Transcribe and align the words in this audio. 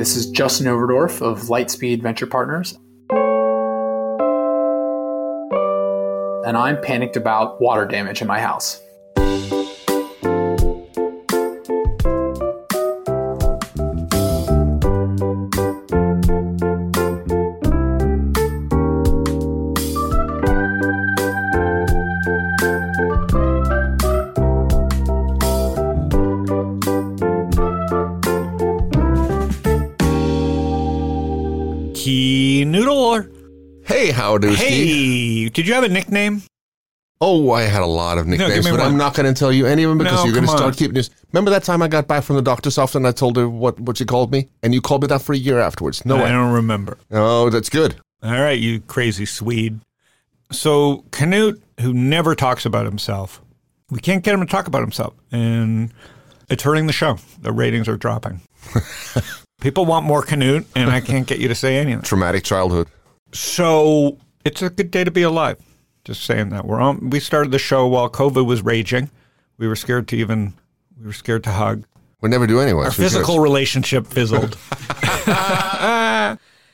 This 0.00 0.16
is 0.16 0.30
Justin 0.30 0.66
Overdorf 0.66 1.20
of 1.20 1.50
Lightspeed 1.50 2.00
Venture 2.00 2.26
Partners. 2.26 2.72
And 6.46 6.56
I'm 6.56 6.80
panicked 6.80 7.18
about 7.18 7.60
water 7.60 7.84
damage 7.84 8.22
in 8.22 8.26
my 8.26 8.40
house. 8.40 8.80
You 35.70 35.74
have 35.74 35.84
a 35.84 35.88
nickname? 35.88 36.42
Oh, 37.22 37.50
I 37.52 37.62
had 37.62 37.82
a 37.82 37.86
lot 37.86 38.16
of 38.18 38.26
nicknames, 38.26 38.64
me 38.64 38.70
but 38.70 38.80
one. 38.80 38.88
I'm 38.92 38.96
not 38.96 39.14
going 39.14 39.32
to 39.32 39.38
tell 39.38 39.52
you 39.52 39.66
any 39.66 39.82
of 39.82 39.90
them 39.90 39.98
because 39.98 40.14
No, 40.20 40.24
you're 40.24 40.32
going 40.32 40.46
to 40.46 40.50
start 40.50 40.62
on. 40.62 40.72
keeping 40.72 40.94
this. 40.94 41.10
Remember 41.32 41.50
that 41.50 41.64
time 41.64 41.82
I 41.82 41.88
got 41.88 42.08
back 42.08 42.24
from 42.24 42.36
the 42.36 42.42
doctor's 42.42 42.78
office 42.78 42.94
and 42.94 43.06
I 43.06 43.12
told 43.12 43.36
her 43.36 43.46
what, 43.48 43.78
what 43.78 43.98
she 43.98 44.06
called 44.06 44.32
me? 44.32 44.48
And 44.62 44.72
you 44.72 44.80
called 44.80 45.02
me 45.02 45.08
that 45.08 45.20
for 45.20 45.34
a 45.34 45.36
year 45.36 45.58
afterwards. 45.60 46.04
No 46.06 46.16
I 46.16 46.22
way. 46.24 46.28
don't 46.30 46.52
remember. 46.52 46.96
Oh, 47.10 47.50
that's 47.50 47.68
good. 47.68 47.96
All 48.22 48.30
right, 48.32 48.58
you 48.58 48.80
crazy 48.80 49.26
Swede. 49.26 49.80
So 50.50 51.04
Canute, 51.10 51.62
who 51.80 51.92
never 51.92 52.34
talks 52.34 52.64
about 52.64 52.86
himself, 52.86 53.42
we 53.90 54.00
can't 54.00 54.24
get 54.24 54.34
him 54.34 54.40
to 54.40 54.46
talk 54.46 54.66
about 54.66 54.80
himself, 54.80 55.14
and 55.30 55.92
it's 56.48 56.62
hurting 56.62 56.86
the 56.86 56.92
show. 56.92 57.18
The 57.42 57.52
ratings 57.52 57.88
are 57.88 57.96
dropping. 57.96 58.40
People 59.60 59.84
want 59.84 60.06
more 60.06 60.22
Canute, 60.22 60.66
and 60.74 60.90
I 60.90 61.00
can't 61.00 61.26
get 61.26 61.38
you 61.38 61.48
to 61.48 61.54
say 61.54 61.76
anything. 61.76 62.02
Traumatic 62.02 62.44
childhood. 62.44 62.88
So 63.32 64.18
it's 64.44 64.62
a 64.62 64.70
good 64.70 64.90
day 64.90 65.04
to 65.04 65.10
be 65.10 65.22
alive. 65.22 65.58
Just 66.10 66.24
saying 66.24 66.48
that 66.48 66.66
we're 66.66 66.80
on. 66.80 67.10
We 67.10 67.20
started 67.20 67.52
the 67.52 67.58
show 67.60 67.86
while 67.86 68.10
COVID 68.10 68.44
was 68.44 68.62
raging. 68.62 69.10
We 69.58 69.68
were 69.68 69.76
scared 69.76 70.08
to 70.08 70.16
even. 70.16 70.54
We 70.98 71.06
were 71.06 71.12
scared 71.12 71.44
to 71.44 71.52
hug. 71.52 71.84
We 72.20 72.28
never 72.28 72.48
do 72.48 72.58
anyway. 72.58 72.86
Our 72.86 72.90
so 72.90 72.96
who 72.96 73.02
cares? 73.02 73.12
physical 73.12 73.38
relationship 73.38 74.08
fizzled. 74.08 74.58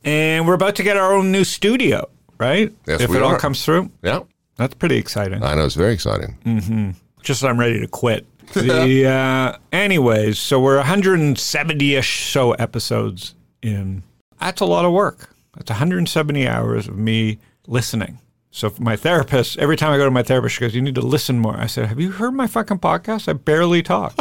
and 0.05 0.47
we're 0.47 0.55
about 0.55 0.77
to 0.77 0.83
get 0.83 0.97
our 0.97 1.13
own 1.13 1.33
new 1.33 1.45
studio, 1.45 2.09
right? 2.41 2.73
Yes, 2.87 3.03
if 3.03 3.11
we 3.11 3.19
it 3.19 3.23
all 3.23 3.37
comes 3.37 3.63
through, 3.63 3.91
Yeah, 4.03 4.21
that's 4.57 4.73
pretty 4.73 4.97
exciting. 4.97 5.43
I 5.43 5.55
know. 5.55 5.67
It's 5.67 5.75
very 5.75 5.93
exciting. 5.93 6.95
Just 7.23 7.45
I'm 7.45 7.61
ready 7.61 7.79
to 7.81 7.89
quit. 7.89 8.25
The 8.55 9.07
uh, 9.11 9.59
anyways, 9.71 10.39
so 10.39 10.59
we're 10.59 10.83
170ish 10.83 12.31
so 12.33 12.53
episodes 12.53 13.35
in. 13.61 14.03
That's 14.41 14.63
a 14.63 14.67
lot 14.67 14.87
of 14.87 14.93
work. 14.93 15.29
That's 15.55 15.69
170 15.69 16.49
hours 16.49 16.89
of 16.89 16.97
me 16.97 17.39
listening. 17.67 18.19
So 18.57 18.73
my 18.79 18.97
therapist, 18.97 19.59
every 19.59 19.77
time 19.77 19.93
I 19.93 19.99
go 19.99 20.07
to 20.07 20.11
my 20.11 20.23
therapist, 20.23 20.55
she 20.55 20.63
goes, 20.63 20.75
"You 20.75 20.81
need 20.81 20.95
to 20.95 21.03
listen 21.03 21.39
more." 21.39 21.59
I 21.59 21.67
said, 21.67 21.89
"Have 21.89 22.01
you 22.01 22.11
heard 22.11 22.33
my 22.33 22.47
fucking 22.47 22.79
podcast? 22.79 23.29
I 23.29 23.35
barely 23.35 23.83
talk." 23.83 24.15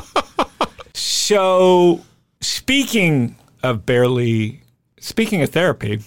so, 0.94 2.02
speaking 2.42 3.38
of 3.64 3.86
barely, 3.86 4.60
speaking 5.00 5.42
of 5.42 5.52
therapy, 5.52 6.02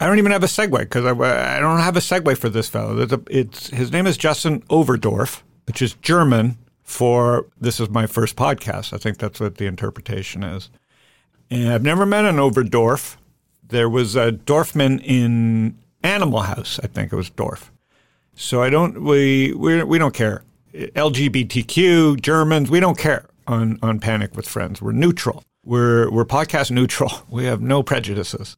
I 0.00 0.06
don't 0.06 0.16
even 0.16 0.32
have 0.32 0.42
a 0.42 0.46
segue 0.46 0.78
because 0.78 1.04
I, 1.04 1.10
I 1.56 1.60
don't 1.60 1.78
have 1.78 1.94
a 1.94 2.00
segue 2.00 2.38
for 2.38 2.48
this 2.48 2.70
fellow. 2.70 3.02
A, 3.02 3.20
it's 3.28 3.68
his 3.68 3.92
name 3.92 4.06
is 4.06 4.16
Justin 4.16 4.62
Overdorf, 4.70 5.42
which 5.66 5.82
is 5.82 5.92
German 6.00 6.56
for 6.84 7.44
this 7.60 7.80
is 7.80 7.90
my 7.90 8.06
first 8.06 8.34
podcast. 8.34 8.94
I 8.94 8.96
think 8.96 9.18
that's 9.18 9.40
what 9.40 9.56
the 9.58 9.66
interpretation 9.66 10.42
is. 10.42 10.70
And 11.50 11.68
I've 11.68 11.82
never 11.82 12.06
met 12.06 12.24
an 12.24 12.36
Overdorf. 12.36 13.18
There 13.62 13.90
was 13.90 14.16
a 14.16 14.32
Dorfman 14.32 15.04
in 15.04 15.76
Animal 16.02 16.40
House. 16.40 16.80
I 16.82 16.86
think 16.86 17.12
it 17.12 17.16
was 17.16 17.28
Dorf. 17.28 17.70
So 18.34 18.62
I 18.62 18.70
don't 18.70 19.02
we 19.02 19.52
we 19.52 19.82
we 19.84 19.98
don't 19.98 20.14
care. 20.14 20.42
LGBTQ 20.74 22.20
Germans 22.20 22.70
we 22.70 22.80
don't 22.80 22.98
care 22.98 23.26
on 23.46 23.78
on 23.82 24.00
Panic 24.00 24.34
with 24.36 24.48
Friends. 24.48 24.82
We're 24.82 24.92
neutral. 24.92 25.44
We're 25.64 26.10
we're 26.10 26.24
podcast 26.24 26.70
neutral. 26.70 27.10
We 27.30 27.44
have 27.44 27.60
no 27.60 27.82
prejudices. 27.82 28.56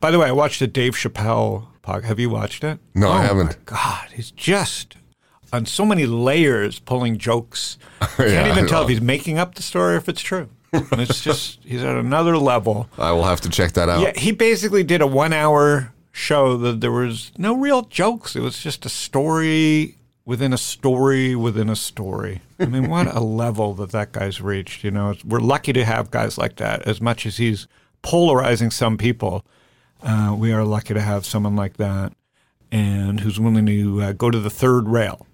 By 0.00 0.10
the 0.10 0.18
way, 0.18 0.28
I 0.28 0.32
watched 0.32 0.60
the 0.60 0.66
Dave 0.66 0.94
Chappelle 0.94 1.66
podcast. 1.82 2.04
Have 2.04 2.18
you 2.20 2.30
watched 2.30 2.64
it? 2.64 2.78
No, 2.94 3.10
I 3.10 3.18
Oh, 3.18 3.26
haven't. 3.26 3.46
My 3.48 3.54
God, 3.66 4.08
he's 4.14 4.30
just 4.30 4.96
on 5.52 5.66
so 5.66 5.84
many 5.84 6.06
layers, 6.06 6.78
pulling 6.78 7.18
jokes. 7.18 7.76
Can't 8.16 8.30
Yeah, 8.30 8.50
even 8.50 8.64
I 8.64 8.68
tell 8.68 8.82
if 8.84 8.88
he's 8.88 9.00
making 9.02 9.36
up 9.38 9.54
the 9.56 9.62
story 9.62 9.94
or 9.94 9.96
if 9.98 10.08
it's 10.08 10.22
true. 10.22 10.48
And 10.72 11.00
it's 11.00 11.20
just 11.22 11.58
he's 11.64 11.82
at 11.82 11.96
another 11.96 12.38
level. 12.38 12.88
I 12.98 13.12
will 13.12 13.24
have 13.24 13.40
to 13.42 13.50
check 13.50 13.72
that 13.72 13.88
out. 13.90 14.00
Yeah, 14.00 14.12
he 14.16 14.32
basically 14.32 14.82
did 14.84 15.02
a 15.02 15.06
one 15.06 15.32
hour 15.32 15.92
show 16.12 16.56
that 16.56 16.80
there 16.80 16.92
was 16.92 17.32
no 17.38 17.54
real 17.56 17.82
jokes. 17.82 18.36
It 18.36 18.40
was 18.40 18.58
just 18.58 18.84
a 18.86 18.88
story 18.88 19.96
within 20.24 20.52
a 20.52 20.58
story 20.58 21.34
within 21.34 21.68
a 21.68 21.76
story. 21.76 22.40
I 22.58 22.66
mean, 22.66 22.88
what 22.88 23.12
a 23.14 23.20
level 23.42 23.74
that 23.74 23.90
that 23.90 24.12
guy's 24.12 24.40
reached. 24.40 24.84
You 24.84 24.90
know, 24.90 25.14
we're 25.24 25.40
lucky 25.40 25.72
to 25.72 25.84
have 25.84 26.10
guys 26.10 26.38
like 26.38 26.56
that. 26.56 26.82
As 26.82 27.00
much 27.00 27.26
as 27.26 27.38
he's 27.38 27.66
polarizing 28.02 28.70
some 28.70 28.96
people, 28.96 29.44
uh, 30.02 30.34
we 30.38 30.52
are 30.52 30.64
lucky 30.64 30.94
to 30.94 31.00
have 31.00 31.26
someone 31.26 31.56
like 31.56 31.76
that 31.78 32.12
and 32.72 33.20
who's 33.20 33.40
willing 33.40 33.66
to 33.66 34.02
uh, 34.02 34.12
go 34.12 34.30
to 34.30 34.38
the 34.38 34.50
third 34.50 34.88
rail. 34.88 35.26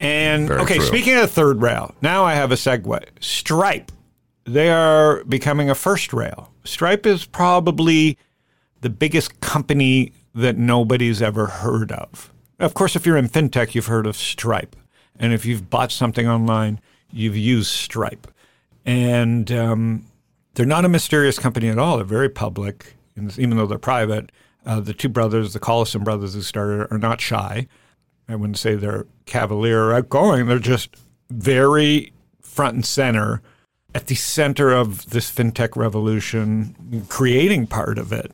And 0.00 0.48
Very 0.48 0.60
okay, 0.62 0.76
true. 0.76 0.86
speaking 0.86 1.14
of 1.14 1.22
the 1.22 1.26
third 1.28 1.60
rail, 1.60 1.94
now 2.00 2.24
I 2.24 2.34
have 2.34 2.52
a 2.52 2.54
segue. 2.54 3.04
Stripe, 3.20 3.90
they 4.44 4.70
are 4.70 5.24
becoming 5.24 5.68
a 5.68 5.74
first 5.74 6.12
rail. 6.12 6.50
Stripe 6.64 7.04
is 7.04 7.24
probably 7.24 8.16
the 8.80 8.90
biggest 8.90 9.40
company 9.40 10.12
that 10.34 10.56
nobody's 10.56 11.20
ever 11.20 11.46
heard 11.46 11.92
of. 11.92 12.32
Of 12.58 12.74
course, 12.74 12.96
if 12.96 13.06
you're 13.06 13.16
in 13.16 13.28
fintech, 13.28 13.74
you've 13.74 13.86
heard 13.86 14.06
of 14.06 14.16
Stripe. 14.16 14.76
And 15.18 15.32
if 15.32 15.44
you've 15.44 15.68
bought 15.70 15.92
something 15.92 16.28
online, 16.28 16.80
you've 17.12 17.36
used 17.36 17.70
Stripe. 17.70 18.26
And 18.84 19.50
um, 19.52 20.06
they're 20.54 20.66
not 20.66 20.84
a 20.84 20.88
mysterious 20.88 21.38
company 21.38 21.68
at 21.68 21.78
all. 21.78 21.96
They're 21.96 22.04
very 22.04 22.28
public, 22.28 22.94
even 23.16 23.56
though 23.56 23.66
they're 23.66 23.78
private. 23.78 24.30
Uh, 24.66 24.80
the 24.80 24.92
two 24.92 25.08
brothers, 25.08 25.52
the 25.52 25.60
Collison 25.60 26.04
brothers 26.04 26.34
who 26.34 26.42
started, 26.42 26.88
are 26.90 26.98
not 26.98 27.20
shy. 27.20 27.66
I 28.28 28.36
wouldn't 28.36 28.58
say 28.58 28.74
they're 28.74 29.06
cavalier 29.26 29.84
or 29.84 29.94
outgoing. 29.94 30.46
They're 30.46 30.58
just 30.58 30.96
very 31.30 32.12
front 32.42 32.74
and 32.74 32.84
center 32.84 33.40
at 33.94 34.06
the 34.06 34.14
center 34.14 34.70
of 34.70 35.10
this 35.10 35.30
fintech 35.30 35.76
revolution, 35.76 37.04
creating 37.08 37.66
part 37.66 37.98
of 37.98 38.12
it. 38.12 38.30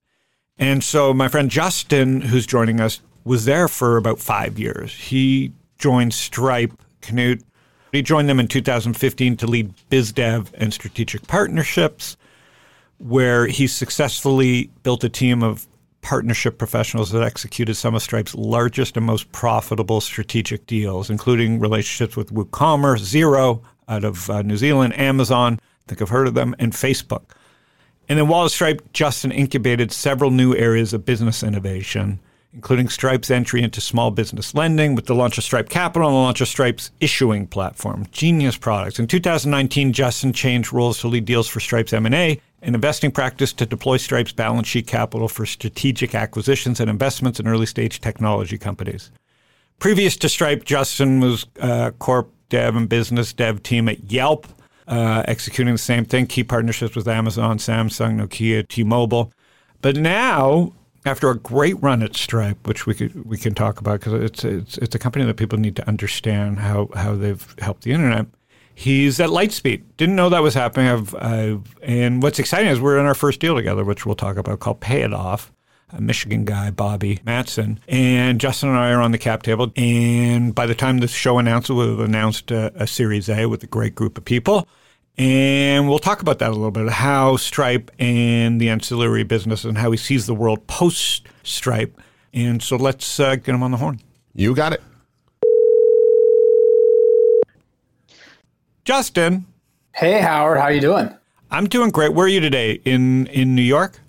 And 0.58 0.84
so 0.84 1.12
my 1.12 1.28
friend 1.28 1.50
Justin, 1.50 2.20
who's 2.20 2.46
joining 2.46 2.80
us, 2.80 3.00
was 3.24 3.44
there 3.44 3.68
for 3.68 3.96
about 3.96 4.18
five 4.18 4.58
years. 4.58 4.94
He 4.94 5.52
joined 5.78 6.14
Stripe, 6.14 6.72
Canute. 7.00 7.42
He 7.92 8.02
joined 8.02 8.28
them 8.28 8.40
in 8.40 8.48
2015 8.48 9.36
to 9.38 9.46
lead 9.46 9.72
BizDev 9.90 10.48
and 10.54 10.72
strategic 10.72 11.26
partnerships, 11.26 12.16
where 12.98 13.46
he 13.46 13.66
successfully 13.66 14.70
built 14.82 15.04
a 15.04 15.08
team 15.08 15.42
of 15.42 15.66
partnership 16.02 16.58
professionals 16.58 17.10
that 17.10 17.22
executed 17.22 17.74
some 17.74 17.94
of 17.94 18.02
Stripe's 18.02 18.34
largest 18.34 18.96
and 18.96 19.06
most 19.06 19.32
profitable 19.32 20.00
strategic 20.00 20.66
deals, 20.66 21.08
including 21.08 21.58
relationships 21.58 22.14
with 22.16 22.32
WooCommerce, 22.32 23.00
Xero 23.00 23.62
out 23.88 24.04
of 24.04 24.28
uh, 24.28 24.42
New 24.42 24.56
Zealand, 24.56 24.96
Amazon, 24.98 25.58
I 25.62 25.82
think 25.88 26.02
I've 26.02 26.10
heard 26.10 26.28
of 26.28 26.34
them, 26.34 26.54
and 26.58 26.72
Facebook. 26.72 27.22
And 28.08 28.18
then 28.18 28.28
while 28.28 28.48
Stripe, 28.48 28.82
Justin 28.92 29.32
incubated 29.32 29.92
several 29.92 30.30
new 30.30 30.54
areas 30.54 30.92
of 30.92 31.04
business 31.04 31.42
innovation, 31.42 32.20
including 32.52 32.88
Stripe's 32.88 33.30
entry 33.30 33.62
into 33.62 33.80
small 33.80 34.10
business 34.10 34.54
lending 34.54 34.94
with 34.94 35.06
the 35.06 35.14
launch 35.14 35.38
of 35.38 35.44
Stripe 35.44 35.68
Capital 35.68 36.08
and 36.08 36.14
the 36.14 36.20
launch 36.20 36.40
of 36.40 36.48
Stripe's 36.48 36.90
issuing 37.00 37.46
platform, 37.46 38.06
Genius 38.12 38.56
Products. 38.56 38.98
In 38.98 39.06
2019, 39.06 39.92
Justin 39.92 40.32
changed 40.32 40.72
roles 40.72 41.00
to 41.00 41.08
lead 41.08 41.24
deals 41.24 41.48
for 41.48 41.60
Stripe's 41.60 41.92
M&A 41.92 42.40
and 42.62 42.74
investing 42.74 43.10
practice 43.10 43.52
to 43.54 43.66
deploy 43.66 43.96
Stripe's 43.96 44.32
balance 44.32 44.68
sheet 44.68 44.86
capital 44.86 45.28
for 45.28 45.44
strategic 45.46 46.14
acquisitions 46.14 46.80
and 46.80 46.88
investments 46.88 47.40
in 47.40 47.48
early-stage 47.48 48.00
technology 48.00 48.56
companies. 48.56 49.10
Previous 49.78 50.16
to 50.18 50.28
Stripe, 50.28 50.64
Justin 50.64 51.20
was 51.20 51.46
uh, 51.60 51.90
corp 51.98 52.30
dev 52.48 52.76
and 52.76 52.88
business 52.88 53.32
dev 53.32 53.62
team 53.62 53.88
at 53.88 54.10
Yelp, 54.10 54.46
uh, 54.86 55.22
executing 55.26 55.74
the 55.74 55.78
same 55.78 56.04
thing, 56.04 56.26
key 56.26 56.44
partnerships 56.44 56.96
with 56.96 57.08
Amazon, 57.08 57.58
Samsung, 57.58 58.20
Nokia, 58.20 58.66
T-Mobile. 58.66 59.32
But 59.80 59.96
now, 59.96 60.72
after 61.04 61.30
a 61.30 61.36
great 61.36 61.80
run 61.82 62.02
at 62.02 62.16
Stripe, 62.16 62.66
which 62.66 62.86
we 62.86 62.94
could 62.94 63.24
we 63.24 63.36
can 63.36 63.54
talk 63.54 63.80
about 63.80 64.00
because 64.00 64.14
it's 64.14 64.44
it's 64.44 64.78
it's 64.78 64.94
a 64.94 64.98
company 64.98 65.24
that 65.24 65.36
people 65.36 65.58
need 65.58 65.76
to 65.76 65.86
understand 65.86 66.60
how 66.60 66.88
how 66.94 67.14
they've 67.14 67.54
helped 67.58 67.82
the 67.82 67.92
internet. 67.92 68.26
He's 68.74 69.20
at 69.20 69.28
Lightspeed. 69.28 69.84
Didn't 69.96 70.16
know 70.16 70.28
that 70.30 70.42
was 70.42 70.54
happening. 70.54 70.88
I've, 70.88 71.14
I've, 71.14 71.76
and 71.82 72.20
what's 72.22 72.40
exciting 72.40 72.68
is 72.70 72.80
we're 72.80 72.98
in 72.98 73.06
our 73.06 73.14
first 73.14 73.38
deal 73.38 73.54
together, 73.54 73.84
which 73.84 74.04
we'll 74.04 74.16
talk 74.16 74.36
about, 74.36 74.58
called 74.58 74.80
Payitoff. 74.80 75.50
A 75.96 76.00
Michigan 76.00 76.44
guy, 76.44 76.70
Bobby 76.70 77.20
Matson, 77.24 77.78
and 77.86 78.40
Justin 78.40 78.70
and 78.70 78.78
I 78.78 78.90
are 78.90 79.00
on 79.00 79.12
the 79.12 79.18
cap 79.18 79.44
table. 79.44 79.72
And 79.76 80.54
by 80.54 80.66
the 80.66 80.74
time 80.74 80.98
this 80.98 81.12
show 81.12 81.38
announces, 81.38 81.76
we've 81.76 82.00
announced 82.00 82.50
a, 82.50 82.72
a 82.74 82.86
Series 82.86 83.28
A 83.28 83.46
with 83.46 83.62
a 83.62 83.68
great 83.68 83.94
group 83.94 84.18
of 84.18 84.24
people. 84.24 84.66
And 85.16 85.88
we'll 85.88 86.00
talk 86.00 86.20
about 86.20 86.40
that 86.40 86.50
a 86.50 86.54
little 86.54 86.72
bit 86.72 86.88
how 86.88 87.36
Stripe 87.36 87.92
and 88.00 88.60
the 88.60 88.70
ancillary 88.70 89.22
business 89.22 89.64
and 89.64 89.78
how 89.78 89.92
he 89.92 89.96
sees 89.96 90.26
the 90.26 90.34
world 90.34 90.66
post 90.66 91.28
Stripe. 91.44 92.00
And 92.32 92.60
so 92.60 92.76
let's 92.76 93.20
uh, 93.20 93.36
get 93.36 93.54
him 93.54 93.62
on 93.62 93.70
the 93.70 93.76
horn. 93.76 94.00
You 94.34 94.54
got 94.56 94.72
it. 94.72 94.82
Justin. 98.84 99.46
Hey, 99.92 100.20
Howard, 100.20 100.58
how 100.58 100.64
are 100.64 100.72
you 100.72 100.80
doing? 100.80 101.14
I'm 101.50 101.68
doing 101.68 101.90
great. 101.90 102.12
Where 102.12 102.26
are 102.26 102.28
you 102.28 102.40
today? 102.40 102.80
In 102.84 103.28
in 103.28 103.54
New 103.54 103.62
York? 103.62 104.00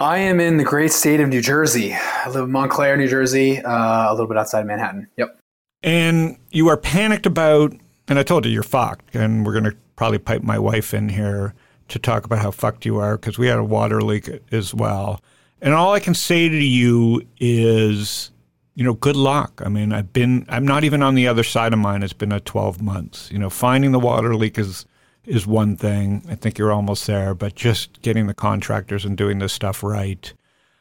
I 0.00 0.16
am 0.16 0.40
in 0.40 0.56
the 0.56 0.64
great 0.64 0.92
state 0.92 1.20
of 1.20 1.28
New 1.28 1.42
Jersey. 1.42 1.92
I 1.94 2.30
live 2.30 2.44
in 2.44 2.50
Montclair, 2.50 2.96
New 2.96 3.06
Jersey, 3.06 3.58
uh, 3.58 4.10
a 4.10 4.12
little 4.12 4.26
bit 4.26 4.38
outside 4.38 4.60
of 4.60 4.66
Manhattan. 4.66 5.08
Yep. 5.18 5.38
And 5.82 6.38
you 6.50 6.68
are 6.68 6.78
panicked 6.78 7.26
about, 7.26 7.74
and 8.08 8.18
I 8.18 8.22
told 8.22 8.46
you 8.46 8.50
you're 8.50 8.62
fucked, 8.62 9.14
and 9.14 9.44
we're 9.44 9.52
going 9.52 9.64
to 9.64 9.76
probably 9.96 10.16
pipe 10.16 10.42
my 10.42 10.58
wife 10.58 10.94
in 10.94 11.10
here 11.10 11.52
to 11.88 11.98
talk 11.98 12.24
about 12.24 12.38
how 12.38 12.50
fucked 12.50 12.86
you 12.86 12.98
are 12.98 13.18
because 13.18 13.38
we 13.38 13.48
had 13.48 13.58
a 13.58 13.64
water 13.64 14.00
leak 14.00 14.30
as 14.50 14.72
well. 14.72 15.20
And 15.60 15.74
all 15.74 15.92
I 15.92 16.00
can 16.00 16.14
say 16.14 16.48
to 16.48 16.64
you 16.64 17.20
is, 17.38 18.30
you 18.74 18.84
know, 18.84 18.94
good 18.94 19.16
luck. 19.16 19.60
I 19.62 19.68
mean, 19.68 19.92
I've 19.92 20.14
been, 20.14 20.46
I'm 20.48 20.64
not 20.66 20.82
even 20.82 21.02
on 21.02 21.14
the 21.14 21.28
other 21.28 21.44
side 21.44 21.74
of 21.74 21.78
mine. 21.78 22.02
It's 22.02 22.14
been 22.14 22.32
a 22.32 22.40
12 22.40 22.80
months. 22.80 23.30
You 23.30 23.38
know, 23.38 23.50
finding 23.50 23.92
the 23.92 24.00
water 24.00 24.34
leak 24.34 24.58
is, 24.58 24.86
is 25.26 25.46
one 25.46 25.76
thing. 25.76 26.22
I 26.28 26.34
think 26.34 26.58
you're 26.58 26.72
almost 26.72 27.06
there, 27.06 27.34
but 27.34 27.54
just 27.54 28.02
getting 28.02 28.26
the 28.26 28.34
contractors 28.34 29.04
and 29.04 29.16
doing 29.16 29.38
this 29.38 29.52
stuff 29.52 29.82
right. 29.82 30.32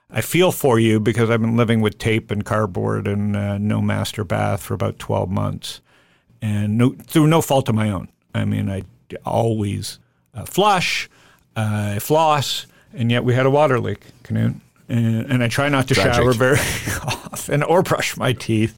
I 0.09 0.21
feel 0.21 0.51
for 0.51 0.79
you 0.79 0.99
because 0.99 1.29
I've 1.29 1.41
been 1.41 1.57
living 1.57 1.81
with 1.81 1.99
tape 1.99 2.31
and 2.31 2.43
cardboard 2.43 3.07
and 3.07 3.35
uh, 3.35 3.57
no 3.57 3.81
master 3.81 4.23
bath 4.23 4.63
for 4.63 4.73
about 4.73 4.97
12 4.97 5.29
months 5.29 5.81
and 6.41 6.77
no, 6.77 6.95
through 7.05 7.27
no 7.27 7.41
fault 7.41 7.69
of 7.69 7.75
my 7.75 7.89
own. 7.89 8.09
I 8.33 8.45
mean, 8.45 8.69
I 8.69 8.83
always 9.25 9.99
uh, 10.33 10.45
flush, 10.45 11.09
uh, 11.55 11.99
floss, 11.99 12.65
and 12.93 13.11
yet 13.11 13.23
we 13.23 13.33
had 13.33 13.45
a 13.45 13.49
water 13.49 13.79
leak, 13.79 14.05
Canute. 14.23 14.55
And, 14.87 15.31
and 15.31 15.43
I 15.43 15.47
try 15.47 15.69
not 15.69 15.87
to 15.89 15.93
Tragic. 15.93 16.15
shower 16.15 16.33
very 16.33 16.57
often 17.49 17.63
or 17.63 17.81
brush 17.81 18.15
my 18.15 18.33
teeth, 18.33 18.77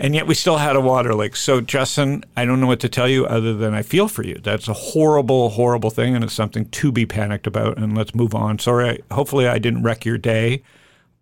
and 0.00 0.14
yet 0.14 0.26
we 0.26 0.34
still 0.34 0.58
had 0.58 0.76
a 0.76 0.80
water 0.80 1.14
leak. 1.14 1.36
So, 1.36 1.60
Justin, 1.60 2.24
I 2.36 2.44
don't 2.44 2.60
know 2.60 2.66
what 2.66 2.80
to 2.80 2.88
tell 2.88 3.08
you 3.08 3.24
other 3.26 3.54
than 3.54 3.72
I 3.72 3.82
feel 3.82 4.08
for 4.08 4.24
you. 4.24 4.40
That's 4.42 4.68
a 4.68 4.72
horrible, 4.72 5.50
horrible 5.50 5.90
thing, 5.90 6.14
and 6.14 6.24
it's 6.24 6.34
something 6.34 6.68
to 6.68 6.92
be 6.92 7.06
panicked 7.06 7.46
about. 7.46 7.78
And 7.78 7.96
let's 7.96 8.14
move 8.14 8.34
on. 8.34 8.58
Sorry, 8.58 9.02
hopefully 9.10 9.46
I 9.46 9.58
didn't 9.58 9.82
wreck 9.82 10.04
your 10.04 10.18
day, 10.18 10.62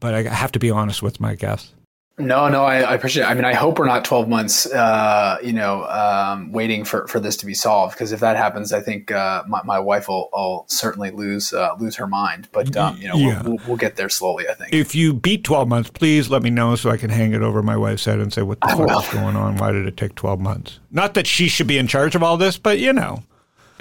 but 0.01 0.15
I 0.15 0.23
have 0.23 0.53
to 0.53 0.59
be 0.59 0.71
honest 0.71 1.03
with 1.03 1.21
my 1.21 1.35
guests. 1.35 1.75
No, 2.19 2.49
no, 2.49 2.65
I, 2.65 2.81
I 2.81 2.95
appreciate 2.95 3.23
it. 3.23 3.27
I 3.27 3.35
mean, 3.35 3.45
I 3.45 3.55
hope 3.55 3.79
we're 3.79 3.87
not 3.87 4.05
12 4.05 4.29
months, 4.29 4.67
uh, 4.67 5.39
you 5.43 5.53
know, 5.53 5.85
um, 5.85 6.51
waiting 6.51 6.85
for, 6.85 7.07
for 7.07 7.21
this 7.21 7.37
to 7.39 7.47
be 7.47 7.55
solved. 7.55 7.95
Because 7.95 8.11
if 8.11 8.19
that 8.21 8.37
happens, 8.37 8.73
I 8.73 8.81
think 8.81 9.13
uh, 9.13 9.45
my, 9.47 9.63
my 9.63 9.79
wife 9.79 10.09
will, 10.09 10.29
will 10.33 10.65
certainly 10.69 11.11
lose 11.11 11.53
uh, 11.53 11.75
lose 11.79 11.95
her 11.97 12.07
mind. 12.09 12.49
But, 12.53 12.77
um, 12.77 12.97
you 12.97 13.07
know, 13.09 13.15
Yeah. 13.17 13.43
we'll, 13.43 13.53
we'll, 13.57 13.67
we'll 13.69 13.77
get 13.77 13.95
there 13.97 14.09
slowly, 14.09 14.49
I 14.49 14.55
think. 14.55 14.73
If 14.73 14.95
you 14.97 15.15
beat 15.15 15.45
12 15.45 15.69
months, 15.69 15.91
please 15.91 16.29
let 16.29 16.43
me 16.43 16.51
know 16.51 16.75
so 16.75 16.91
I 16.91 16.97
can 16.97 17.11
hang 17.11 17.35
it 17.35 17.43
over 17.43 17.63
my 17.63 17.77
wife's 17.77 18.05
head 18.05 18.19
and 18.19 18.33
say, 18.33 18.43
what 18.43 18.61
the 18.61 18.69
fuck 18.69 18.79
will. 18.79 19.01
is 19.01 19.09
going 19.11 19.37
on? 19.37 19.57
Why 19.57 19.71
did 19.71 19.87
it 19.87 19.97
take 19.97 20.17
12 20.17 20.41
months? 20.41 20.81
Not 20.91 21.15
that 21.15 21.27
she 21.27 21.47
should 21.49 21.67
be 21.69 21.79
in 21.79 21.87
charge 21.87 22.15
of 22.17 22.23
all 22.25 22.37
this, 22.37 22.59
but 22.59 22.79
you 22.81 22.93
know, 22.93 23.23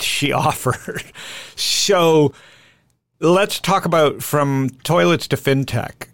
she 0.00 0.30
offered. 0.32 1.02
So 1.56 2.32
let's 3.20 3.58
talk 3.60 3.84
about 3.84 4.22
from 4.22 4.70
toilets 4.84 5.26
to 5.28 5.36
fintech. 5.36 6.08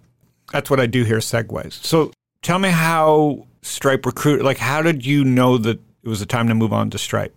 That's 0.53 0.71
what 0.71 0.81
I 0.81 0.87
do 0.87 1.05
here, 1.05 1.19
segues. 1.19 1.73
So 1.85 2.13
tell 2.43 2.59
me 2.59 2.71
how 2.71 3.47
Stripe 3.63 4.07
recruit, 4.07 4.43
like, 4.43 4.59
how 4.59 4.83
did 4.83 5.05
you 5.05 5.25
know 5.25 5.59
that 5.59 5.79
it 6.03 6.09
was 6.09 6.21
the 6.21 6.27
time 6.27 6.49
to 6.49 6.55
move 6.55 6.73
on 6.73 6.91
to 6.91 6.99
Stripe? 6.99 7.35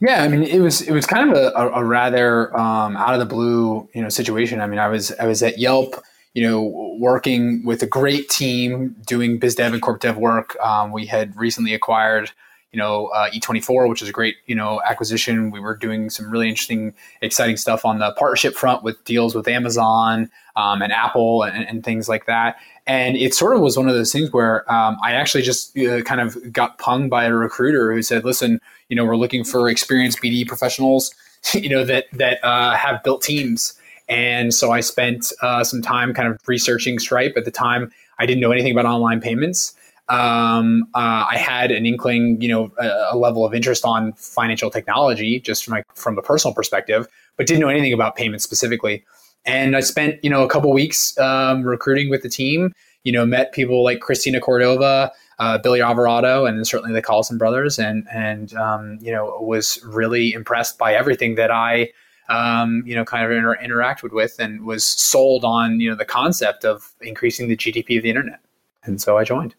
Yeah, 0.00 0.22
I 0.22 0.28
mean, 0.28 0.42
it 0.42 0.60
was 0.60 0.82
it 0.82 0.92
was 0.92 1.06
kind 1.06 1.30
of 1.30 1.36
a, 1.36 1.52
a, 1.56 1.84
rather 1.84 2.54
um, 2.58 2.96
out 2.96 3.14
of 3.14 3.20
the 3.20 3.26
blue, 3.26 3.88
you 3.94 4.02
know, 4.02 4.08
situation. 4.08 4.60
I 4.60 4.66
mean, 4.66 4.78
I 4.78 4.88
was 4.88 5.12
I 5.12 5.26
was 5.26 5.42
at 5.42 5.58
Yelp, 5.58 5.94
you 6.34 6.42
know, 6.42 6.96
working 6.98 7.64
with 7.64 7.82
a 7.82 7.86
great 7.86 8.28
team 8.28 8.96
doing 9.06 9.38
biz 9.38 9.54
dev 9.54 9.72
and 9.72 9.80
corp 9.80 10.00
dev 10.00 10.16
work. 10.16 10.56
Um, 10.60 10.90
we 10.90 11.06
had 11.06 11.36
recently 11.36 11.74
acquired, 11.74 12.32
you 12.74 12.80
know, 12.80 13.06
uh, 13.14 13.30
Eat24, 13.30 13.88
which 13.88 14.02
is 14.02 14.08
a 14.08 14.12
great, 14.12 14.34
you 14.46 14.54
know, 14.56 14.82
acquisition. 14.84 15.52
We 15.52 15.60
were 15.60 15.76
doing 15.76 16.10
some 16.10 16.28
really 16.28 16.48
interesting, 16.48 16.92
exciting 17.22 17.56
stuff 17.56 17.84
on 17.84 18.00
the 18.00 18.10
partnership 18.18 18.54
front 18.54 18.82
with 18.82 19.02
deals 19.04 19.32
with 19.32 19.46
Amazon 19.46 20.28
um, 20.56 20.82
and 20.82 20.92
Apple 20.92 21.44
and, 21.44 21.68
and 21.68 21.84
things 21.84 22.08
like 22.08 22.26
that. 22.26 22.56
And 22.84 23.16
it 23.16 23.32
sort 23.32 23.54
of 23.54 23.62
was 23.62 23.76
one 23.76 23.88
of 23.88 23.94
those 23.94 24.10
things 24.10 24.32
where 24.32 24.70
um, 24.70 24.96
I 25.04 25.12
actually 25.12 25.42
just 25.42 25.78
uh, 25.78 26.02
kind 26.02 26.20
of 26.20 26.52
got 26.52 26.78
punged 26.78 27.10
by 27.10 27.26
a 27.26 27.32
recruiter 27.32 27.94
who 27.94 28.02
said, 28.02 28.24
"Listen, 28.24 28.60
you 28.88 28.96
know, 28.96 29.04
we're 29.04 29.16
looking 29.16 29.44
for 29.44 29.68
experienced 29.68 30.18
BD 30.20 30.44
professionals, 30.44 31.14
you 31.54 31.68
know, 31.68 31.84
that 31.84 32.06
that 32.12 32.44
uh, 32.44 32.74
have 32.74 33.04
built 33.04 33.22
teams." 33.22 33.74
And 34.08 34.52
so 34.52 34.72
I 34.72 34.80
spent 34.80 35.32
uh, 35.42 35.62
some 35.62 35.80
time 35.80 36.12
kind 36.12 36.28
of 36.28 36.40
researching 36.48 36.98
Stripe. 36.98 37.34
At 37.36 37.44
the 37.44 37.52
time, 37.52 37.92
I 38.18 38.26
didn't 38.26 38.40
know 38.40 38.50
anything 38.50 38.72
about 38.72 38.84
online 38.84 39.20
payments. 39.20 39.74
Um, 40.08 40.86
uh, 40.94 41.26
I 41.30 41.36
had 41.38 41.70
an 41.70 41.86
inkling, 41.86 42.40
you 42.40 42.48
know, 42.48 42.72
a, 42.78 43.14
a 43.14 43.16
level 43.16 43.44
of 43.44 43.54
interest 43.54 43.84
on 43.84 44.12
financial 44.14 44.70
technology, 44.70 45.40
just 45.40 45.64
from 45.64 45.72
my, 45.72 45.84
from 45.94 46.18
a 46.18 46.22
personal 46.22 46.54
perspective, 46.54 47.08
but 47.36 47.46
didn't 47.46 47.60
know 47.60 47.68
anything 47.68 47.92
about 47.92 48.14
payments 48.14 48.44
specifically. 48.44 49.04
And 49.46 49.76
I 49.76 49.80
spent, 49.80 50.22
you 50.22 50.30
know, 50.30 50.42
a 50.42 50.48
couple 50.48 50.72
weeks 50.72 51.18
um, 51.18 51.62
recruiting 51.62 52.10
with 52.10 52.22
the 52.22 52.28
team. 52.28 52.72
You 53.02 53.12
know, 53.12 53.26
met 53.26 53.52
people 53.52 53.84
like 53.84 54.00
Cristina 54.00 54.40
Cordova, 54.40 55.12
uh, 55.38 55.58
Billy 55.58 55.80
Alvarado, 55.80 56.46
and 56.46 56.66
certainly 56.66 56.94
the 56.94 57.02
Collison 57.02 57.38
brothers, 57.38 57.78
and 57.78 58.06
and 58.10 58.54
um, 58.54 58.98
you 59.02 59.12
know 59.12 59.38
was 59.40 59.82
really 59.84 60.32
impressed 60.32 60.78
by 60.78 60.94
everything 60.94 61.34
that 61.34 61.50
I 61.50 61.90
um, 62.30 62.82
you 62.86 62.94
know 62.94 63.04
kind 63.04 63.24
of 63.24 63.30
inter- 63.30 63.58
interacted 63.62 64.12
with, 64.12 64.36
and 64.38 64.64
was 64.64 64.86
sold 64.86 65.44
on 65.44 65.80
you 65.80 65.90
know 65.90 65.96
the 65.96 66.04
concept 66.04 66.64
of 66.64 66.92
increasing 67.02 67.48
the 67.48 67.56
GDP 67.56 67.98
of 67.98 68.04
the 68.04 68.08
internet, 68.10 68.40
and 68.84 69.00
so 69.00 69.18
I 69.18 69.24
joined. 69.24 69.54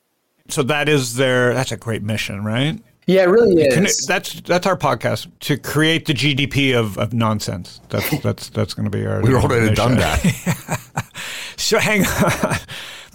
So 0.50 0.64
that 0.64 0.88
is 0.90 1.16
their, 1.16 1.54
that's 1.54 1.72
a 1.72 1.78
great 1.78 2.04
mission, 2.04 2.44
right? 2.44 2.80
Yeah, 3.08 3.24
it 3.24 3.30
really 3.30 3.62
is. 3.64 3.74
Can 3.74 3.86
it- 3.86 3.92
that's 4.08 4.42
that's 4.42 4.66
our 4.66 4.76
podcast 4.78 5.28
to 5.42 5.58
create 5.58 6.06
the 6.06 6.14
GDP 6.14 6.76
of, 6.76 6.98
of 6.98 7.14
nonsense. 7.14 7.80
That's 7.90 8.20
that's 8.24 8.50
that's 8.50 8.74
going 8.74 8.90
to 8.90 8.96
be 8.98 9.06
our. 9.06 9.22
We've 9.22 9.36
already 9.36 9.70
mission. 9.70 9.76
done 9.76 9.96
that. 9.98 10.82
So 11.58 11.80
hang 11.80 12.06
on, 12.06 12.58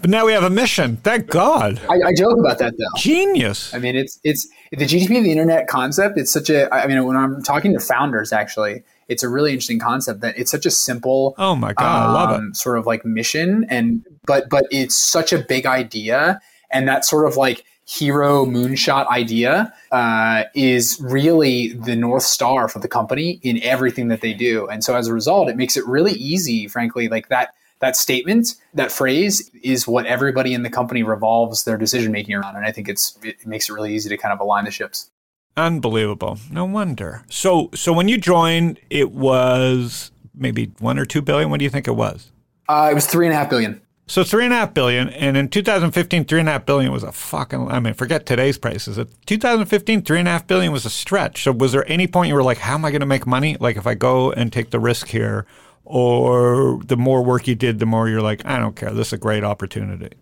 but 0.01 0.09
now 0.09 0.25
we 0.25 0.33
have 0.33 0.43
a 0.43 0.51
mission. 0.51 0.97
Thank 0.97 1.27
God, 1.29 1.79
I, 1.91 2.09
I 2.09 2.15
joke 2.17 2.39
about 2.39 2.59
that 2.59 2.73
though. 2.79 2.99
genius. 2.99 3.73
I 3.75 3.79
mean, 3.79 3.97
it's 3.97 4.19
it's 4.25 4.49
the 4.73 4.87
GDP 4.87 5.19
of 5.19 5.25
the 5.25 5.31
internet 5.31 5.69
concept. 5.69 6.17
It's 6.19 6.33
such 6.33 6.49
a. 6.51 6.73
I 6.75 6.87
mean, 6.87 7.05
when 7.05 7.17
I'm 7.17 7.43
talking 7.43 7.75
to 7.75 7.81
founders, 7.81 8.33
actually, 8.33 8.83
it's 9.09 9.23
a 9.23 9.29
really 9.29 9.51
interesting 9.53 9.79
concept 9.79 10.23
that 10.23 10.39
it's 10.39 10.51
such 10.51 10.65
a 10.67 10.71
simple. 10.71 11.35
Oh 11.37 11.55
my 11.55 11.75
God, 11.75 11.85
I 12.09 12.13
love 12.13 12.31
it. 12.31 12.35
um, 12.37 12.55
Sort 12.55 12.79
of 12.79 12.87
like 12.87 13.05
mission, 13.05 13.67
and 13.69 14.05
but 14.27 14.49
but 14.49 14.65
it's 14.71 14.97
such 14.97 15.33
a 15.35 15.39
big 15.39 15.67
idea, 15.67 16.41
and 16.71 16.89
that 16.89 17.05
sort 17.05 17.27
of 17.27 17.37
like 17.37 17.65
hero 17.85 18.47
moonshot 18.47 19.09
idea 19.09 19.73
uh, 19.91 20.45
is 20.55 21.01
really 21.03 21.73
the 21.73 21.97
north 21.97 22.23
star 22.23 22.69
for 22.69 22.79
the 22.79 22.87
company 22.87 23.41
in 23.43 23.61
everything 23.63 24.09
that 24.09 24.21
they 24.21 24.33
do. 24.33 24.69
And 24.69 24.85
so 24.85 24.95
as 24.95 25.09
a 25.09 25.13
result, 25.13 25.49
it 25.49 25.57
makes 25.57 25.77
it 25.77 25.85
really 25.87 26.13
easy, 26.13 26.69
frankly, 26.69 27.09
like 27.09 27.29
that 27.29 27.55
that 27.81 27.97
statement, 27.97 28.57
that 28.75 28.93
phrase 28.93 29.51
is 29.63 29.89
what 29.89 30.05
everybody 30.07 30.53
in 30.53 30.63
the 30.63 30.71
company 30.71 31.03
revolves 31.03 31.65
their 31.65 31.79
decision 31.79 32.13
making 32.13 32.35
around. 32.35 32.55
And 32.55 32.65
I 32.65 32.73
think 32.73 32.89
it's 32.89 33.19
it 33.23 33.47
makes 33.47 33.69
it 33.69 33.73
really 33.73 33.95
easy 33.95 34.09
to 34.09 34.17
kind 34.17 34.33
of 34.33 34.41
align 34.41 34.67
the 34.67 34.71
ships. 34.71 35.11
Unbelievable. 35.57 36.39
No 36.51 36.65
wonder. 36.65 37.25
So 37.29 37.71
so 37.75 37.93
when 37.93 38.07
you 38.07 38.19
joined, 38.19 38.79
it 38.89 39.11
was 39.11 40.13
maybe 40.35 40.73
one 40.79 40.99
or 40.99 41.05
two 41.05 41.23
billion. 41.23 41.51
What 41.51 41.59
do 41.59 41.65
you 41.65 41.71
think 41.71 41.89
it 41.89 41.97
was? 41.97 42.31
Uh, 42.69 42.89
it 42.91 42.95
was 42.95 43.07
three 43.07 43.27
and 43.27 43.35
a 43.35 43.37
half 43.37 43.51
billion. 43.51 43.81
So 44.11 44.25
three 44.25 44.45
and 44.45 44.53
a 44.53 44.57
half 44.57 44.75
billion, 44.75 45.09
and 45.11 45.37
in 45.37 45.49
2015, 45.49 46.25
three 46.25 46.41
and 46.41 46.49
a 46.49 46.53
half 46.53 46.67
billion 46.67 46.91
was 46.91 47.05
a 47.05 47.13
fucking. 47.13 47.71
I 47.71 47.79
mean, 47.79 47.95
forget 47.95 48.27
today's 48.27 48.59
prices. 48.59 48.99
At 48.99 49.07
2015, 49.27 50.03
three 50.03 50.19
and 50.19 50.27
a 50.27 50.33
half 50.33 50.49
billion 50.49 50.73
was 50.73 50.85
a 50.85 50.91
stretch. 50.91 51.45
So 51.45 51.53
was 51.53 51.71
there 51.71 51.89
any 51.89 52.09
point 52.09 52.27
you 52.27 52.35
were 52.35 52.43
like, 52.43 52.59
"How 52.59 52.75
am 52.75 52.85
I 52.85 52.91
going 52.91 53.03
to 53.03 53.07
make 53.07 53.25
money? 53.25 53.57
Like 53.61 53.77
if 53.77 53.87
I 53.87 53.95
go 53.95 54.33
and 54.33 54.53
take 54.53 54.71
the 54.71 54.81
risk 54.81 55.07
here, 55.07 55.47
or 55.85 56.81
the 56.85 56.97
more 56.97 57.23
work 57.23 57.47
you 57.47 57.55
did, 57.55 57.79
the 57.79 57.87
more 57.87 58.09
you're 58.09 58.21
like, 58.21 58.45
I 58.45 58.59
don't 58.59 58.75
care. 58.75 58.91
This 58.91 59.07
is 59.07 59.13
a 59.13 59.17
great 59.17 59.45
opportunity." 59.45 60.17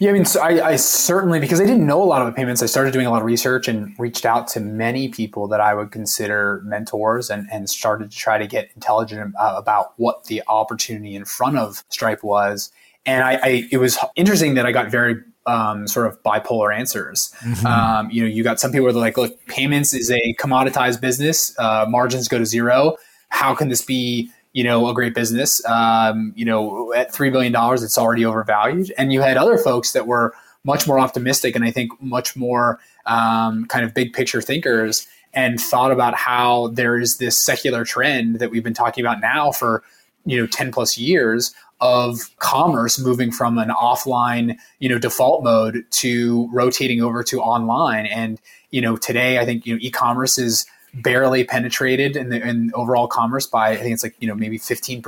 Yeah, 0.00 0.10
I 0.10 0.12
mean, 0.12 0.24
so 0.24 0.40
I, 0.40 0.70
I 0.70 0.74
certainly 0.74 1.38
because 1.38 1.60
I 1.60 1.66
didn't 1.66 1.86
know 1.86 2.02
a 2.02 2.04
lot 2.04 2.20
about 2.20 2.34
payments, 2.34 2.64
I 2.64 2.66
started 2.66 2.92
doing 2.92 3.06
a 3.06 3.12
lot 3.12 3.20
of 3.20 3.26
research 3.26 3.68
and 3.68 3.94
reached 3.96 4.26
out 4.26 4.48
to 4.48 4.60
many 4.60 5.06
people 5.08 5.46
that 5.48 5.60
I 5.60 5.72
would 5.74 5.92
consider 5.92 6.62
mentors, 6.64 7.30
and 7.30 7.46
and 7.52 7.70
started 7.70 8.10
to 8.10 8.16
try 8.16 8.38
to 8.38 8.48
get 8.48 8.70
intelligent 8.74 9.36
uh, 9.38 9.54
about 9.56 9.92
what 9.98 10.24
the 10.24 10.42
opportunity 10.48 11.14
in 11.14 11.24
front 11.24 11.58
of 11.58 11.84
Stripe 11.90 12.24
was. 12.24 12.72
And 13.06 13.22
I, 13.22 13.34
I 13.42 13.68
it 13.70 13.78
was 13.78 13.98
interesting 14.16 14.54
that 14.54 14.66
I 14.66 14.72
got 14.72 14.90
very 14.90 15.16
um, 15.46 15.86
sort 15.86 16.06
of 16.06 16.22
bipolar 16.22 16.74
answers. 16.76 17.34
Um, 17.66 18.10
you 18.10 18.22
know, 18.22 18.28
you 18.28 18.42
got 18.42 18.60
some 18.60 18.72
people 18.72 18.86
that 18.86 18.96
are 18.96 19.00
like, 19.00 19.16
look, 19.16 19.46
payments 19.46 19.92
is 19.92 20.10
a 20.10 20.34
commoditized 20.38 21.00
business, 21.00 21.54
uh, 21.58 21.86
margins 21.88 22.28
go 22.28 22.38
to 22.38 22.46
zero. 22.46 22.96
How 23.28 23.54
can 23.54 23.68
this 23.68 23.82
be? 23.82 24.30
you 24.54 24.62
know, 24.62 24.88
a 24.88 24.94
great 24.94 25.14
business. 25.14 25.64
Um, 25.66 26.32
you 26.36 26.44
know, 26.44 26.94
at 26.94 27.12
three 27.12 27.28
billion 27.28 27.52
dollars, 27.52 27.82
it's 27.82 27.98
already 27.98 28.24
overvalued. 28.24 28.92
And 28.96 29.12
you 29.12 29.20
had 29.20 29.36
other 29.36 29.58
folks 29.58 29.92
that 29.92 30.06
were 30.06 30.32
much 30.64 30.86
more 30.86 30.98
optimistic, 30.98 31.54
and 31.54 31.64
I 31.64 31.70
think 31.70 31.92
much 32.00 32.36
more 32.36 32.78
um, 33.04 33.66
kind 33.66 33.84
of 33.84 33.92
big 33.92 34.12
picture 34.12 34.40
thinkers, 34.40 35.06
and 35.34 35.60
thought 35.60 35.90
about 35.90 36.14
how 36.14 36.68
there 36.68 36.98
is 36.98 37.18
this 37.18 37.36
secular 37.36 37.84
trend 37.84 38.38
that 38.38 38.50
we've 38.50 38.62
been 38.62 38.74
talking 38.74 39.04
about 39.04 39.20
now 39.20 39.50
for 39.50 39.82
you 40.24 40.40
know 40.40 40.46
10 40.46 40.72
plus 40.72 40.96
years 40.96 41.52
of 41.84 42.36
commerce 42.38 42.98
moving 42.98 43.30
from 43.30 43.58
an 43.58 43.68
offline 43.68 44.56
you 44.80 44.88
know 44.88 44.98
default 44.98 45.44
mode 45.44 45.84
to 45.90 46.48
rotating 46.52 47.00
over 47.00 47.22
to 47.22 47.40
online. 47.40 48.06
And 48.06 48.40
you 48.74 48.80
know 48.80 48.96
today 48.96 49.38
i 49.38 49.44
think 49.44 49.64
you 49.64 49.72
know 49.72 49.78
e-commerce 49.80 50.36
is 50.36 50.66
barely 50.94 51.44
penetrated 51.44 52.16
in 52.16 52.28
the 52.28 52.46
in 52.46 52.72
overall 52.74 53.06
commerce 53.06 53.46
by 53.46 53.70
i 53.70 53.76
think 53.76 53.94
it's 53.94 54.02
like 54.02 54.16
you 54.18 54.26
know 54.26 54.34
maybe 54.34 54.58
15% 54.58 55.00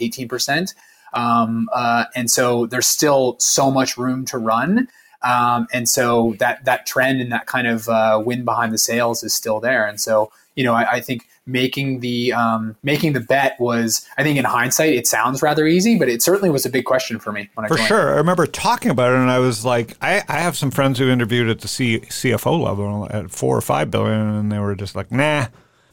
18% 0.00 0.74
um, 1.14 1.68
uh, 1.74 2.04
and 2.16 2.30
so 2.30 2.66
there's 2.66 2.86
still 2.86 3.36
so 3.38 3.70
much 3.70 3.96
room 3.98 4.24
to 4.24 4.38
run 4.38 4.88
um, 5.24 5.66
and 5.72 5.88
so 5.88 6.34
that 6.38 6.64
that 6.64 6.86
trend 6.86 7.20
and 7.20 7.32
that 7.32 7.46
kind 7.46 7.66
of 7.66 7.88
uh, 7.88 8.22
wind 8.24 8.44
behind 8.44 8.72
the 8.72 8.78
sails 8.78 9.22
is 9.22 9.34
still 9.34 9.60
there. 9.60 9.86
And 9.86 10.00
so 10.00 10.30
you 10.54 10.64
know, 10.64 10.74
I, 10.74 10.96
I 10.96 11.00
think 11.00 11.28
making 11.46 12.00
the 12.00 12.32
um, 12.32 12.76
making 12.82 13.14
the 13.14 13.20
bet 13.20 13.58
was, 13.58 14.06
I 14.18 14.22
think 14.22 14.38
in 14.38 14.44
hindsight, 14.44 14.92
it 14.92 15.06
sounds 15.06 15.40
rather 15.42 15.66
easy, 15.66 15.98
but 15.98 16.08
it 16.08 16.22
certainly 16.22 16.50
was 16.50 16.66
a 16.66 16.70
big 16.70 16.84
question 16.84 17.18
for 17.18 17.32
me 17.32 17.48
when 17.54 17.64
I 17.64 17.68
For 17.68 17.76
joined. 17.76 17.88
sure. 17.88 18.12
I 18.12 18.16
remember 18.16 18.46
talking 18.46 18.90
about 18.90 19.12
it 19.12 19.16
and 19.16 19.30
I 19.30 19.38
was 19.38 19.64
like, 19.64 19.96
I, 20.02 20.22
I 20.28 20.40
have 20.40 20.56
some 20.56 20.70
friends 20.70 20.98
who 20.98 21.08
interviewed 21.08 21.48
at 21.48 21.60
the 21.60 21.68
C, 21.68 22.00
CFO 22.00 22.62
level 22.62 23.08
at 23.10 23.30
four 23.30 23.56
or 23.56 23.62
five 23.62 23.90
billion 23.90 24.20
and 24.20 24.52
they 24.52 24.58
were 24.58 24.74
just 24.74 24.94
like, 24.94 25.10
nah, 25.10 25.46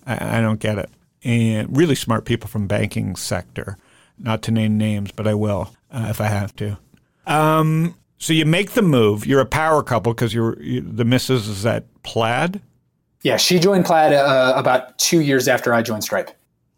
I, 0.05 0.39
I 0.39 0.41
don't 0.41 0.59
get 0.59 0.77
it. 0.77 0.89
And 1.23 1.75
really 1.75 1.95
smart 1.95 2.25
people 2.25 2.49
from 2.49 2.67
banking 2.67 3.15
sector, 3.15 3.77
not 4.17 4.41
to 4.43 4.51
name 4.51 4.77
names, 4.77 5.11
but 5.13 5.25
I 5.25 5.35
will 5.35 5.73
uh, 5.89 6.07
if 6.09 6.19
I 6.19 6.27
have 6.27 6.55
to. 6.57 6.77
Um, 7.25 7.95
so 8.19 8.33
you 8.33 8.45
make 8.45 8.71
the 8.71 8.81
move. 8.81 9.25
You're 9.25 9.39
a 9.39 9.45
power 9.45 9.81
couple 9.81 10.13
because 10.13 10.33
you're 10.33 10.61
you, 10.61 10.81
the 10.81 11.05
missus 11.05 11.47
is 11.47 11.65
at 11.65 11.85
Plaid. 12.03 12.61
Yeah, 13.23 13.37
she 13.37 13.59
joined 13.59 13.85
Plaid 13.85 14.13
uh, 14.13 14.53
about 14.55 14.97
two 14.99 15.21
years 15.21 15.47
after 15.47 15.73
I 15.73 15.81
joined 15.81 16.03
Stripe. 16.03 16.31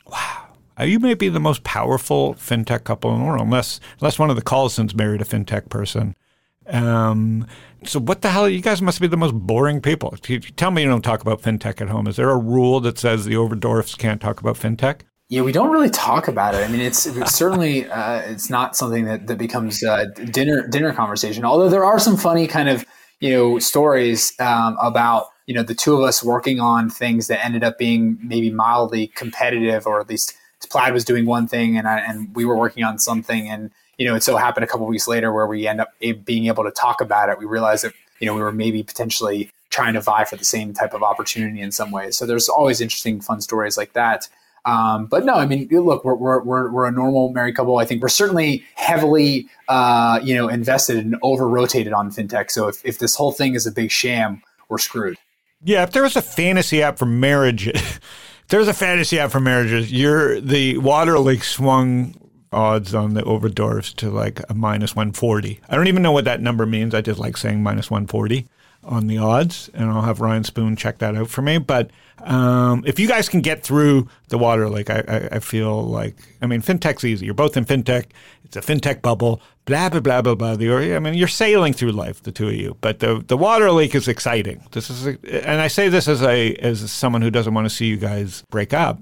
Wow, 0.07 0.47
You 0.79 0.99
may 0.99 1.13
be 1.13 1.29
the 1.29 1.39
most 1.39 1.63
powerful 1.63 2.35
fintech 2.35 2.83
couple 2.83 3.13
in 3.13 3.19
the 3.19 3.25
world, 3.25 3.41
unless 3.41 3.79
unless 3.99 4.17
one 4.17 4.29
of 4.29 4.35
the 4.35 4.41
Collisons 4.41 4.95
married 4.95 5.21
a 5.21 5.25
fintech 5.25 5.69
person. 5.69 6.15
Um, 6.67 7.47
so 7.83 7.99
what 7.99 8.21
the 8.21 8.29
hell? 8.29 8.47
You 8.47 8.61
guys 8.61 8.81
must 8.81 9.01
be 9.01 9.07
the 9.07 9.17
most 9.17 9.33
boring 9.33 9.81
people. 9.81 10.15
Tell 10.55 10.71
me 10.71 10.83
you 10.83 10.87
don't 10.87 11.01
talk 11.01 11.21
about 11.21 11.41
fintech 11.41 11.81
at 11.81 11.89
home. 11.89 12.07
Is 12.07 12.15
there 12.17 12.29
a 12.29 12.37
rule 12.37 12.79
that 12.81 12.99
says 12.99 13.25
the 13.25 13.33
Overdorfs 13.33 13.97
can't 13.97 14.21
talk 14.21 14.39
about 14.39 14.55
fintech? 14.55 15.01
Yeah, 15.31 15.43
we 15.43 15.53
don't 15.53 15.71
really 15.71 15.89
talk 15.89 16.27
about 16.27 16.55
it. 16.55 16.57
I 16.57 16.67
mean, 16.67 16.81
it's, 16.81 17.05
it's 17.05 17.33
certainly 17.33 17.89
uh, 17.89 18.19
it's 18.19 18.49
not 18.49 18.75
something 18.75 19.05
that, 19.05 19.27
that 19.27 19.37
becomes 19.37 19.81
uh, 19.81 20.03
dinner 20.29 20.67
dinner 20.67 20.91
conversation. 20.91 21.45
Although 21.45 21.69
there 21.69 21.85
are 21.85 21.99
some 21.99 22.17
funny 22.17 22.47
kind 22.47 22.67
of 22.67 22.85
you 23.21 23.29
know 23.29 23.57
stories 23.57 24.33
um, 24.41 24.77
about 24.81 25.27
you 25.45 25.55
know 25.55 25.63
the 25.63 25.73
two 25.73 25.95
of 25.95 26.01
us 26.01 26.21
working 26.21 26.59
on 26.59 26.89
things 26.89 27.27
that 27.27 27.45
ended 27.45 27.63
up 27.63 27.77
being 27.77 28.19
maybe 28.21 28.49
mildly 28.49 29.07
competitive, 29.07 29.87
or 29.87 30.01
at 30.01 30.09
least 30.09 30.35
Plaid 30.69 30.91
was 30.91 31.05
doing 31.05 31.25
one 31.25 31.47
thing 31.47 31.77
and 31.77 31.87
I, 31.87 31.99
and 31.99 32.35
we 32.35 32.43
were 32.43 32.57
working 32.57 32.83
on 32.83 32.99
something, 32.99 33.47
and 33.47 33.71
you 33.97 34.05
know 34.05 34.15
it 34.15 34.23
so 34.23 34.35
happened 34.35 34.65
a 34.65 34.67
couple 34.67 34.85
weeks 34.85 35.07
later 35.07 35.31
where 35.31 35.47
we 35.47 35.65
end 35.65 35.79
up 35.79 35.93
being 36.25 36.47
able 36.47 36.65
to 36.65 36.71
talk 36.71 36.99
about 36.99 37.29
it. 37.29 37.39
We 37.39 37.45
realized 37.45 37.85
that 37.85 37.93
you 38.19 38.25
know 38.25 38.33
we 38.33 38.41
were 38.41 38.51
maybe 38.51 38.83
potentially 38.83 39.49
trying 39.69 39.93
to 39.93 40.01
vie 40.01 40.25
for 40.25 40.35
the 40.35 40.43
same 40.43 40.73
type 40.73 40.93
of 40.93 41.03
opportunity 41.03 41.61
in 41.61 41.71
some 41.71 41.89
ways. 41.89 42.17
So 42.17 42.25
there's 42.25 42.49
always 42.49 42.81
interesting, 42.81 43.21
fun 43.21 43.39
stories 43.39 43.77
like 43.77 43.93
that. 43.93 44.27
Um, 44.65 45.07
but 45.07 45.25
no, 45.25 45.35
I 45.35 45.45
mean, 45.45 45.67
look, 45.71 46.05
we're, 46.05 46.15
we're, 46.15 46.43
we're, 46.43 46.71
we're 46.71 46.85
a 46.85 46.91
normal 46.91 47.31
married 47.31 47.55
couple. 47.55 47.77
I 47.77 47.85
think 47.85 48.01
we're 48.01 48.09
certainly 48.09 48.63
heavily, 48.75 49.47
uh, 49.67 50.19
you 50.23 50.35
know, 50.35 50.47
invested 50.47 50.97
and 50.97 51.17
over 51.23 51.47
rotated 51.47 51.93
on 51.93 52.11
fintech. 52.11 52.51
So 52.51 52.67
if, 52.67 52.83
if 52.85 52.99
this 52.99 53.15
whole 53.15 53.31
thing 53.31 53.55
is 53.55 53.65
a 53.65 53.71
big 53.71 53.89
sham, 53.89 54.43
we're 54.69 54.77
screwed. 54.77 55.17
Yeah, 55.63 55.83
if 55.83 55.91
there 55.91 56.03
was 56.03 56.15
a 56.15 56.21
fantasy 56.21 56.81
app 56.81 56.97
for 56.97 57.05
marriage, 57.05 57.67
if 57.67 57.99
there's 58.49 58.67
a 58.67 58.73
fantasy 58.73 59.19
app 59.19 59.31
for 59.31 59.39
marriages. 59.39 59.91
You're 59.91 60.39
the 60.41 60.77
Water 60.77 61.17
Lake 61.19 61.43
swung 61.43 62.15
odds 62.51 62.93
on 62.93 63.13
the 63.13 63.21
Overdorfs 63.21 63.95
to 63.95 64.09
like 64.09 64.41
a 64.49 64.53
minus 64.53 64.95
140. 64.95 65.59
I 65.69 65.75
don't 65.75 65.87
even 65.87 66.03
know 66.03 66.11
what 66.11 66.25
that 66.25 66.41
number 66.41 66.65
means. 66.65 66.93
I 66.93 67.01
just 67.01 67.19
like 67.19 67.37
saying 67.37 67.63
minus 67.63 67.89
140 67.89 68.47
on 68.83 69.07
the 69.07 69.17
odds, 69.17 69.69
and 69.73 69.89
I'll 69.89 70.01
have 70.01 70.21
Ryan 70.21 70.43
Spoon 70.43 70.75
check 70.75 70.97
that 70.99 71.15
out 71.15 71.29
for 71.29 71.41
me. 71.41 71.57
But 71.59 71.91
um, 72.19 72.83
if 72.85 72.99
you 72.99 73.07
guys 73.07 73.29
can 73.29 73.41
get 73.41 73.63
through 73.63 74.07
the 74.29 74.37
Water 74.37 74.69
Lake, 74.69 74.89
I, 74.89 75.03
I, 75.07 75.35
I 75.35 75.39
feel 75.39 75.83
like 75.83 76.15
I 76.41 76.47
mean 76.47 76.61
fintech's 76.61 77.05
easy. 77.05 77.25
You're 77.25 77.35
both 77.35 77.57
in 77.57 77.65
fintech. 77.65 78.07
It's 78.43 78.57
a 78.57 78.61
fintech 78.61 79.01
bubble. 79.01 79.41
Blah 79.65 79.89
blah 79.89 79.99
blah 79.99 80.21
blah 80.21 80.35
blah. 80.35 80.51
I 80.51 80.99
mean, 80.99 81.13
you're 81.13 81.27
sailing 81.27 81.73
through 81.73 81.91
life, 81.91 82.23
the 82.23 82.31
two 82.31 82.49
of 82.49 82.55
you. 82.55 82.77
But 82.81 82.99
the 82.99 83.23
the 83.25 83.37
Water 83.37 83.71
Lake 83.71 83.93
is 83.93 84.07
exciting. 84.07 84.63
This 84.71 84.89
is, 84.89 85.07
a, 85.07 85.47
and 85.47 85.61
I 85.61 85.67
say 85.67 85.89
this 85.89 86.07
as 86.07 86.23
a 86.23 86.55
as 86.55 86.91
someone 86.91 87.21
who 87.21 87.31
doesn't 87.31 87.53
want 87.53 87.65
to 87.65 87.69
see 87.69 87.85
you 87.85 87.97
guys 87.97 88.43
break 88.49 88.73
up, 88.73 88.99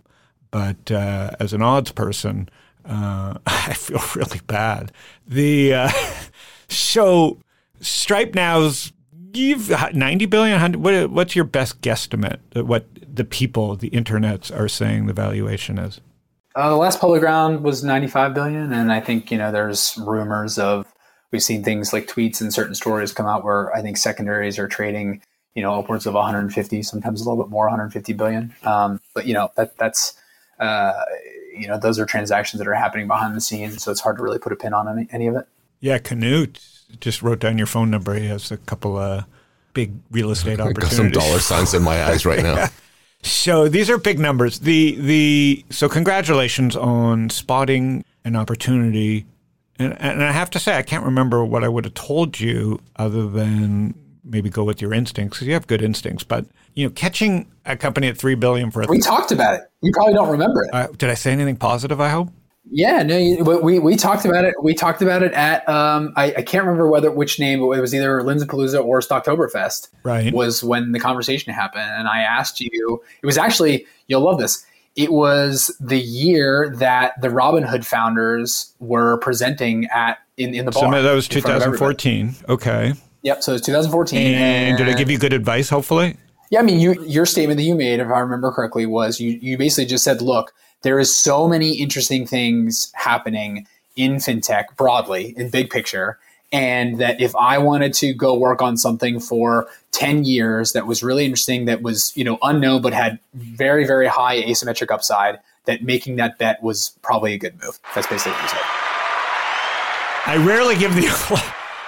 but 0.52 0.92
uh, 0.92 1.32
as 1.40 1.54
an 1.54 1.62
odds 1.62 1.92
person, 1.92 2.50
uh, 2.86 3.36
I 3.46 3.74
feel 3.74 4.02
really 4.16 4.42
bad. 4.46 4.92
The 5.26 5.74
uh, 5.74 5.92
so 6.68 7.40
Stripe 7.82 8.36
now's 8.36 8.92
you've 9.34 9.70
90 9.94 10.26
billion 10.26 10.54
100, 10.54 10.82
what, 10.82 11.10
what's 11.12 11.36
your 11.36 11.46
best 11.46 11.82
guesstimate 11.82 12.40
at 12.56 12.66
what 12.66 12.88
the 13.02 13.24
people 13.24 13.76
the 13.76 13.90
internets 13.90 14.56
are 14.56 14.68
saying 14.68 15.06
the 15.06 15.14
valuation 15.14 15.78
is 15.78 16.02
Uh, 16.56 16.70
the 16.70 16.76
last 16.76 17.00
public 17.00 17.22
round 17.22 17.64
was 17.64 17.84
95 17.84 18.34
billion. 18.34 18.74
And 18.74 18.92
I 18.92 19.00
think, 19.00 19.32
you 19.32 19.38
know, 19.38 19.52
there's 19.52 19.98
rumors 19.98 20.58
of, 20.58 20.86
we've 21.32 21.44
seen 21.44 21.64
things 21.64 21.94
like 21.94 22.08
tweets 22.08 22.42
and 22.42 22.54
certain 22.54 22.76
stories 22.76 23.12
come 23.12 23.26
out 23.26 23.44
where 23.44 23.74
I 23.76 23.82
think 23.82 23.98
secondaries 23.98 24.58
are 24.58 24.68
trading, 24.68 25.22
you 25.54 25.62
know, 25.62 25.80
upwards 25.80 26.06
of 26.06 26.16
150, 26.16 26.84
sometimes 26.84 27.22
a 27.22 27.30
little 27.30 27.44
bit 27.44 27.52
more, 27.52 27.66
150 27.66 28.14
billion. 28.14 28.54
Um, 28.64 29.00
but, 29.14 29.26
you 29.26 29.34
know, 29.34 29.52
that 29.58 29.78
that's, 29.78 30.14
uh, 30.60 30.94
you 31.56 31.68
know, 31.68 31.78
those 31.78 32.00
are 32.00 32.06
transactions 32.06 32.60
that 32.60 32.68
are 32.68 32.74
happening 32.74 33.08
behind 33.08 33.36
the 33.36 33.42
scenes. 33.42 33.84
So 33.84 33.92
it's 33.92 34.02
hard 34.02 34.18
to 34.18 34.24
really 34.24 34.40
put 34.40 34.52
a 34.52 34.56
pin 34.56 34.74
on 34.74 34.88
any, 34.88 35.08
any 35.12 35.28
of 35.28 35.36
it. 35.36 35.48
yeah 35.82 35.98
canute 35.98 36.60
just 37.00 37.22
wrote 37.22 37.40
down 37.40 37.58
your 37.58 37.68
phone 37.68 37.90
number 37.90 38.14
he 38.16 38.28
has 38.28 38.52
a 38.52 38.58
couple 38.58 38.98
of 38.98 39.26
big 39.74 39.94
real 40.12 40.32
estate 40.32 40.54
I 40.54 40.56
got 40.56 40.70
opportunities 40.70 40.98
some 40.98 41.12
dollar 41.12 41.40
signs 41.40 41.74
in 41.74 41.84
my 41.84 42.04
eyes 42.04 42.26
right 42.26 42.44
now. 42.44 42.68
So 43.22 43.68
these 43.68 43.90
are 43.90 43.98
big 43.98 44.18
numbers. 44.18 44.60
The 44.60 44.96
the 44.96 45.66
so 45.70 45.90
congratulations 45.90 46.76
on 46.76 47.30
spotting 47.30 48.06
an 48.24 48.38
opportunity, 48.38 49.26
and 49.78 49.94
and 50.02 50.24
I 50.24 50.32
have 50.32 50.50
to 50.52 50.60
say 50.60 50.78
I 50.78 50.84
can't 50.84 51.04
remember 51.04 51.44
what 51.44 51.64
I 51.64 51.68
would 51.68 51.84
have 51.84 51.96
told 51.96 52.40
you 52.40 52.80
other 52.96 53.28
than 53.28 53.94
maybe 54.24 54.50
go 54.50 54.64
with 54.64 54.82
your 54.82 54.94
instincts 54.94 55.36
because 55.36 55.48
you 55.48 55.54
have 55.54 55.68
good 55.68 55.82
instincts. 55.82 56.24
But 56.24 56.46
you 56.76 56.86
know, 56.86 56.92
catching 56.92 57.52
a 57.66 57.76
company 57.76 58.08
at 58.08 58.18
three 58.18 58.36
billion 58.36 58.72
for 58.72 58.84
a 58.84 58.86
We 58.88 59.00
talked 59.00 59.34
about 59.34 59.56
it. 59.56 59.62
You 59.82 59.92
probably 59.94 60.14
don't 60.14 60.30
remember 60.30 60.64
it. 60.64 60.70
uh, 60.74 60.88
did 60.98 61.10
I 61.10 61.16
say 61.16 61.34
anything 61.34 61.58
positive? 61.58 62.00
I 62.00 62.08
hope. 62.08 62.30
Yeah, 62.72 63.04
no, 63.04 63.18
you- 63.18 63.44
we, 63.44 63.80
we, 63.80 63.96
talked 63.96 64.26
about 64.26 64.46
it. 64.46 64.56
We 64.62 64.74
talked 64.74 65.02
about 65.02 65.24
it 65.24 65.34
at 65.34 65.68
um, 65.68 66.14
I, 66.16 66.34
I 66.38 66.42
can't 66.42 66.64
remember 66.64 66.88
whether 66.88 67.12
which 67.12 67.40
name, 67.40 67.60
but 67.60 67.72
it 67.72 67.82
was 67.82 67.96
either 67.96 68.22
Lindsay 68.24 68.46
Palooza 68.46 68.84
or 68.84 69.00
Stocktoberfest. 69.00 69.90
Right. 70.04 70.34
was 70.34 70.64
when 70.64 70.92
the 70.92 71.00
conversation 71.00 71.54
happened, 71.54 71.90
and 71.90 72.08
I 72.08 72.22
asked 72.22 72.62
you. 72.62 73.02
It 73.22 73.26
was 73.26 73.38
actually 73.38 73.86
you'll 74.08 74.22
love 74.22 74.40
this. 74.40 74.66
It 74.96 75.12
was 75.12 75.76
the 75.80 76.00
year 76.00 76.74
that 76.78 77.20
the 77.22 77.30
Robinhood 77.30 77.86
founders 77.86 78.74
were 78.80 79.18
presenting 79.20 79.86
at 79.86 80.20
in, 80.38 80.54
in 80.54 80.66
the 80.66 80.72
bar. 80.72 80.92
So 80.92 81.02
that 81.04 81.14
was 81.14 81.28
in 81.28 81.42
front 81.42 81.58
of 81.58 81.64
everybody. 81.64 81.96
2014. 81.96 82.36
Okay. 82.50 82.94
Yep. 83.24 83.44
So 83.44 83.54
it's 83.54 83.66
2014. 83.66 84.20
And 84.20 84.78
did 84.78 84.90
I 84.90 84.94
give 84.94 85.10
you 85.10 85.18
good 85.18 85.34
advice? 85.34 85.70
Hopefully. 85.70 86.18
Yeah, 86.50 86.60
I 86.60 86.64
mean, 86.64 86.80
you, 86.80 87.04
your 87.06 87.26
statement 87.28 87.58
that 87.58 87.64
you 87.64 87.76
made, 87.76 88.00
if 88.00 88.08
I 88.08 88.20
remember 88.20 88.52
correctly, 88.52 88.88
was 88.88 89.20
you, 89.20 89.38
you 89.42 89.58
basically 89.58 89.86
just 89.86 90.04
said, 90.04 90.22
look, 90.22 90.52
there 90.82 91.00
is 91.00 91.16
so 91.16 91.48
many 91.48 91.74
interesting 91.74 92.26
things 92.26 92.92
happening 92.96 93.68
in 93.96 94.16
fintech 94.16 94.76
broadly, 94.78 95.34
in 95.38 95.50
big 95.50 95.70
picture, 95.70 96.18
and 96.52 97.00
that 97.00 97.20
if 97.22 97.36
I 97.36 97.58
wanted 97.58 97.94
to 97.96 98.14
go 98.14 98.38
work 98.38 98.62
on 98.62 98.78
something 98.78 99.20
for 99.20 99.68
10 99.92 100.24
years 100.24 100.74
that 100.74 100.88
was 100.88 101.04
really 101.04 101.26
interesting, 101.26 101.66
that 101.66 101.82
was, 101.82 102.16
you 102.16 102.24
know, 102.24 102.40
unknown, 102.42 102.82
but 102.82 102.94
had 102.94 103.20
very, 103.34 103.86
very 103.86 104.08
high 104.08 104.42
asymmetric 104.42 104.92
upside, 104.92 105.40
that 105.66 105.84
making 105.84 106.16
that 106.16 106.40
bet 106.40 106.64
was 106.64 106.98
probably 107.02 107.34
a 107.34 107.38
good 107.38 107.62
move. 107.62 107.80
That's 107.94 108.08
basically 108.08 108.32
what 108.32 108.44
you 108.44 108.50
said. 108.50 108.60
I 110.26 110.44
rarely 110.46 110.76
give 110.76 110.96
the 110.96 111.08
applause. 111.14 111.44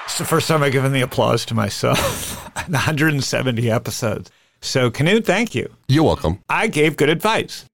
It's 0.05 0.17
the 0.17 0.25
first 0.25 0.47
time 0.47 0.61
I've 0.61 0.71
given 0.73 0.91
the 0.91 1.01
applause 1.01 1.45
to 1.45 1.53
myself. 1.53 2.37
170 2.67 3.71
episodes. 3.71 4.29
So, 4.61 4.91
Canute, 4.91 5.25
thank 5.25 5.55
you. 5.55 5.73
You're 5.87 6.03
welcome. 6.03 6.39
I 6.49 6.67
gave 6.67 6.97
good 6.97 7.09
advice. 7.09 7.65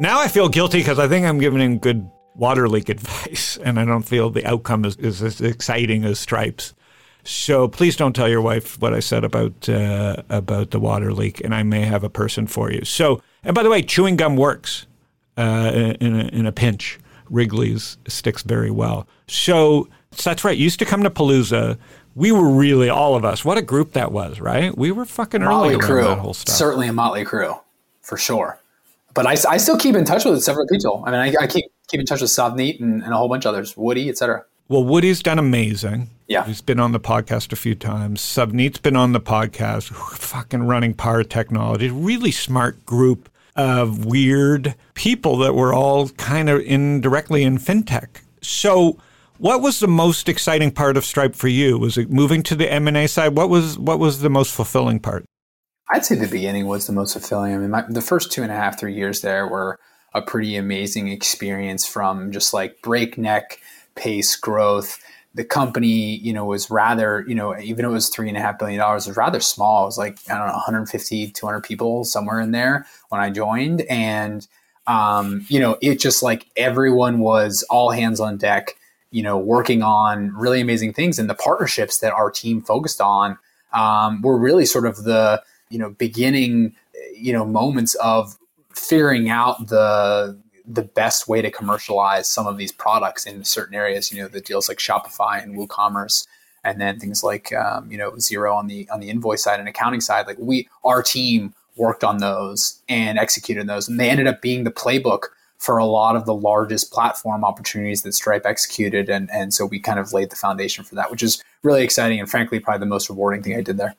Now 0.00 0.20
I 0.20 0.28
feel 0.28 0.48
guilty 0.48 0.78
because 0.78 0.98
I 0.98 1.08
think 1.08 1.26
I'm 1.26 1.38
giving 1.38 1.60
him 1.60 1.78
good 1.78 2.08
water 2.34 2.68
leak 2.68 2.88
advice, 2.88 3.58
and 3.62 3.78
I 3.78 3.84
don't 3.84 4.02
feel 4.02 4.30
the 4.30 4.46
outcome 4.46 4.84
is, 4.84 4.96
is 4.96 5.22
as 5.22 5.40
exciting 5.40 6.04
as 6.04 6.18
Stripes. 6.18 6.74
So 7.24 7.68
please 7.68 7.96
don't 7.96 8.14
tell 8.14 8.28
your 8.28 8.40
wife 8.40 8.80
what 8.80 8.94
I 8.94 9.00
said 9.00 9.24
about 9.24 9.68
uh, 9.68 10.22
about 10.28 10.70
the 10.70 10.80
water 10.80 11.12
leak, 11.12 11.42
and 11.42 11.54
I 11.54 11.62
may 11.62 11.82
have 11.82 12.04
a 12.04 12.08
person 12.08 12.46
for 12.46 12.72
you. 12.72 12.84
So, 12.84 13.20
and 13.44 13.54
by 13.54 13.62
the 13.62 13.70
way, 13.70 13.82
chewing 13.82 14.16
gum 14.16 14.36
works 14.36 14.86
uh, 15.36 15.94
in 16.00 16.18
a, 16.18 16.28
in 16.28 16.46
a 16.46 16.52
pinch. 16.52 16.98
Wrigley's 17.28 17.98
sticks 18.06 18.42
very 18.42 18.70
well. 18.70 19.06
So, 19.26 19.88
so 20.12 20.30
that's 20.30 20.44
right. 20.44 20.56
Used 20.56 20.78
to 20.78 20.86
come 20.86 21.02
to 21.02 21.10
Palooza 21.10 21.76
we 22.18 22.32
were 22.32 22.48
really 22.50 22.88
all 22.88 23.14
of 23.14 23.24
us. 23.24 23.44
What 23.44 23.58
a 23.58 23.62
group 23.62 23.92
that 23.92 24.10
was, 24.10 24.40
right? 24.40 24.76
We 24.76 24.90
were 24.90 25.04
fucking 25.04 25.40
Motley 25.40 25.74
early 25.74 25.80
crew, 25.80 26.02
that 26.02 26.18
whole 26.18 26.34
stuff. 26.34 26.56
certainly 26.56 26.88
a 26.88 26.92
motley 26.92 27.24
crew, 27.24 27.54
for 28.00 28.16
sure. 28.16 28.58
But 29.18 29.26
I, 29.26 29.32
I 29.50 29.56
still 29.56 29.76
keep 29.76 29.96
in 29.96 30.04
touch 30.04 30.24
with 30.24 30.40
several 30.44 30.64
people. 30.68 31.02
I 31.04 31.10
mean, 31.10 31.18
I, 31.18 31.42
I 31.42 31.46
keep 31.48 31.64
keep 31.88 31.98
in 31.98 32.06
touch 32.06 32.20
with 32.20 32.30
Savneet 32.30 32.78
and, 32.78 33.02
and 33.02 33.12
a 33.12 33.16
whole 33.16 33.28
bunch 33.28 33.46
of 33.46 33.48
others, 33.52 33.76
Woody, 33.76 34.08
etc. 34.08 34.44
Well, 34.68 34.84
Woody's 34.84 35.24
done 35.24 35.40
amazing. 35.40 36.10
Yeah. 36.28 36.44
He's 36.44 36.60
been 36.60 36.78
on 36.78 36.92
the 36.92 37.00
podcast 37.00 37.52
a 37.52 37.56
few 37.56 37.74
times. 37.74 38.20
Savneet's 38.20 38.78
been 38.78 38.94
on 38.94 39.14
the 39.14 39.20
podcast, 39.20 39.88
fucking 40.18 40.68
running 40.68 40.94
PAR 40.94 41.24
Technology. 41.24 41.90
Really 41.90 42.30
smart 42.30 42.86
group 42.86 43.28
of 43.56 44.04
weird 44.04 44.76
people 44.94 45.36
that 45.38 45.56
were 45.56 45.74
all 45.74 46.10
kind 46.10 46.48
of 46.48 46.60
indirectly 46.60 47.42
in 47.42 47.58
fintech. 47.58 48.20
So, 48.40 49.00
what 49.38 49.60
was 49.60 49.80
the 49.80 49.88
most 49.88 50.28
exciting 50.28 50.70
part 50.70 50.96
of 50.96 51.04
Stripe 51.04 51.34
for 51.34 51.48
you? 51.48 51.76
Was 51.76 51.98
it 51.98 52.08
moving 52.08 52.44
to 52.44 52.54
the 52.54 52.72
M&A 52.72 53.08
side? 53.08 53.34
What 53.36 53.48
was 53.48 53.76
what 53.80 53.98
was 53.98 54.20
the 54.20 54.30
most 54.30 54.54
fulfilling 54.54 55.00
part? 55.00 55.24
I'd 55.90 56.04
say 56.04 56.14
the 56.16 56.28
beginning 56.28 56.66
was 56.66 56.86
the 56.86 56.92
most 56.92 57.12
fulfilling. 57.14 57.54
I 57.54 57.58
mean, 57.58 57.70
my, 57.70 57.84
the 57.88 58.02
first 58.02 58.30
two 58.30 58.42
and 58.42 58.52
a 58.52 58.54
half, 58.54 58.78
three 58.78 58.94
years 58.94 59.22
there 59.22 59.46
were 59.46 59.78
a 60.14 60.22
pretty 60.22 60.56
amazing 60.56 61.08
experience 61.08 61.86
from 61.86 62.30
just 62.32 62.52
like 62.52 62.82
breakneck 62.82 63.60
pace 63.94 64.36
growth. 64.36 64.98
The 65.34 65.44
company, 65.44 66.16
you 66.16 66.32
know, 66.32 66.44
was 66.44 66.70
rather, 66.70 67.24
you 67.28 67.34
know, 67.34 67.58
even 67.58 67.84
though 67.84 67.90
it 67.90 67.94
was 67.94 68.08
three 68.08 68.28
and 68.28 68.36
a 68.36 68.40
half 68.40 68.58
billion 68.58 68.80
dollars, 68.80 69.06
it 69.06 69.10
was 69.10 69.16
rather 69.16 69.40
small. 69.40 69.84
It 69.84 69.86
was 69.86 69.98
like, 69.98 70.18
I 70.28 70.36
don't 70.36 70.48
know, 70.48 70.54
150, 70.54 71.30
200 71.30 71.60
people 71.62 72.04
somewhere 72.04 72.40
in 72.40 72.50
there 72.50 72.86
when 73.08 73.20
I 73.20 73.30
joined. 73.30 73.82
And, 73.82 74.46
um, 74.86 75.44
you 75.48 75.60
know, 75.60 75.78
it 75.80 76.00
just 76.00 76.22
like 76.22 76.46
everyone 76.56 77.20
was 77.20 77.62
all 77.70 77.90
hands 77.90 78.20
on 78.20 78.36
deck, 78.36 78.74
you 79.10 79.22
know, 79.22 79.38
working 79.38 79.82
on 79.82 80.34
really 80.34 80.60
amazing 80.60 80.92
things. 80.92 81.18
And 81.18 81.30
the 81.30 81.34
partnerships 81.34 81.98
that 81.98 82.12
our 82.12 82.30
team 82.30 82.60
focused 82.60 83.00
on 83.00 83.38
um, 83.72 84.22
were 84.22 84.38
really 84.38 84.64
sort 84.64 84.86
of 84.86 85.04
the, 85.04 85.42
you 85.70 85.78
know, 85.78 85.90
beginning, 85.90 86.74
you 87.14 87.32
know, 87.32 87.44
moments 87.44 87.94
of 87.96 88.38
figuring 88.72 89.28
out 89.28 89.68
the 89.68 90.38
the 90.66 90.82
best 90.82 91.26
way 91.28 91.40
to 91.40 91.50
commercialize 91.50 92.28
some 92.28 92.46
of 92.46 92.58
these 92.58 92.70
products 92.70 93.26
in 93.26 93.42
certain 93.44 93.74
areas. 93.74 94.12
You 94.12 94.22
know, 94.22 94.28
the 94.28 94.40
deals 94.40 94.68
like 94.68 94.78
Shopify 94.78 95.42
and 95.42 95.56
WooCommerce, 95.56 96.26
and 96.64 96.80
then 96.80 96.98
things 97.00 97.24
like 97.24 97.52
um, 97.54 97.90
you 97.90 97.98
know 97.98 98.12
Xero 98.12 98.54
on 98.54 98.66
the 98.66 98.88
on 98.90 99.00
the 99.00 99.10
invoice 99.10 99.42
side 99.42 99.60
and 99.60 99.68
accounting 99.68 100.00
side. 100.00 100.26
Like 100.26 100.36
we, 100.38 100.68
our 100.84 101.02
team 101.02 101.54
worked 101.76 102.04
on 102.04 102.18
those 102.18 102.82
and 102.88 103.18
executed 103.18 103.66
those, 103.66 103.88
and 103.88 103.98
they 103.98 104.10
ended 104.10 104.26
up 104.26 104.42
being 104.42 104.64
the 104.64 104.70
playbook 104.70 105.28
for 105.58 105.78
a 105.78 105.84
lot 105.84 106.14
of 106.14 106.24
the 106.24 106.34
largest 106.34 106.92
platform 106.92 107.44
opportunities 107.44 108.02
that 108.02 108.12
Stripe 108.12 108.46
executed, 108.46 109.08
and 109.08 109.30
and 109.32 109.54
so 109.54 109.64
we 109.66 109.80
kind 109.80 109.98
of 109.98 110.12
laid 110.12 110.30
the 110.30 110.36
foundation 110.36 110.84
for 110.84 110.94
that, 110.94 111.10
which 111.10 111.22
is 111.22 111.42
really 111.62 111.82
exciting 111.82 112.20
and 112.20 112.30
frankly 112.30 112.60
probably 112.60 112.80
the 112.80 112.86
most 112.86 113.08
rewarding 113.08 113.42
thing 113.42 113.56
I 113.56 113.62
did 113.62 113.78
there. 113.78 113.94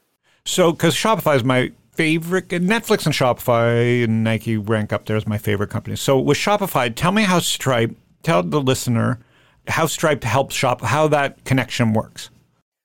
So, 0.46 0.72
because 0.72 0.96
Shopify 0.96 1.36
is 1.36 1.43
my 1.43 1.72
favorite, 1.93 2.48
Netflix 2.50 3.05
and 3.05 3.13
Shopify 3.13 4.03
and 4.03 4.24
Nike 4.24 4.58
rank 4.58 4.93
up 4.93 5.05
there 5.05 5.17
as 5.17 5.27
my 5.27 5.38
favorite 5.38 5.69
companies. 5.69 6.01
So, 6.01 6.19
with 6.19 6.38
Shopify, 6.38 6.93
tell 6.93 7.12
me 7.12 7.24
how 7.24 7.39
Stripe, 7.39 7.96
tell 8.24 8.43
the 8.43 8.62
listener 8.62 9.19
how 9.67 9.86
Stripe 9.86 10.24
helps 10.24 10.55
Shop, 10.55 10.81
how 10.81 11.08
that 11.10 11.43
connection 11.46 11.93
works. 11.93 12.29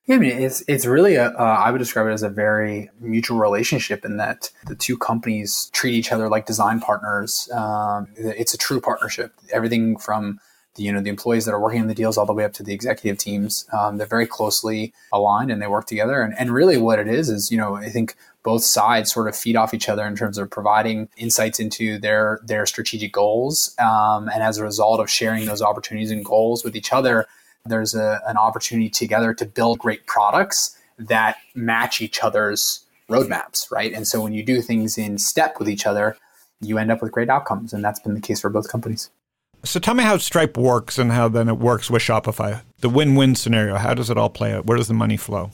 Yeah, 0.06 0.16
I 0.16 0.18
mean, 0.18 0.42
it's 0.42 0.62
it's 0.68 0.84
really 0.84 1.14
a. 1.14 1.28
Uh, 1.28 1.42
I 1.42 1.70
would 1.70 1.78
describe 1.78 2.06
it 2.06 2.12
as 2.12 2.22
a 2.22 2.28
very 2.28 2.90
mutual 3.00 3.38
relationship 3.38 4.04
in 4.04 4.18
that 4.18 4.50
the 4.66 4.74
two 4.74 4.98
companies 4.98 5.70
treat 5.72 5.94
each 5.94 6.12
other 6.12 6.28
like 6.28 6.44
design 6.44 6.80
partners. 6.80 7.48
Um, 7.50 8.08
it's 8.16 8.52
a 8.52 8.58
true 8.58 8.82
partnership. 8.82 9.32
Everything 9.50 9.96
from 9.96 10.40
the, 10.74 10.82
you 10.82 10.92
know 10.92 11.00
the 11.00 11.10
employees 11.10 11.44
that 11.44 11.52
are 11.52 11.60
working 11.60 11.80
on 11.80 11.88
the 11.88 11.94
deals 11.94 12.18
all 12.18 12.26
the 12.26 12.32
way 12.32 12.44
up 12.44 12.52
to 12.54 12.62
the 12.62 12.72
executive 12.72 13.18
teams 13.18 13.66
um, 13.72 13.96
they're 13.96 14.06
very 14.06 14.26
closely 14.26 14.92
aligned 15.12 15.50
and 15.50 15.60
they 15.62 15.66
work 15.66 15.86
together. 15.86 16.22
And, 16.22 16.34
and 16.38 16.52
really 16.52 16.76
what 16.78 16.98
it 16.98 17.08
is 17.08 17.28
is 17.28 17.50
you 17.50 17.58
know 17.58 17.76
i 17.76 17.88
think 17.88 18.16
both 18.42 18.62
sides 18.62 19.10
sort 19.10 19.26
of 19.26 19.34
feed 19.34 19.56
off 19.56 19.72
each 19.72 19.88
other 19.88 20.06
in 20.06 20.14
terms 20.14 20.36
of 20.36 20.50
providing 20.50 21.08
insights 21.16 21.58
into 21.58 21.98
their 21.98 22.40
their 22.44 22.66
strategic 22.66 23.12
goals. 23.12 23.74
Um, 23.78 24.28
and 24.28 24.42
as 24.42 24.58
a 24.58 24.62
result 24.62 25.00
of 25.00 25.10
sharing 25.10 25.46
those 25.46 25.62
opportunities 25.62 26.10
and 26.10 26.24
goals 26.24 26.62
with 26.62 26.76
each 26.76 26.92
other 26.92 27.26
there's 27.66 27.94
a, 27.94 28.20
an 28.26 28.36
opportunity 28.36 28.90
together 28.90 29.32
to 29.32 29.46
build 29.46 29.78
great 29.78 30.06
products 30.06 30.76
that 30.98 31.38
match 31.54 32.02
each 32.02 32.22
other's 32.22 32.84
roadmaps 33.08 33.70
right? 33.70 33.92
And 33.92 34.06
so 34.06 34.20
when 34.20 34.34
you 34.34 34.42
do 34.42 34.60
things 34.60 34.98
in 34.98 35.18
step 35.18 35.58
with 35.58 35.68
each 35.68 35.86
other 35.86 36.16
you 36.60 36.78
end 36.78 36.90
up 36.90 37.02
with 37.02 37.12
great 37.12 37.28
outcomes. 37.28 37.72
And 37.72 37.84
that's 37.84 38.00
been 38.00 38.14
the 38.14 38.20
case 38.20 38.40
for 38.40 38.50
both 38.50 38.68
companies 38.68 39.10
so 39.64 39.80
tell 39.80 39.94
me 39.94 40.04
how 40.04 40.18
Stripe 40.18 40.56
works 40.56 40.98
and 40.98 41.10
how 41.12 41.28
then 41.28 41.48
it 41.48 41.58
works 41.58 41.90
with 41.90 42.02
Shopify. 42.02 42.62
The 42.80 42.88
win-win 42.88 43.34
scenario. 43.34 43.76
How 43.76 43.94
does 43.94 44.10
it 44.10 44.18
all 44.18 44.30
play 44.30 44.52
out? 44.52 44.66
Where 44.66 44.76
does 44.76 44.88
the 44.88 44.94
money 44.94 45.16
flow? 45.16 45.50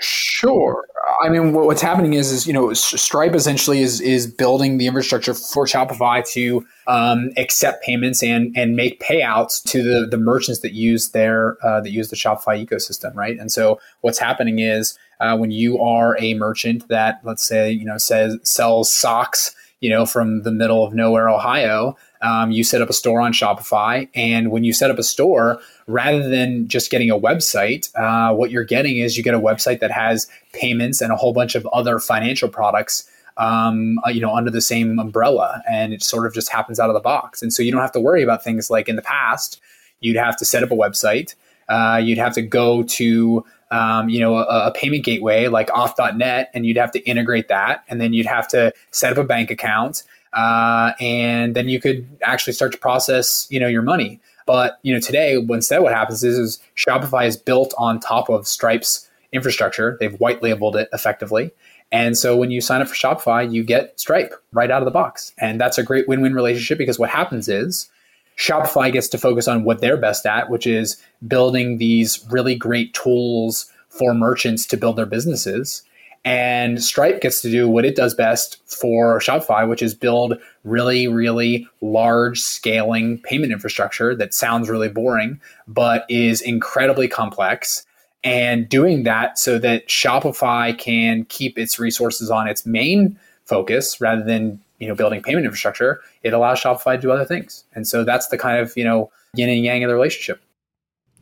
Sure. 0.00 0.84
I 1.22 1.28
mean, 1.28 1.52
what's 1.52 1.82
happening 1.82 2.14
is, 2.14 2.32
is 2.32 2.46
you 2.46 2.52
know, 2.52 2.72
Stripe 2.72 3.34
essentially 3.34 3.80
is 3.80 4.00
is 4.00 4.26
building 4.26 4.78
the 4.78 4.86
infrastructure 4.86 5.34
for 5.34 5.66
Shopify 5.66 6.26
to 6.32 6.66
um, 6.86 7.30
accept 7.36 7.84
payments 7.84 8.22
and 8.22 8.56
and 8.56 8.74
make 8.74 9.00
payouts 9.00 9.62
to 9.64 9.82
the 9.82 10.06
the 10.06 10.16
merchants 10.16 10.60
that 10.60 10.72
use 10.72 11.10
their 11.10 11.56
uh, 11.64 11.80
that 11.80 11.90
use 11.90 12.08
the 12.08 12.16
Shopify 12.16 12.64
ecosystem, 12.64 13.14
right? 13.14 13.38
And 13.38 13.52
so 13.52 13.78
what's 14.00 14.18
happening 14.18 14.58
is 14.58 14.98
uh, 15.20 15.36
when 15.36 15.50
you 15.50 15.78
are 15.78 16.16
a 16.18 16.34
merchant 16.34 16.88
that 16.88 17.20
let's 17.22 17.44
say 17.44 17.70
you 17.70 17.84
know 17.84 17.98
says 17.98 18.36
sells 18.42 18.92
socks, 18.92 19.54
you 19.80 19.90
know, 19.90 20.06
from 20.06 20.42
the 20.42 20.52
middle 20.52 20.84
of 20.84 20.94
nowhere, 20.94 21.28
Ohio, 21.28 21.96
um, 22.24 22.50
you 22.50 22.64
set 22.64 22.80
up 22.80 22.88
a 22.88 22.94
store 22.94 23.20
on 23.20 23.32
Shopify. 23.32 24.08
And 24.14 24.50
when 24.50 24.64
you 24.64 24.72
set 24.72 24.90
up 24.90 24.98
a 24.98 25.02
store, 25.02 25.60
rather 25.86 26.26
than 26.28 26.66
just 26.66 26.90
getting 26.90 27.10
a 27.10 27.18
website, 27.18 27.94
uh, 27.96 28.34
what 28.34 28.50
you're 28.50 28.64
getting 28.64 28.96
is 28.96 29.16
you 29.18 29.22
get 29.22 29.34
a 29.34 29.40
website 29.40 29.80
that 29.80 29.90
has 29.90 30.26
payments 30.54 31.02
and 31.02 31.12
a 31.12 31.16
whole 31.16 31.34
bunch 31.34 31.54
of 31.54 31.66
other 31.66 31.98
financial 31.98 32.48
products. 32.48 33.08
Um, 33.36 33.98
uh, 34.06 34.10
you 34.10 34.20
know, 34.20 34.32
under 34.32 34.48
the 34.48 34.60
same 34.60 34.96
umbrella, 35.00 35.60
and 35.68 35.92
it 35.92 36.04
sort 36.04 36.24
of 36.24 36.32
just 36.32 36.52
happens 36.52 36.78
out 36.78 36.88
of 36.88 36.94
the 36.94 37.00
box. 37.00 37.42
And 37.42 37.52
so 37.52 37.64
you 37.64 37.72
don't 37.72 37.80
have 37.80 37.90
to 37.90 38.00
worry 38.00 38.22
about 38.22 38.44
things 38.44 38.70
like 38.70 38.88
in 38.88 38.94
the 38.94 39.02
past, 39.02 39.60
you'd 39.98 40.14
have 40.14 40.36
to 40.36 40.44
set 40.44 40.62
up 40.62 40.70
a 40.70 40.76
website, 40.76 41.34
uh, 41.68 42.00
you'd 42.00 42.16
have 42.16 42.32
to 42.34 42.42
go 42.42 42.84
to 42.84 43.44
um, 43.72 44.08
you 44.08 44.20
know, 44.20 44.36
a, 44.36 44.68
a, 44.68 44.72
payment 44.72 45.04
gateway 45.04 45.48
like 45.48 45.66
auth.net, 45.70 46.50
and 46.54 46.64
you'd 46.64 46.76
have 46.76 46.92
to 46.92 47.00
integrate 47.00 47.48
that. 47.48 47.82
And 47.88 48.00
then 48.00 48.12
you'd 48.12 48.26
have 48.26 48.46
to 48.48 48.72
set 48.92 49.10
up 49.10 49.18
a 49.18 49.24
bank 49.24 49.50
account. 49.50 50.04
Uh, 50.34 50.92
and 51.00 51.54
then 51.54 51.68
you 51.68 51.80
could 51.80 52.06
actually 52.22 52.52
start 52.52 52.72
to 52.72 52.78
process, 52.78 53.46
you 53.50 53.60
know, 53.60 53.68
your 53.68 53.82
money. 53.82 54.20
But 54.46 54.78
you 54.82 54.92
know, 54.92 55.00
today, 55.00 55.34
instead, 55.36 55.78
what 55.78 55.94
happens 55.94 56.22
is, 56.22 56.38
is 56.38 56.58
Shopify 56.76 57.26
is 57.26 57.36
built 57.36 57.72
on 57.78 58.00
top 58.00 58.28
of 58.28 58.46
Stripe's 58.46 59.08
infrastructure. 59.32 59.96
They've 59.98 60.18
white 60.20 60.42
labeled 60.42 60.76
it 60.76 60.88
effectively, 60.92 61.50
and 61.90 62.18
so 62.18 62.36
when 62.36 62.50
you 62.50 62.60
sign 62.60 62.82
up 62.82 62.88
for 62.88 62.94
Shopify, 62.94 63.50
you 63.50 63.64
get 63.64 63.98
Stripe 63.98 64.34
right 64.52 64.70
out 64.70 64.82
of 64.82 64.84
the 64.84 64.90
box, 64.90 65.32
and 65.38 65.58
that's 65.60 65.78
a 65.78 65.82
great 65.82 66.08
win-win 66.08 66.34
relationship 66.34 66.76
because 66.76 66.98
what 66.98 67.08
happens 67.08 67.48
is 67.48 67.88
Shopify 68.36 68.92
gets 68.92 69.08
to 69.08 69.18
focus 69.18 69.48
on 69.48 69.64
what 69.64 69.80
they're 69.80 69.96
best 69.96 70.26
at, 70.26 70.50
which 70.50 70.66
is 70.66 71.00
building 71.26 71.78
these 71.78 72.24
really 72.30 72.54
great 72.54 72.92
tools 72.92 73.70
for 73.88 74.12
merchants 74.12 74.66
to 74.66 74.76
build 74.76 74.96
their 74.96 75.06
businesses. 75.06 75.82
And 76.24 76.82
Stripe 76.82 77.20
gets 77.20 77.42
to 77.42 77.50
do 77.50 77.68
what 77.68 77.84
it 77.84 77.94
does 77.94 78.14
best 78.14 78.58
for 78.66 79.18
Shopify, 79.18 79.68
which 79.68 79.82
is 79.82 79.94
build 79.94 80.38
really, 80.64 81.06
really 81.06 81.68
large 81.82 82.40
scaling 82.40 83.18
payment 83.18 83.52
infrastructure 83.52 84.14
that 84.14 84.32
sounds 84.32 84.70
really 84.70 84.88
boring, 84.88 85.38
but 85.68 86.06
is 86.08 86.40
incredibly 86.40 87.08
complex. 87.08 87.84
And 88.22 88.66
doing 88.66 89.02
that 89.02 89.38
so 89.38 89.58
that 89.58 89.88
Shopify 89.88 90.76
can 90.78 91.26
keep 91.26 91.58
its 91.58 91.78
resources 91.78 92.30
on 92.30 92.48
its 92.48 92.64
main 92.64 93.18
focus 93.44 94.00
rather 94.00 94.22
than 94.24 94.60
you 94.78 94.88
know 94.88 94.94
building 94.94 95.22
payment 95.22 95.44
infrastructure, 95.44 96.00
it 96.22 96.32
allows 96.32 96.58
Shopify 96.58 96.96
to 96.96 97.02
do 97.02 97.12
other 97.12 97.26
things. 97.26 97.64
And 97.74 97.86
so 97.86 98.02
that's 98.02 98.28
the 98.28 98.38
kind 98.38 98.58
of 98.60 98.74
you 98.78 98.84
know 98.84 99.10
yin 99.34 99.50
and 99.50 99.62
yang 99.62 99.84
of 99.84 99.88
the 99.88 99.94
relationship. 99.94 100.40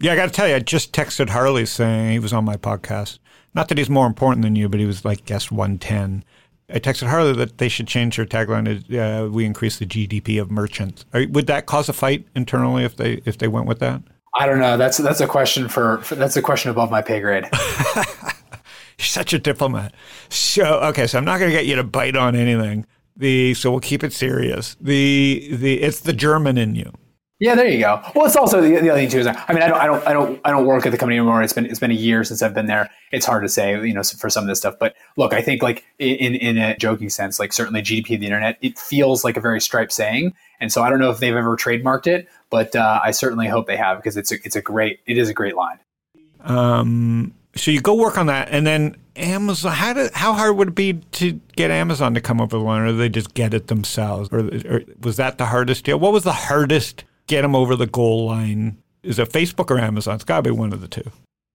Yeah, 0.01 0.13
I 0.13 0.17
got 0.17 0.27
to 0.27 0.33
tell 0.33 0.49
you, 0.49 0.55
I 0.55 0.61
just 0.61 0.93
texted 0.93 1.31
Harley 1.31 1.67
saying 1.67 2.13
he 2.13 2.19
was 2.21 2.33
on 2.33 2.45
my 2.45 2.57
podcast 2.57 3.19
not 3.55 3.69
that 3.69 3.79
he's 3.79 3.91
more 3.91 4.07
important 4.07 4.43
than 4.43 4.57
you, 4.57 4.69
but 4.69 4.81
he 4.81 4.87
was 4.87 5.05
like 5.05 5.25
guest 5.25 5.53
110. 5.53 6.25
I 6.71 6.79
texted 6.79 7.09
Harley 7.09 7.35
that 7.35 7.59
they 7.59 7.69
should 7.69 7.87
change 7.87 8.17
their 8.17 8.25
tagline 8.25 8.87
to 8.89 8.99
uh, 8.99 9.29
"We 9.29 9.45
increase 9.45 9.79
the 9.79 9.87
GDP 9.87 10.41
of 10.41 10.51
merchants." 10.51 11.05
Are, 11.13 11.27
would 11.29 11.47
that 11.49 11.67
cause 11.67 11.89
a 11.89 11.93
fight 11.93 12.27
internally 12.35 12.85
if 12.85 12.97
they 12.97 13.21
if 13.25 13.39
they 13.39 13.49
went 13.49 13.67
with 13.67 13.79
that? 13.81 14.03
I 14.35 14.47
don't 14.47 14.59
know. 14.59 14.77
That's 14.79 14.97
that's 14.97 15.21
a 15.21 15.27
question 15.27 15.69
for, 15.69 15.99
for 15.99 16.15
that's 16.15 16.37
a 16.37 16.43
question 16.43 16.71
above 16.71 16.91
my 16.91 17.03
pay 17.03 17.21
grade. 17.21 17.47
You're 17.97 19.07
such 19.07 19.35
a 19.35 19.39
diplomat. 19.39 19.95
So 20.31 20.65
okay, 20.85 21.07
so 21.07 21.19
I'm 21.19 21.25
not 21.25 21.39
going 21.39 21.51
to 21.51 21.57
get 21.57 21.67
you 21.67 21.77
to 21.77 21.85
bite 21.85 22.17
on 22.17 22.35
anything. 22.35 22.87
The 23.17 23.53
so 23.55 23.71
we'll 23.71 23.81
keep 23.81 24.03
it 24.03 24.13
serious. 24.13 24.77
The 24.81 25.49
the 25.53 25.83
it's 25.83 26.01
the 26.01 26.15
German 26.15 26.57
in 26.57 26.75
you. 26.75 26.93
Yeah, 27.43 27.57
there 27.57 27.67
you 27.67 27.81
go. 27.81 28.01
Well, 28.15 28.27
it's 28.27 28.37
also 28.37 28.61
the, 28.61 28.69
the 28.69 28.91
other 28.91 29.01
thing 29.01 29.09
too 29.09 29.19
is 29.19 29.27
I 29.27 29.53
mean 29.53 29.65
I 29.65 29.67
don't 29.67 29.81
I 29.81 29.87
don't 29.87 30.07
I 30.07 30.13
don't 30.13 30.41
I 30.45 30.51
don't 30.53 30.65
work 30.65 30.87
at 30.87 30.93
the 30.93 30.97
company 30.97 31.19
anymore. 31.19 31.43
It's 31.43 31.53
been 31.53 31.67
it's 31.67 31.81
been 31.81 31.91
a 31.91 31.95
year 31.95 32.23
since 32.23 32.41
I've 32.41 32.55
been 32.55 32.67
there. 32.67 32.89
It's 33.11 33.27
hard 33.27 33.43
to 33.43 33.49
say 33.49 33.73
you 33.85 33.93
know 33.93 34.05
for 34.05 34.31
some 34.31 34.45
of 34.45 34.49
this 34.49 34.59
stuff. 34.59 34.77
But 34.79 34.95
look, 35.17 35.33
I 35.33 35.43
think 35.43 35.61
like 35.61 35.85
in 35.99 36.37
in 36.37 36.57
a 36.57 36.77
joking 36.77 37.11
sense, 37.11 37.41
like 37.41 37.53
certainly 37.53 37.83
GDP 37.83 38.15
of 38.15 38.21
the 38.21 38.27
internet, 38.27 38.59
it 38.63 38.79
feels 38.79 39.25
like 39.25 39.37
a 39.37 39.41
very 39.41 39.61
Stripe 39.61 39.91
saying. 39.91 40.35
And 40.61 40.73
so 40.73 40.85
I 40.85 40.89
don't 40.89 41.01
know 41.01 41.11
if 41.11 41.19
they've 41.19 41.35
ever 41.35 41.57
trademarked 41.57 42.07
it, 42.07 42.29
but 42.49 42.77
uh, 42.77 43.01
I 43.03 43.11
certainly 43.11 43.49
hope 43.49 43.67
they 43.67 43.77
have 43.77 43.97
because 43.99 44.17
it's 44.17 44.31
a, 44.31 44.37
it's 44.45 44.55
a 44.55 44.63
great 44.63 45.01
it 45.07 45.19
is 45.19 45.29
a 45.29 45.35
great 45.35 45.57
line. 45.57 45.81
Um, 46.43 47.35
so 47.57 47.73
you 47.73 47.81
go 47.81 47.95
work 47.95 48.19
on 48.19 48.27
that, 48.27 48.51
and 48.53 48.65
then 48.65 48.95
Amazon. 49.17 49.73
How 49.73 49.95
did, 49.95 50.13
how 50.13 50.35
hard 50.35 50.57
would 50.59 50.69
it 50.69 50.75
be 50.77 50.93
to 50.93 51.41
get 51.57 51.73
Amazon 51.73 52.15
to 52.15 52.21
come 52.21 52.41
over 52.41 52.57
the 52.57 52.63
line, 52.63 52.83
or 52.83 52.93
they 52.93 53.09
just 53.09 53.35
get 53.35 53.53
it 53.53 53.67
themselves, 53.67 54.29
or, 54.31 54.49
or 54.71 54.83
was 55.01 55.17
that 55.17 55.39
the 55.39 55.47
hardest 55.47 55.87
deal? 55.87 55.99
What 55.99 56.13
was 56.13 56.23
the 56.23 56.33
hardest 56.33 57.03
get 57.27 57.43
them 57.43 57.55
over 57.55 57.77
the 57.77 57.87
goal 57.87 58.27
line? 58.27 58.83
Is 59.03 59.19
it 59.19 59.31
Facebook 59.31 59.71
or 59.71 59.79
Amazon? 59.79 60.15
It's 60.15 60.25
got 60.25 60.37
to 60.37 60.43
be 60.43 60.51
one 60.51 60.73
of 60.73 60.81
the 60.81 60.89
two. 60.89 61.11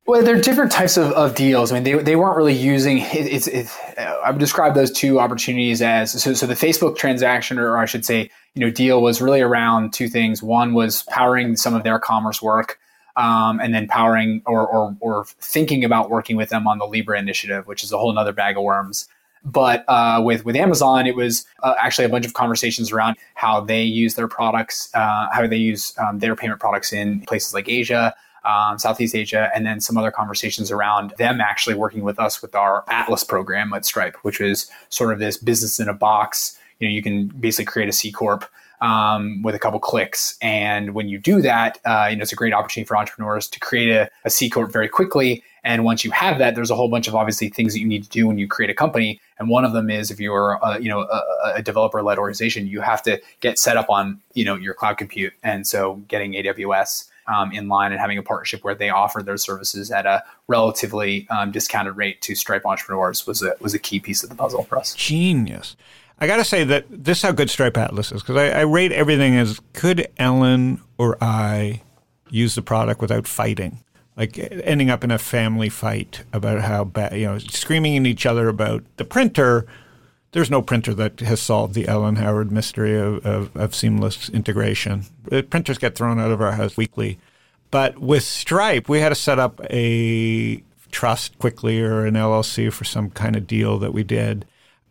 Well, 0.06 0.24
there 0.24 0.38
are 0.38 0.42
different 0.42 0.72
types 0.72 0.96
of, 0.96 1.12
of 1.12 1.36
deals. 1.36 1.70
I 1.70 1.76
mean, 1.76 1.84
they, 1.84 2.02
they 2.02 2.16
weren't 2.16 2.38
really 2.38 2.54
using 2.54 3.00
it, 3.00 3.14
it's, 3.14 3.48
it, 3.48 3.68
I 3.98 4.32
would 4.32 4.40
describe 4.40 4.74
those 4.74 4.90
two 4.90 5.20
opportunities 5.20 5.82
as 5.82 6.12
so, 6.24 6.34
so 6.34 6.48
the 6.48 6.54
Facebook 6.54 6.96
transaction, 6.96 7.60
or 7.60 7.78
I 7.78 7.84
should 7.86 8.06
say, 8.06 8.32
you 8.54 8.62
know, 8.62 8.70
deal 8.70 9.02
was 9.02 9.22
really 9.22 9.42
around 9.42 9.92
two 9.92 10.08
things. 10.08 10.42
One 10.42 10.74
was 10.74 11.04
powering 11.04 11.58
some 11.58 11.74
of 11.74 11.84
their 11.84 12.00
commerce 12.00 12.42
work, 12.42 12.80
um, 13.18 13.60
and 13.60 13.76
then 13.76 13.88
powering 13.88 14.44
or, 14.46 14.66
or, 14.66 14.96
or 15.02 15.26
thinking 15.26 15.84
about 15.84 16.10
working 16.10 16.38
with 16.38 16.50
them 16.50 16.68
on 16.68 16.78
the 16.78 16.86
Libra 16.86 17.20
initiative, 17.20 17.68
which 17.68 17.84
is 17.84 17.92
a 17.92 17.98
whole 17.98 18.18
other 18.18 18.32
bag 18.32 18.56
of 18.56 18.64
worms. 18.64 19.10
But 19.48 19.86
uh, 19.88 20.22
with 20.24 20.44
with 20.44 20.58
Amazon, 20.58 21.08
it 21.08 21.16
was 21.16 21.46
uh, 21.64 21.74
actually 21.80 22.04
a 22.04 22.10
bunch 22.10 22.26
of 22.26 22.34
conversations 22.34 22.92
around 22.92 23.16
how 23.36 23.62
they 23.62 23.82
use 23.82 24.16
their 24.16 24.28
products, 24.28 24.90
uh, 24.94 25.28
how 25.32 25.48
they 25.48 25.56
use 25.56 25.94
um, 25.98 26.20
their 26.20 26.36
payment 26.36 26.60
products 26.60 26.92
in 26.92 27.22
places 27.22 27.54
like 27.54 27.70
Asia, 27.70 28.14
um, 28.44 28.78
Southeast 28.78 29.16
Asia, 29.16 29.50
and 29.56 29.66
then 29.66 29.80
some 29.80 29.98
other 29.98 30.12
conversations 30.12 30.70
around 30.70 31.14
them 31.18 31.40
actually 31.40 31.76
working 31.76 32.04
with 32.04 32.20
us 32.20 32.42
with 32.42 32.56
our 32.56 32.84
Atlas 32.90 33.24
program 33.24 33.72
at 33.74 33.86
Stripe, 33.86 34.18
which 34.24 34.42
is 34.42 34.70
sort 34.90 35.14
of 35.14 35.20
this 35.20 35.38
business 35.38 35.80
in 35.80 35.88
a 35.88 35.94
box. 35.94 36.60
You 36.80 36.88
know, 36.90 36.92
you 36.92 37.02
can 37.02 37.28
basically 37.28 37.66
create 37.66 37.88
a 37.88 37.94
C 37.94 38.12
corp 38.12 38.44
um, 38.82 39.42
with 39.44 39.56
a 39.56 39.60
couple 39.60 39.80
clicks, 39.80 40.38
and 40.42 40.94
when 40.94 41.08
you 41.08 41.20
do 41.20 41.42
that, 41.42 41.80
uh, 41.86 42.08
you 42.10 42.18
know, 42.18 42.22
it's 42.22 42.34
a 42.34 42.36
great 42.36 42.54
opportunity 42.54 42.86
for 42.86 42.98
entrepreneurs 42.98 43.48
to 43.48 43.62
create 43.62 43.92
a, 43.92 44.10
a 44.26 44.30
C 44.30 44.50
corp 44.50 44.74
very 44.74 44.90
quickly. 44.90 45.42
And 45.68 45.84
once 45.84 46.06
you 46.06 46.12
have 46.12 46.40
that, 46.40 46.56
there's 46.56 46.72
a 46.72 46.76
whole 46.76 46.88
bunch 46.88 47.10
of 47.10 47.14
obviously 47.14 47.50
things 47.50 47.74
that 47.74 47.82
you 47.82 47.88
need 47.88 48.02
to 48.06 48.10
do 48.10 48.26
when 48.26 48.38
you 48.38 48.48
create 48.48 48.70
a 48.70 48.74
company. 48.74 49.20
And 49.38 49.50
one 49.50 49.66
of 49.66 49.74
them 49.74 49.90
is 49.90 50.10
if 50.10 50.18
you're, 50.18 50.64
uh, 50.64 50.78
you 50.78 50.88
know, 50.88 51.02
a, 51.02 51.56
a 51.56 51.62
developer-led 51.62 52.18
organization, 52.18 52.68
you 52.68 52.80
have 52.80 53.04
to 53.04 53.22
get 53.42 53.60
set 53.60 53.76
up 53.76 53.90
on, 53.90 54.22
you 54.34 54.46
know, 54.46 54.56
your 54.56 54.74
cloud 54.74 54.98
compute. 54.98 55.34
And 55.44 55.68
so 55.68 55.96
getting 56.08 56.32
AWS 56.32 57.10
um, 57.28 57.52
in 57.52 57.68
line 57.68 57.92
and 57.92 58.00
having 58.00 58.18
a 58.18 58.24
partnership 58.24 58.64
where 58.64 58.76
they 58.76 58.90
offer 58.90 59.22
their 59.22 59.36
services 59.36 59.92
at 59.92 60.06
a 60.06 60.24
relatively 60.48 61.28
um, 61.30 61.52
discounted 61.52 61.98
rate 61.98 62.22
to 62.22 62.34
Stripe 62.34 62.66
entrepreneurs 62.66 63.28
was 63.28 63.44
a 63.44 63.54
was 63.60 63.74
a 63.74 63.80
key 63.80 64.00
piece 64.00 64.24
of 64.24 64.30
the 64.30 64.36
puzzle 64.36 64.64
for 64.64 64.78
us. 64.78 64.94
Genius. 64.96 65.76
I 66.20 66.28
got 66.28 66.38
to 66.38 66.46
say 66.46 66.64
that 66.64 66.86
this 66.90 67.18
is 67.18 67.24
how 67.24 67.34
good 67.34 67.50
Stripe 67.50 67.76
Atlas 67.76 68.14
is 68.14 68.22
because 68.22 68.38
I, 68.38 68.60
I 68.60 68.62
rate 68.62 68.94
everything 68.94 69.36
as 69.36 69.60
could 69.74 70.08
Ellen 70.18 70.82
or 70.98 71.18
I 71.20 71.82
use 72.30 72.56
the 72.56 72.62
product 72.62 73.02
without 73.02 73.28
fighting 73.28 73.84
like 74.18 74.38
ending 74.64 74.90
up 74.90 75.04
in 75.04 75.12
a 75.12 75.20
family 75.20 75.70
fight 75.70 76.24
about 76.34 76.62
how 76.62 76.84
bad, 76.84 77.14
you 77.14 77.28
know, 77.28 77.38
screaming 77.38 77.96
at 77.98 78.08
each 78.08 78.26
other 78.26 78.50
about 78.50 78.84
the 78.98 79.06
printer. 79.06 79.68
There's 80.32 80.50
no 80.50 80.62
printer 80.62 80.94
that 80.96 81.20
has 81.22 81.40
solved 81.40 81.76
the 81.76 81.88
Ellen 81.88 82.18
Howard 82.18 82.52
mystery 82.52 82.96
of, 82.96 83.26
of, 83.26 83.56
of 83.56 83.76
seamless 83.76 84.30
integration. 84.30 85.06
Printers 85.50 85.78
get 85.78 85.96
thrown 85.96 86.20
out 86.20 86.32
of 86.32 86.42
our 86.42 86.54
house 86.54 86.76
weekly. 86.76 87.20
But 87.70 88.00
with 88.00 88.24
Stripe, 88.24 88.90
we 88.90 89.00
had 89.00 89.10
to 89.10 89.16
set 89.16 89.40
up 89.40 89.62
a 89.70 90.64
trust 90.92 91.38
quickly 91.38 91.82
or 91.82 92.06
an 92.06 92.16
LLC 92.16 92.72
for 92.74 92.86
some 92.86 93.10
kind 93.12 93.36
of 93.36 93.46
deal 93.46 93.78
that 93.80 93.94
we 93.94 94.04
did 94.04 94.46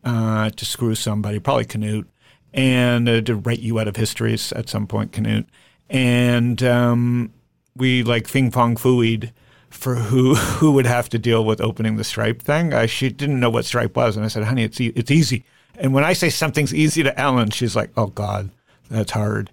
uh, 0.05 0.51
to 0.51 0.65
screw 0.65 0.95
somebody, 0.95 1.39
probably 1.41 1.65
Canute, 1.65 2.09
and 2.53 3.09
uh, 3.09 3.21
to 3.23 3.35
write 3.35 3.59
you 3.59 3.79
out 3.81 3.89
of 3.89 3.97
histories 3.97 4.53
at 4.53 4.69
some 4.69 4.87
point, 4.87 5.12
Canute. 5.12 5.49
And 5.91 6.62
um, 6.62 7.33
we 7.77 8.03
like 8.03 8.27
fing 8.27 8.51
fong 8.51 8.77
fooeyed 8.77 9.33
for 9.71 9.97
who 9.97 10.35
who 10.59 10.73
would 10.73 10.87
have 10.87 11.09
to 11.11 11.19
deal 11.19 11.45
with 11.45 11.61
opening 11.61 11.97
the 11.97 12.05
Stripe 12.05 12.43
thing. 12.43 12.87
She 12.87 13.11
didn't 13.11 13.41
know 13.41 13.51
what 13.51 13.65
Stripe 13.65 13.97
was, 13.97 14.17
and 14.17 14.25
I 14.25 14.29
said, 14.29 14.45
"Honey, 14.45 14.65
it's 14.65 14.81
e- 14.81 14.93
it's 14.97 15.11
easy." 15.11 15.45
And 15.79 15.93
when 15.93 16.05
I 16.05 16.15
say 16.15 16.31
something's 16.31 16.75
easy 16.75 17.03
to 17.03 17.19
Ellen, 17.19 17.51
she's 17.51 17.77
like, 17.77 17.91
"Oh 17.97 18.07
God, 18.07 18.51
that's 18.91 19.12
hard." 19.12 19.51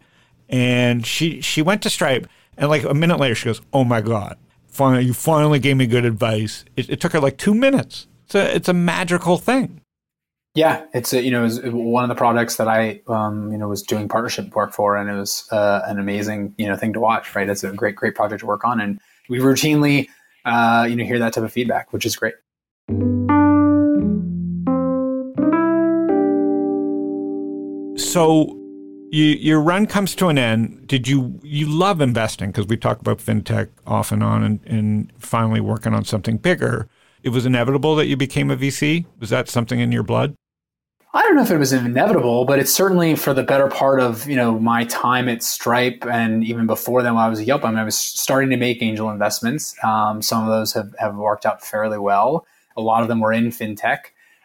And 0.50 1.06
she 1.06 1.42
she 1.42 1.62
went 1.62 1.82
to 1.84 1.90
Stripe, 1.90 2.28
and 2.58 2.70
like 2.70 2.84
a 2.84 2.94
minute 2.94 3.20
later, 3.20 3.36
she 3.36 3.46
goes, 3.46 3.62
"Oh 3.74 3.84
my 3.84 4.02
God, 4.02 4.38
finally, 4.68 5.06
you 5.06 5.14
finally 5.14 5.60
gave 5.60 5.78
me 5.78 5.88
good 5.88 6.06
advice." 6.06 6.66
It, 6.76 6.90
it 6.90 7.02
took 7.02 7.14
her 7.14 7.20
like 7.20 7.38
two 7.38 7.54
minutes. 7.54 8.08
It's 8.26 8.36
a 8.36 8.56
it's 8.56 8.70
a 8.70 8.74
magical 8.74 9.38
thing. 9.38 9.82
Yeah, 10.56 10.86
it's 10.94 11.14
a, 11.14 11.24
you 11.24 11.32
know 11.32 11.46
it 11.46 11.74
one 11.74 12.04
of 12.04 12.10
the 12.10 12.16
products 12.16 12.58
that 12.58 12.68
I 12.68 13.02
um, 13.08 13.52
you 13.52 13.58
know 13.58 13.68
was 13.68 13.82
doing 13.82 14.08
partnership 14.08 14.54
work 14.54 14.72
for, 14.72 14.96
and 14.96 15.10
it 15.10 15.14
was 15.14 15.48
uh, 15.52 15.82
an 15.86 15.98
amazing 15.98 16.54
you 16.60 16.68
know 16.68 16.76
thing 16.76 16.94
to 16.94 17.00
watch. 17.00 17.36
Right, 17.36 17.50
it's 17.50 17.64
a 17.64 17.72
great 17.72 17.96
great 17.96 18.14
project 18.14 18.42
to 18.42 18.46
work 18.46 18.64
on, 18.64 18.80
and 18.80 19.00
we 19.30 19.40
routinely 19.40 20.10
uh, 20.46 20.86
you 20.88 20.96
know 20.96 21.06
hear 21.06 21.18
that 21.18 21.34
type 21.34 21.44
of 21.44 21.52
feedback, 21.52 21.92
which 21.92 22.06
is 22.06 22.16
great. 22.16 22.36
So 27.98 28.56
you, 29.12 29.26
your 29.26 29.60
run 29.60 29.88
comes 29.88 30.14
to 30.16 30.28
an 30.28 30.38
end. 30.38 30.86
Did 30.86 31.08
you 31.08 31.40
you 31.42 31.68
love 31.68 32.00
investing 32.00 32.52
because 32.52 32.68
we 32.68 32.78
talk 32.78 33.00
about 33.00 33.18
fintech 33.18 33.70
off 33.88 34.12
and 34.12 34.24
on, 34.24 34.44
and, 34.44 34.60
and 34.68 35.12
finally 35.18 35.62
working 35.62 35.96
on 35.96 36.06
something 36.06 36.38
bigger. 36.38 36.88
It 37.24 37.30
was 37.30 37.48
inevitable 37.48 37.96
that 37.96 38.06
you 38.06 38.18
became 38.18 38.52
a 38.52 38.58
VC. 38.58 39.08
Was 39.20 39.32
that 39.32 39.50
something 39.50 39.80
in 39.80 39.92
your 39.92 40.04
blood? 40.04 40.36
I 41.16 41.22
don't 41.22 41.36
know 41.36 41.44
if 41.44 41.52
it 41.52 41.58
was 41.58 41.72
inevitable, 41.72 42.46
but 42.46 42.58
it's 42.58 42.74
certainly 42.74 43.16
for 43.16 43.36
the 43.36 43.44
better 43.44 43.68
part 43.68 44.00
of 44.00 44.28
you 44.28 44.36
know 44.36 44.60
my 44.60 44.86
time 44.86 45.30
at 45.30 45.44
Stripe 45.44 46.06
and 46.10 46.44
even 46.44 46.66
before 46.66 47.04
then 47.04 47.14
when 47.14 47.24
I 47.24 47.30
was 47.30 47.40
at 47.40 47.46
Yelp. 47.46 47.64
I 47.64 47.70
mean, 47.70 47.78
I 47.78 47.84
was 47.84 47.96
starting 47.96 48.50
to 48.50 48.58
make 48.58 48.82
angel 48.82 49.12
investments. 49.12 49.76
Um, 49.84 50.24
some 50.24 50.42
of 50.42 50.50
those 50.50 50.74
have, 50.74 50.96
have 50.98 51.16
worked 51.16 51.46
out 51.46 51.64
fairly 51.64 52.00
well. 52.00 52.48
A 52.78 52.82
lot 52.82 53.04
of 53.04 53.10
them 53.10 53.20
were 53.20 53.32
in 53.32 53.50
fintech, 53.50 54.00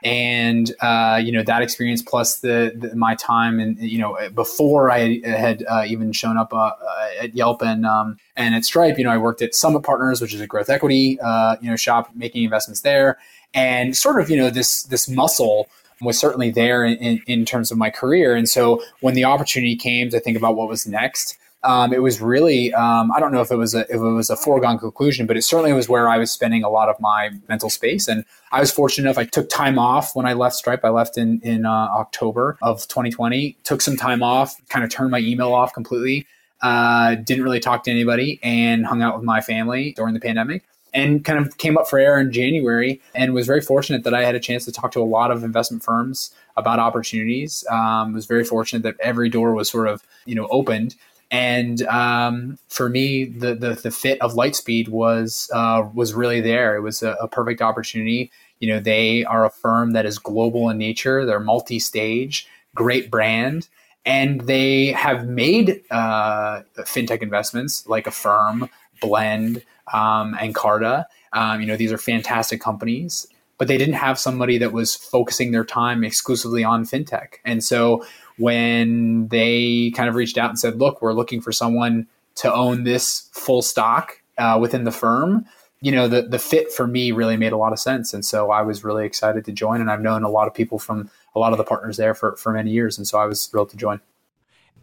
and 0.04 0.70
uh, 0.82 1.18
you 1.24 1.32
know 1.32 1.42
that 1.42 1.62
experience 1.62 2.02
plus 2.02 2.40
the, 2.40 2.74
the, 2.76 2.94
my 2.94 3.14
time 3.14 3.60
and 3.60 3.78
you 3.78 3.98
know 3.98 4.18
before 4.34 4.90
I 4.90 5.20
had 5.24 5.64
uh, 5.66 5.84
even 5.86 6.12
shown 6.12 6.36
up 6.36 6.52
uh, 6.52 6.72
uh, 6.82 7.08
at 7.22 7.34
Yelp 7.34 7.62
and 7.62 7.86
um, 7.86 8.18
and 8.36 8.54
at 8.54 8.66
Stripe. 8.66 8.98
You 8.98 9.04
know, 9.04 9.10
I 9.10 9.16
worked 9.16 9.40
at 9.40 9.54
Summit 9.54 9.84
Partners, 9.84 10.20
which 10.20 10.34
is 10.34 10.42
a 10.42 10.46
growth 10.46 10.68
equity 10.68 11.18
uh, 11.22 11.56
you 11.62 11.70
know 11.70 11.76
shop, 11.76 12.10
making 12.14 12.44
investments 12.44 12.82
there, 12.82 13.16
and 13.54 13.96
sort 13.96 14.20
of 14.20 14.28
you 14.28 14.36
know 14.36 14.50
this 14.50 14.82
this 14.82 15.08
muscle 15.08 15.66
was 16.00 16.18
certainly 16.18 16.50
there 16.50 16.84
in, 16.84 17.20
in, 17.26 17.44
terms 17.44 17.70
of 17.70 17.78
my 17.78 17.90
career. 17.90 18.36
And 18.36 18.48
so 18.48 18.82
when 19.00 19.14
the 19.14 19.24
opportunity 19.24 19.76
came 19.76 20.10
to 20.10 20.20
think 20.20 20.36
about 20.36 20.56
what 20.56 20.68
was 20.68 20.86
next, 20.86 21.38
um, 21.64 21.92
it 21.92 22.02
was 22.02 22.20
really 22.20 22.72
um, 22.74 23.10
I 23.10 23.18
don't 23.18 23.32
know 23.32 23.40
if 23.40 23.50
it 23.50 23.56
was 23.56 23.74
a 23.74 23.80
if 23.80 23.96
it 23.96 23.98
was 23.98 24.30
a 24.30 24.36
foregone 24.36 24.78
conclusion, 24.78 25.26
but 25.26 25.36
it 25.36 25.42
certainly 25.42 25.72
was 25.72 25.88
where 25.88 26.08
I 26.08 26.16
was 26.16 26.30
spending 26.30 26.62
a 26.62 26.68
lot 26.68 26.88
of 26.88 27.00
my 27.00 27.30
mental 27.48 27.68
space. 27.68 28.06
And 28.06 28.24
I 28.52 28.60
was 28.60 28.70
fortunate 28.70 29.08
enough; 29.08 29.18
I 29.18 29.24
took 29.24 29.48
time 29.48 29.76
off 29.76 30.14
when 30.14 30.24
I 30.24 30.34
left 30.34 30.54
Stripe. 30.54 30.84
I 30.84 30.90
left 30.90 31.18
in 31.18 31.40
in 31.40 31.66
uh, 31.66 31.70
October 31.70 32.58
of 32.62 32.86
2020. 32.86 33.56
Took 33.64 33.80
some 33.80 33.96
time 33.96 34.22
off, 34.22 34.54
kind 34.68 34.84
of 34.84 34.90
turned 34.90 35.10
my 35.10 35.18
email 35.18 35.52
off 35.52 35.72
completely. 35.72 36.26
Uh, 36.62 37.16
didn't 37.16 37.42
really 37.42 37.60
talk 37.60 37.82
to 37.84 37.90
anybody, 37.90 38.38
and 38.44 38.86
hung 38.86 39.02
out 39.02 39.16
with 39.16 39.24
my 39.24 39.40
family 39.40 39.94
during 39.94 40.14
the 40.14 40.20
pandemic 40.20 40.62
and 40.98 41.24
kind 41.24 41.38
of 41.38 41.58
came 41.58 41.78
up 41.78 41.88
for 41.88 41.98
air 41.98 42.18
in 42.18 42.32
January 42.32 43.00
and 43.14 43.32
was 43.32 43.46
very 43.46 43.60
fortunate 43.60 44.02
that 44.04 44.14
I 44.14 44.24
had 44.24 44.34
a 44.34 44.40
chance 44.40 44.64
to 44.64 44.72
talk 44.72 44.90
to 44.92 45.00
a 45.00 45.04
lot 45.04 45.30
of 45.30 45.44
investment 45.44 45.84
firms 45.84 46.34
about 46.56 46.80
opportunities. 46.80 47.64
Um, 47.70 48.12
was 48.12 48.26
very 48.26 48.44
fortunate 48.44 48.82
that 48.82 48.96
every 49.00 49.28
door 49.28 49.54
was 49.54 49.70
sort 49.70 49.88
of 49.88 50.02
you 50.26 50.34
know 50.34 50.48
opened. 50.50 50.96
And 51.30 51.82
um, 51.82 52.58
for 52.68 52.88
me, 52.88 53.24
the, 53.24 53.54
the, 53.54 53.74
the 53.74 53.90
fit 53.90 54.20
of 54.22 54.32
Lightspeed 54.32 54.88
was 54.88 55.50
uh, 55.52 55.86
was 55.94 56.14
really 56.14 56.40
there. 56.40 56.74
It 56.76 56.80
was 56.80 57.02
a, 57.02 57.12
a 57.20 57.28
perfect 57.28 57.62
opportunity. 57.62 58.30
You 58.60 58.72
know, 58.72 58.80
they 58.80 59.24
are 59.24 59.44
a 59.44 59.50
firm 59.50 59.92
that 59.92 60.04
is 60.04 60.18
global 60.18 60.68
in 60.68 60.78
nature. 60.78 61.24
They're 61.24 61.38
multi-stage, 61.38 62.48
great 62.74 63.10
brand, 63.10 63.68
and 64.04 64.40
they 64.42 64.86
have 64.92 65.28
made 65.28 65.82
uh, 65.90 66.62
fintech 66.78 67.22
investments 67.22 67.86
like 67.86 68.06
Affirm, 68.06 68.68
Blend, 69.00 69.62
um, 69.92 70.36
and 70.40 70.54
Carta. 70.54 71.06
Um, 71.32 71.60
you 71.60 71.66
know, 71.66 71.76
these 71.76 71.92
are 71.92 71.98
fantastic 71.98 72.60
companies, 72.60 73.26
but 73.58 73.68
they 73.68 73.76
didn't 73.76 73.94
have 73.94 74.18
somebody 74.18 74.58
that 74.58 74.72
was 74.72 74.94
focusing 74.94 75.52
their 75.52 75.64
time 75.64 76.04
exclusively 76.04 76.64
on 76.64 76.84
fintech. 76.84 77.34
And 77.44 77.62
so 77.62 78.04
when 78.38 79.28
they 79.28 79.92
kind 79.94 80.08
of 80.08 80.14
reached 80.14 80.38
out 80.38 80.50
and 80.50 80.58
said, 80.58 80.76
"Look, 80.76 81.02
we're 81.02 81.12
looking 81.12 81.40
for 81.40 81.52
someone 81.52 82.06
to 82.36 82.52
own 82.52 82.84
this 82.84 83.28
full 83.32 83.62
stock 83.62 84.22
uh, 84.38 84.58
within 84.60 84.84
the 84.84 84.92
firm," 84.92 85.44
you 85.80 85.92
know, 85.92 86.08
the 86.08 86.22
the 86.22 86.38
fit 86.38 86.72
for 86.72 86.86
me 86.86 87.12
really 87.12 87.36
made 87.36 87.52
a 87.52 87.56
lot 87.56 87.72
of 87.72 87.78
sense. 87.78 88.14
And 88.14 88.24
so 88.24 88.50
I 88.50 88.62
was 88.62 88.84
really 88.84 89.04
excited 89.04 89.44
to 89.44 89.52
join. 89.52 89.80
And 89.80 89.90
I've 89.90 90.00
known 90.00 90.24
a 90.24 90.30
lot 90.30 90.48
of 90.48 90.54
people 90.54 90.78
from 90.78 91.10
a 91.34 91.38
lot 91.38 91.52
of 91.52 91.58
the 91.58 91.64
partners 91.64 91.96
there 91.96 92.14
for 92.14 92.36
for 92.36 92.52
many 92.52 92.70
years, 92.70 92.98
and 92.98 93.06
so 93.06 93.18
I 93.18 93.26
was 93.26 93.46
thrilled 93.46 93.70
to 93.70 93.76
join. 93.76 94.00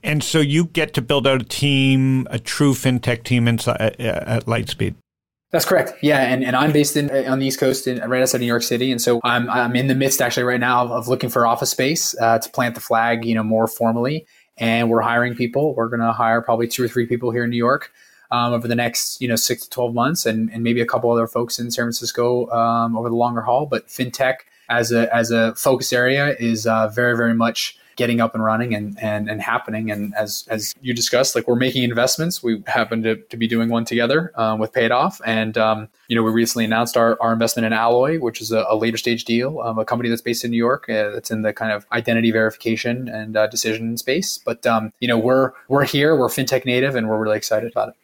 And 0.04 0.24
so 0.24 0.40
you 0.40 0.66
get 0.66 0.94
to 0.94 1.02
build 1.02 1.26
out 1.28 1.42
a 1.42 1.46
team, 1.46 2.28
a 2.30 2.40
true 2.40 2.74
fintech 2.74 3.24
team 3.24 3.48
inside 3.48 3.80
at, 3.80 4.00
at 4.00 4.46
Lightspeed. 4.46 4.96
That's 5.52 5.66
correct. 5.66 5.94
Yeah, 6.02 6.20
and, 6.20 6.44
and 6.44 6.56
I'm 6.56 6.74
based 6.74 6.98
in 6.98 7.10
on 7.28 7.40
the 7.40 7.46
East 7.46 7.60
Coast, 7.60 7.88
in, 7.88 8.00
right 8.10 8.22
outside 8.22 8.42
New 8.42 8.48
York 8.48 8.64
City, 8.64 8.92
and 8.92 9.02
so 9.02 9.22
I'm 9.24 9.50
I'm 9.50 9.76
in 9.76 9.88
the 9.88 9.96
midst 9.96 10.22
actually 10.22 10.44
right 10.44 10.60
now 10.60 10.84
of, 10.84 10.92
of 10.92 11.08
looking 11.08 11.30
for 11.30 11.48
office 11.48 11.70
space 11.70 12.14
uh, 12.20 12.40
to 12.40 12.50
plant 12.50 12.76
the 12.76 12.82
flag, 12.82 13.24
you 13.24 13.36
know, 13.36 13.44
more 13.44 13.68
formally. 13.68 14.26
And 14.58 14.90
we're 14.90 15.02
hiring 15.02 15.34
people. 15.36 15.74
We're 15.76 15.88
going 15.88 16.02
to 16.02 16.12
hire 16.12 16.42
probably 16.42 16.68
two 16.68 16.84
or 16.84 16.88
three 16.88 17.06
people 17.06 17.32
here 17.32 17.46
in 17.46 17.50
New 17.50 17.58
York. 17.58 17.92
um, 18.32 18.54
over 18.54 18.68
the 18.68 18.76
next 18.76 19.22
you 19.22 19.28
know 19.28 19.36
six 19.36 19.64
to 19.64 19.70
twelve 19.70 19.94
months, 19.94 20.26
and, 20.26 20.50
and 20.52 20.64
maybe 20.64 20.82
a 20.82 20.86
couple 20.86 21.12
other 21.12 21.28
folks 21.28 21.60
in 21.60 21.72
San 21.72 21.86
Francisco 21.86 22.50
um, 22.50 22.98
over 22.98 23.10
the 23.10 23.16
longer 23.16 23.42
haul. 23.42 23.66
But 23.66 23.88
fintech 23.88 24.38
as 24.70 24.92
a 24.92 25.14
as 25.16 25.32
a 25.32 25.54
focus 25.56 25.94
area 25.94 26.36
is 26.40 26.66
uh, 26.68 26.88
very 26.90 27.16
very 27.16 27.34
much 27.34 27.78
getting 27.96 28.22
up 28.22 28.34
and 28.36 28.44
running 28.44 28.74
and, 28.74 28.98
and, 29.02 29.30
and 29.30 29.42
happening. 29.42 29.92
And 29.92 30.14
as, 30.16 30.46
as 30.50 30.74
you 30.82 30.94
discussed, 30.94 31.36
like 31.36 31.48
we're 31.48 31.56
making 31.56 31.84
investments. 31.84 32.44
We 32.44 32.64
happen 32.68 33.04
to, 33.04 33.16
to 33.16 33.38
be 33.38 33.48
doing 33.48 33.70
one 33.70 33.86
together 33.86 34.32
um, 34.36 34.60
with 34.60 34.74
Payitoff. 34.74 35.22
And, 35.26 35.58
um, 35.58 35.88
you 36.08 36.16
know, 36.16 36.24
we 36.24 36.32
recently 36.32 36.66
announced 36.66 36.98
our, 36.98 37.18
our 37.22 37.34
investment 37.34 37.66
in 37.66 37.74
Alloy, 37.74 38.20
which 38.20 38.42
is 38.42 38.52
a, 38.52 38.66
a 38.70 38.76
later 38.76 38.98
stage 38.98 39.26
deal, 39.26 39.60
um, 39.62 39.80
a 39.80 39.86
company 39.86 40.10
that's 40.10 40.22
based 40.22 40.44
in 40.44 40.52
New 40.52 40.58
York 40.58 40.90
uh, 40.90 41.12
that's 41.12 41.32
in 41.32 41.42
the 41.42 41.54
kind 41.54 41.72
of 41.72 41.86
identity 41.92 42.32
verification 42.32 43.08
and 43.08 43.38
uh, 43.38 43.48
decision 43.48 43.98
space. 43.98 44.40
But, 44.46 44.66
um, 44.66 44.92
you 45.00 45.08
know, 45.08 45.18
we're, 45.18 45.52
we're 45.68 45.86
here, 45.86 46.16
we're 46.16 46.28
fintech 46.28 46.66
native, 46.66 46.96
and 46.96 47.08
we're 47.10 47.20
really 47.20 47.38
excited 47.38 47.72
about 47.72 47.90
it. 47.90 47.96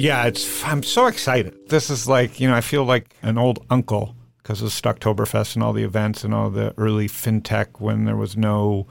Yeah, 0.00 0.26
it's 0.26 0.62
I'm 0.62 0.84
so 0.84 1.06
excited. 1.06 1.58
This 1.68 1.90
is 1.90 2.06
like, 2.06 2.38
you 2.38 2.48
know, 2.48 2.54
I 2.54 2.60
feel 2.60 2.84
like 2.84 3.16
an 3.22 3.36
old 3.36 3.66
uncle 3.68 4.14
because 4.42 4.62
of 4.62 4.70
Stocktoberfest 4.70 5.54
and 5.54 5.62
all 5.62 5.72
the 5.72 5.84
events 5.84 6.24
and 6.24 6.32
all 6.32 6.50
the 6.50 6.74
early 6.76 7.08
fintech 7.08 7.80
when 7.80 8.04
there 8.04 8.16
was 8.16 8.36
no 8.36 8.86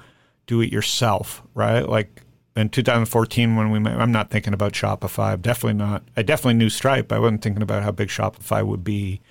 do 0.45 0.61
it 0.61 0.71
yourself, 0.71 1.41
right? 1.53 1.87
Like 1.87 2.23
in 2.55 2.69
2014 2.69 3.55
when 3.55 3.71
we 3.71 3.89
I'm 3.89 4.11
not 4.11 4.29
thinking 4.29 4.53
about 4.53 4.73
Shopify. 4.73 5.33
I'm 5.33 5.41
definitely 5.41 5.77
not. 5.77 6.03
I 6.15 6.23
definitely 6.23 6.55
knew 6.55 6.69
Stripe. 6.69 7.11
I 7.11 7.19
wasn't 7.19 7.41
thinking 7.41 7.61
about 7.61 7.83
how 7.83 7.91
big 7.91 8.09
Shopify 8.09 8.65
would 8.65 8.83
be. 8.83 9.21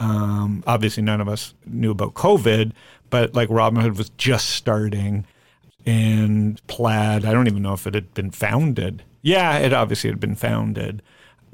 Um, 0.00 0.62
obviously, 0.66 1.02
none 1.02 1.20
of 1.20 1.28
us 1.28 1.54
knew 1.66 1.90
about 1.90 2.14
COVID, 2.14 2.72
but 3.10 3.34
like 3.34 3.48
Robinhood 3.48 3.96
was 3.96 4.10
just 4.10 4.50
starting, 4.50 5.26
and 5.84 6.64
Plaid. 6.68 7.24
I 7.24 7.32
don't 7.32 7.48
even 7.48 7.62
know 7.62 7.72
if 7.72 7.86
it 7.86 7.94
had 7.94 8.14
been 8.14 8.30
founded. 8.30 9.02
Yeah, 9.22 9.58
it 9.58 9.72
obviously 9.72 10.10
had 10.10 10.20
been 10.20 10.36
founded. 10.36 11.02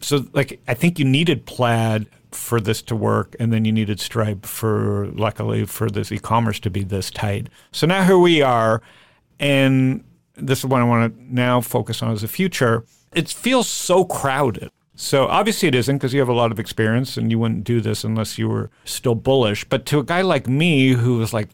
So, 0.01 0.27
like, 0.35 0.61
I 0.69 0.75
think 0.75 0.99
you 0.99 1.07
needed 1.07 1.47
Plaid 1.47 2.07
for 2.35 2.61
this 2.61 2.83
to 2.83 2.97
work, 2.97 3.37
and 3.39 3.53
then 3.53 3.65
you 3.65 3.73
needed 3.73 4.01
Stripe 4.01 4.45
for, 4.47 5.09
luckily, 5.15 5.65
for 5.67 5.89
this 5.89 6.13
e-commerce 6.13 6.61
to 6.61 6.71
be 6.71 6.85
this 6.85 7.11
tight. 7.11 7.49
So 7.73 7.87
now 7.87 8.05
here 8.05 8.19
we 8.19 8.43
are, 8.43 8.83
and 9.39 10.05
this 10.35 10.59
is 10.59 10.67
what 10.67 10.81
I 10.81 10.85
want 10.85 11.15
to 11.15 11.35
now 11.35 11.61
focus 11.61 12.03
on 12.03 12.13
as 12.13 12.23
a 12.23 12.29
future. 12.29 12.85
It 13.15 13.29
feels 13.29 13.69
so 13.69 14.05
crowded. 14.05 14.71
So 14.97 15.27
obviously 15.27 15.69
it 15.69 15.75
isn't 15.75 15.97
because 15.97 16.13
you 16.13 16.21
have 16.21 16.29
a 16.29 16.35
lot 16.35 16.53
of 16.53 16.61
experience, 16.61 17.17
and 17.17 17.31
you 17.31 17.39
wouldn't 17.39 17.65
do 17.65 17.81
this 17.81 18.05
unless 18.05 18.39
you 18.39 18.49
were 18.49 18.71
still 18.85 19.15
bullish. 19.15 19.65
But 19.65 19.87
to 19.87 19.99
a 19.99 20.05
guy 20.05 20.23
like 20.23 20.47
me 20.47 20.91
who 20.91 21.19
was 21.19 21.33
like 21.33 21.49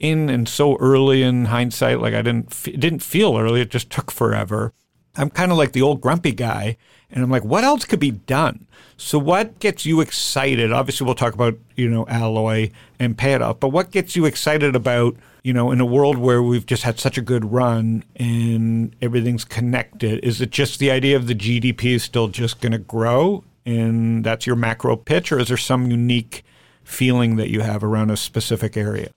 in 0.00 0.28
and 0.28 0.48
so 0.48 0.76
early 0.76 1.22
in 1.22 1.46
hindsight, 1.46 2.00
like 2.00 2.14
I 2.14 2.22
didn't 2.22 2.68
it 2.68 2.80
didn't 2.80 3.02
feel 3.02 3.38
early, 3.38 3.62
it 3.62 3.70
just 3.70 3.90
took 3.90 4.10
forever. 4.10 4.72
I'm 5.16 5.30
kind 5.30 5.52
of 5.52 5.58
like 5.58 5.72
the 5.72 5.82
old 5.82 6.00
grumpy 6.00 6.32
guy 6.32 6.76
and 7.10 7.22
I'm 7.22 7.30
like, 7.30 7.44
what 7.44 7.64
else 7.64 7.84
could 7.84 8.00
be 8.00 8.10
done? 8.10 8.66
So 8.96 9.18
what 9.18 9.58
gets 9.58 9.86
you 9.86 10.00
excited? 10.00 10.72
Obviously, 10.72 11.04
we'll 11.04 11.14
talk 11.14 11.34
about, 11.34 11.56
you 11.76 11.88
know, 11.88 12.06
Alloy 12.08 12.70
and 12.98 13.16
Payitoff, 13.16 13.60
but 13.60 13.68
what 13.68 13.90
gets 13.90 14.16
you 14.16 14.24
excited 14.24 14.74
about, 14.76 15.16
you 15.42 15.52
know, 15.52 15.70
in 15.70 15.80
a 15.80 15.84
world 15.84 16.18
where 16.18 16.42
we've 16.42 16.66
just 16.66 16.82
had 16.82 16.98
such 16.98 17.18
a 17.18 17.22
good 17.22 17.52
run 17.52 18.04
and 18.16 18.94
everything's 19.00 19.44
connected? 19.44 20.24
Is 20.24 20.40
it 20.40 20.50
just 20.50 20.78
the 20.78 20.90
idea 20.90 21.16
of 21.16 21.26
the 21.26 21.34
GDP 21.34 21.94
is 21.94 22.02
still 22.02 22.28
just 22.28 22.60
going 22.60 22.72
to 22.72 22.78
grow 22.78 23.44
and 23.66 24.24
that's 24.24 24.46
your 24.46 24.56
macro 24.56 24.96
pitch, 24.96 25.32
or 25.32 25.38
is 25.38 25.48
there 25.48 25.56
some 25.56 25.90
unique 25.90 26.44
feeling 26.82 27.36
that 27.36 27.50
you 27.50 27.60
have 27.60 27.82
around 27.82 28.10
a 28.10 28.16
specific 28.16 28.76
area? 28.76 29.10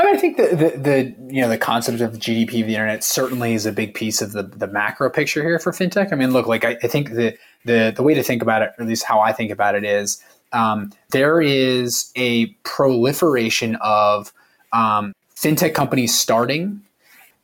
I 0.00 0.04
mean, 0.06 0.14
I 0.14 0.18
think 0.18 0.38
the, 0.38 0.56
the, 0.56 0.78
the 0.78 1.34
you 1.34 1.42
know 1.42 1.50
the 1.50 1.58
concept 1.58 2.00
of 2.00 2.12
the 2.12 2.18
GDP 2.18 2.62
of 2.62 2.66
the 2.66 2.74
internet 2.74 3.04
certainly 3.04 3.52
is 3.52 3.66
a 3.66 3.72
big 3.72 3.92
piece 3.92 4.22
of 4.22 4.32
the, 4.32 4.44
the 4.44 4.66
macro 4.66 5.10
picture 5.10 5.42
here 5.42 5.58
for 5.58 5.72
fintech. 5.72 6.10
I 6.10 6.16
mean, 6.16 6.32
look, 6.32 6.46
like 6.46 6.64
I, 6.64 6.78
I 6.82 6.86
think 6.86 7.10
the, 7.10 7.36
the 7.66 7.92
the 7.94 8.02
way 8.02 8.14
to 8.14 8.22
think 8.22 8.40
about 8.40 8.62
it, 8.62 8.70
or 8.78 8.82
at 8.82 8.88
least 8.88 9.04
how 9.04 9.20
I 9.20 9.34
think 9.34 9.50
about 9.50 9.74
it, 9.74 9.84
is 9.84 10.24
um, 10.52 10.90
there 11.10 11.42
is 11.42 12.10
a 12.16 12.46
proliferation 12.62 13.76
of 13.82 14.32
um, 14.72 15.14
fintech 15.36 15.74
companies 15.74 16.18
starting, 16.18 16.80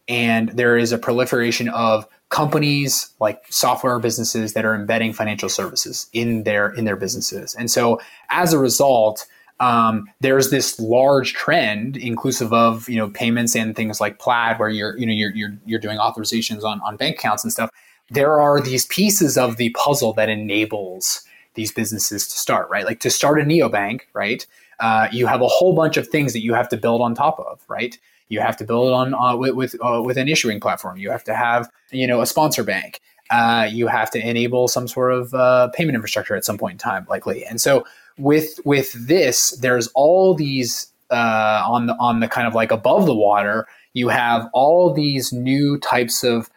and 0.08 0.48
there 0.48 0.78
is 0.78 0.92
a 0.92 0.98
proliferation 0.98 1.68
of 1.68 2.08
companies 2.30 3.12
like 3.20 3.44
software 3.50 3.98
businesses 3.98 4.54
that 4.54 4.64
are 4.64 4.74
embedding 4.74 5.12
financial 5.12 5.50
services 5.50 6.08
in 6.14 6.44
their 6.44 6.70
in 6.70 6.86
their 6.86 6.96
businesses, 6.96 7.54
and 7.54 7.70
so 7.70 8.00
as 8.30 8.54
a 8.54 8.58
result 8.58 9.26
um, 9.60 10.06
there's 10.20 10.50
this 10.50 10.78
large 10.78 11.32
trend, 11.32 11.96
inclusive 11.96 12.52
of 12.52 12.88
you 12.88 12.96
know 12.96 13.08
payments 13.08 13.56
and 13.56 13.74
things 13.74 14.00
like 14.00 14.18
Plaid, 14.18 14.58
where 14.58 14.68
you're 14.68 14.96
you 14.98 15.06
know 15.06 15.12
you're 15.12 15.34
you're, 15.34 15.56
you're 15.64 15.80
doing 15.80 15.98
authorizations 15.98 16.62
on 16.62 16.80
on 16.82 16.96
bank 16.96 17.18
accounts 17.18 17.42
and 17.42 17.52
stuff. 17.52 17.70
There 18.10 18.40
are 18.40 18.60
these 18.60 18.86
pieces 18.86 19.36
of 19.36 19.56
the 19.56 19.70
puzzle 19.70 20.12
that 20.14 20.28
enables 20.28 21.22
these 21.54 21.72
businesses 21.72 22.28
to 22.28 22.38
start, 22.38 22.68
right? 22.70 22.84
Like 22.84 23.00
to 23.00 23.10
start 23.10 23.40
a 23.40 23.44
neobank, 23.44 24.02
right? 24.12 24.46
Uh, 24.78 25.08
you 25.10 25.26
have 25.26 25.40
a 25.40 25.48
whole 25.48 25.74
bunch 25.74 25.96
of 25.96 26.06
things 26.06 26.32
that 26.34 26.42
you 26.42 26.52
have 26.52 26.68
to 26.68 26.76
build 26.76 27.00
on 27.00 27.14
top 27.14 27.40
of, 27.40 27.64
right? 27.66 27.98
You 28.28 28.40
have 28.40 28.56
to 28.58 28.64
build 28.64 28.92
on 28.92 29.14
uh, 29.14 29.36
with 29.36 29.54
with, 29.54 29.74
uh, 29.82 30.02
with 30.04 30.18
an 30.18 30.28
issuing 30.28 30.60
platform. 30.60 30.98
You 30.98 31.10
have 31.10 31.24
to 31.24 31.34
have 31.34 31.70
you 31.90 32.06
know 32.06 32.20
a 32.20 32.26
sponsor 32.26 32.62
bank. 32.62 33.00
Uh, 33.30 33.68
you 33.70 33.88
have 33.88 34.10
to 34.10 34.20
enable 34.20 34.68
some 34.68 34.86
sort 34.86 35.12
of 35.12 35.34
uh, 35.34 35.68
payment 35.68 35.96
infrastructure 35.96 36.36
at 36.36 36.44
some 36.44 36.58
point 36.58 36.74
in 36.74 36.78
time, 36.78 37.06
likely. 37.08 37.44
And 37.44 37.60
so 37.60 37.84
with 38.18 38.60
with 38.64 38.92
this, 39.06 39.50
there's 39.60 39.88
all 39.88 40.34
these 40.34 40.92
uh, 41.10 41.62
on 41.66 41.86
the 41.86 41.94
on 41.96 42.20
the 42.20 42.28
kind 42.28 42.46
of 42.46 42.54
like 42.54 42.70
above 42.70 43.06
the 43.06 43.14
water. 43.14 43.66
You 43.92 44.08
have 44.08 44.48
all 44.52 44.92
these 44.92 45.32
new 45.32 45.78
types 45.78 46.22
of 46.22 46.50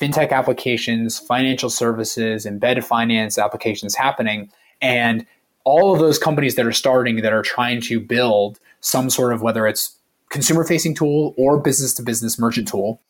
fintech 0.00 0.30
applications, 0.30 1.18
financial 1.18 1.70
services, 1.70 2.46
embedded 2.46 2.84
finance 2.84 3.38
applications 3.38 3.94
happening, 3.94 4.50
and 4.80 5.26
all 5.64 5.92
of 5.92 5.98
those 5.98 6.18
companies 6.18 6.56
that 6.56 6.66
are 6.66 6.72
starting 6.72 7.16
that 7.16 7.32
are 7.32 7.42
trying 7.42 7.80
to 7.80 8.00
build 8.00 8.60
some 8.80 9.08
sort 9.08 9.32
of 9.32 9.42
whether 9.42 9.66
it's 9.66 9.96
consumer 10.28 10.64
facing 10.64 10.94
tool 10.94 11.34
or 11.38 11.58
business 11.58 11.94
to 11.94 12.02
business 12.02 12.38
merchant 12.38 12.68
tool. 12.68 13.00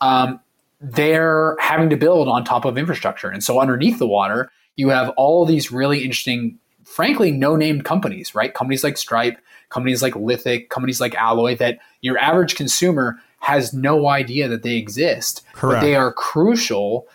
Um, 0.00 0.40
they're 0.80 1.56
having 1.58 1.90
to 1.90 1.96
build 1.96 2.28
on 2.28 2.44
top 2.44 2.64
of 2.64 2.78
infrastructure. 2.78 3.28
And 3.28 3.42
so 3.42 3.60
underneath 3.60 3.98
the 3.98 4.06
water, 4.06 4.50
you 4.76 4.90
have 4.90 5.10
all 5.16 5.44
these 5.44 5.72
really 5.72 6.04
interesting 6.04 6.58
frankly 6.98 7.30
no 7.30 7.54
named 7.54 7.84
companies, 7.84 8.34
right? 8.34 8.52
Companies 8.54 8.82
like 8.82 8.96
Stripe, 8.96 9.38
companies 9.68 10.02
like 10.02 10.16
Lithic, 10.16 10.68
companies 10.68 11.00
like 11.00 11.14
Alloy 11.14 11.54
that 11.58 11.78
your 12.00 12.18
average 12.18 12.56
consumer 12.56 13.20
has 13.38 13.72
no 13.72 14.08
idea 14.08 14.48
that 14.48 14.64
they 14.64 14.74
exist. 14.74 15.44
Correct. 15.52 15.80
But 15.80 15.86
they 15.86 15.94
are 15.94 16.12
crucial 16.12 17.06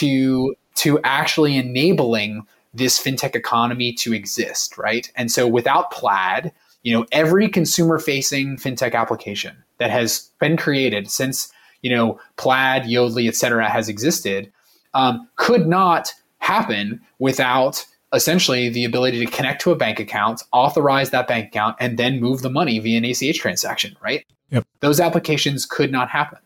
to 0.00 0.54
to 0.74 1.00
actually 1.04 1.56
enabling 1.56 2.46
this 2.74 3.02
fintech 3.02 3.34
economy 3.34 3.94
to 3.94 4.12
exist, 4.12 4.76
right? 4.76 5.10
And 5.16 5.32
so 5.32 5.48
without 5.48 5.90
Plaid, 5.90 6.52
you 6.82 6.92
know, 6.92 7.06
every 7.10 7.48
consumer 7.48 7.98
facing 7.98 8.58
fintech 8.58 8.94
application 8.94 9.56
that 9.78 9.90
has 9.90 10.28
been 10.38 10.58
created 10.58 11.10
since, 11.10 11.50
you 11.80 11.88
know, 11.88 12.20
Plaid, 12.36 12.82
Yodlee, 12.82 13.26
et 13.26 13.36
cetera, 13.36 13.70
has 13.70 13.88
existed, 13.88 14.52
um, 14.92 15.26
could 15.36 15.66
not 15.66 16.12
happen 16.40 17.00
without 17.18 17.86
essentially 18.12 18.68
the 18.68 18.84
ability 18.84 19.24
to 19.24 19.30
connect 19.30 19.62
to 19.62 19.70
a 19.70 19.76
bank 19.76 20.00
account, 20.00 20.42
authorize 20.52 21.10
that 21.10 21.28
bank 21.28 21.48
account, 21.48 21.76
and 21.80 21.98
then 21.98 22.20
move 22.20 22.42
the 22.42 22.50
money 22.50 22.78
via 22.78 22.98
an 22.98 23.04
ACH 23.04 23.38
transaction, 23.38 23.96
right? 24.02 24.26
Yep. 24.50 24.66
Those 24.80 25.00
applications 25.00 25.64
could 25.64 25.92
not 25.92 26.08
happen. 26.08 26.38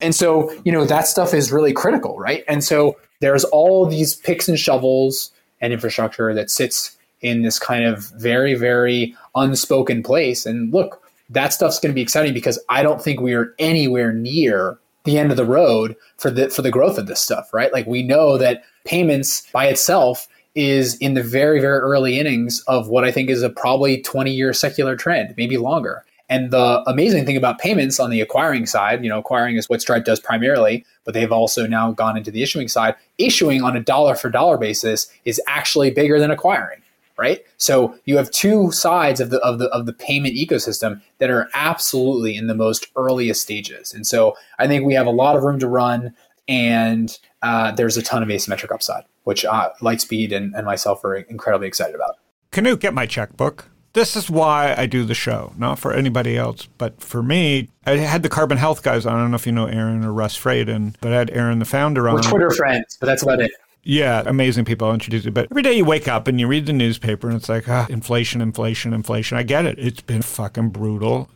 And 0.00 0.14
so, 0.14 0.52
you 0.64 0.72
know, 0.72 0.84
that 0.84 1.06
stuff 1.06 1.32
is 1.32 1.52
really 1.52 1.72
critical, 1.72 2.18
right? 2.18 2.44
And 2.48 2.64
so 2.64 2.96
there's 3.20 3.44
all 3.44 3.86
these 3.86 4.16
picks 4.16 4.48
and 4.48 4.58
shovels 4.58 5.30
and 5.60 5.72
infrastructure 5.72 6.34
that 6.34 6.50
sits 6.50 6.96
in 7.20 7.42
this 7.42 7.58
kind 7.58 7.84
of 7.84 8.10
very, 8.16 8.54
very 8.54 9.16
unspoken 9.34 10.02
place. 10.02 10.44
And 10.44 10.72
look, 10.72 11.02
that 11.30 11.52
stuff's 11.52 11.78
going 11.78 11.90
to 11.90 11.94
be 11.94 12.02
exciting 12.02 12.34
because 12.34 12.58
I 12.68 12.82
don't 12.82 13.00
think 13.00 13.20
we 13.20 13.34
are 13.34 13.54
anywhere 13.58 14.12
near 14.12 14.78
the 15.04 15.18
end 15.18 15.30
of 15.30 15.36
the 15.36 15.44
road 15.44 15.96
for 16.16 16.30
the 16.30 16.50
for 16.50 16.62
the 16.62 16.70
growth 16.70 16.98
of 16.98 17.06
this 17.06 17.20
stuff, 17.20 17.52
right? 17.52 17.72
Like 17.72 17.86
we 17.86 18.02
know 18.02 18.36
that 18.38 18.64
payments 18.84 19.48
by 19.52 19.66
itself 19.66 20.28
is 20.54 20.96
in 20.96 21.14
the 21.14 21.22
very, 21.22 21.60
very 21.60 21.78
early 21.78 22.18
innings 22.18 22.60
of 22.66 22.88
what 22.88 23.04
I 23.04 23.10
think 23.10 23.28
is 23.30 23.42
a 23.42 23.50
probably 23.50 24.00
20 24.00 24.32
year 24.32 24.52
secular 24.52 24.96
trend, 24.96 25.34
maybe 25.36 25.56
longer. 25.56 26.04
And 26.30 26.50
the 26.50 26.82
amazing 26.86 27.26
thing 27.26 27.36
about 27.36 27.58
payments 27.58 28.00
on 28.00 28.10
the 28.10 28.20
acquiring 28.20 28.66
side, 28.66 29.04
you 29.04 29.10
know, 29.10 29.18
acquiring 29.18 29.56
is 29.56 29.68
what 29.68 29.82
Stripe 29.82 30.04
does 30.04 30.20
primarily, 30.20 30.84
but 31.04 31.12
they've 31.12 31.30
also 31.30 31.66
now 31.66 31.92
gone 31.92 32.16
into 32.16 32.30
the 32.30 32.42
issuing 32.42 32.68
side. 32.68 32.94
Issuing 33.18 33.62
on 33.62 33.76
a 33.76 33.80
dollar 33.80 34.14
for 34.14 34.30
dollar 34.30 34.56
basis 34.56 35.10
is 35.26 35.40
actually 35.46 35.90
bigger 35.90 36.18
than 36.18 36.30
acquiring, 36.30 36.80
right? 37.18 37.44
So 37.58 37.94
you 38.06 38.16
have 38.16 38.30
two 38.30 38.72
sides 38.72 39.20
of 39.20 39.28
the 39.30 39.38
of 39.40 39.58
the 39.58 39.68
of 39.68 39.84
the 39.84 39.92
payment 39.92 40.34
ecosystem 40.34 41.02
that 41.18 41.28
are 41.28 41.48
absolutely 41.52 42.36
in 42.36 42.46
the 42.46 42.54
most 42.54 42.86
earliest 42.96 43.42
stages. 43.42 43.92
And 43.92 44.06
so 44.06 44.34
I 44.58 44.66
think 44.66 44.86
we 44.86 44.94
have 44.94 45.06
a 45.06 45.10
lot 45.10 45.36
of 45.36 45.42
room 45.42 45.58
to 45.58 45.68
run 45.68 46.14
and 46.48 47.18
uh, 47.42 47.72
there's 47.72 47.96
a 47.98 48.02
ton 48.02 48.22
of 48.22 48.28
asymmetric 48.28 48.72
upside 48.72 49.04
which 49.24 49.44
uh, 49.44 49.70
Lightspeed 49.80 50.32
and, 50.34 50.54
and 50.54 50.64
myself 50.64 51.04
are 51.04 51.16
incredibly 51.16 51.66
excited 51.66 51.94
about. 51.94 52.16
Canute, 52.52 52.80
get 52.80 52.94
my 52.94 53.06
checkbook. 53.06 53.70
this 53.94 54.16
is 54.16 54.28
why 54.30 54.74
I 54.76 54.86
do 54.86 55.04
the 55.04 55.14
show, 55.14 55.52
not 55.56 55.78
for 55.78 55.92
anybody 55.92 56.36
else, 56.36 56.68
but 56.78 57.00
for 57.00 57.22
me. 57.22 57.68
I 57.86 57.96
had 57.96 58.22
the 58.22 58.28
Carbon 58.28 58.58
Health 58.58 58.82
guys 58.82 59.06
on. 59.06 59.14
I 59.14 59.20
don't 59.20 59.30
know 59.30 59.36
if 59.36 59.46
you 59.46 59.52
know 59.52 59.66
Aaron 59.66 60.04
or 60.04 60.12
Russ 60.12 60.38
Fradon, 60.38 60.94
but 61.00 61.12
I 61.12 61.16
had 61.16 61.30
Aaron, 61.30 61.58
the 61.58 61.64
founder, 61.64 62.08
on. 62.08 62.14
We're 62.16 62.22
Twitter 62.22 62.50
friends, 62.50 62.96
but 63.00 63.06
that's 63.06 63.22
about 63.22 63.40
it. 63.40 63.50
Yeah, 63.82 64.22
amazing 64.24 64.64
people. 64.64 64.88
I'll 64.88 64.94
introduce 64.94 65.24
you. 65.24 65.30
But 65.30 65.48
every 65.50 65.62
day 65.62 65.74
you 65.74 65.84
wake 65.84 66.08
up 66.08 66.26
and 66.26 66.40
you 66.40 66.46
read 66.46 66.66
the 66.66 66.72
newspaper 66.72 67.28
and 67.28 67.36
it's 67.36 67.50
like, 67.50 67.68
ah, 67.68 67.86
inflation, 67.90 68.40
inflation, 68.40 68.94
inflation. 68.94 69.36
I 69.36 69.42
get 69.42 69.66
it. 69.66 69.78
It's 69.78 70.00
been 70.00 70.22
fucking 70.22 70.70
brutal. 70.70 71.28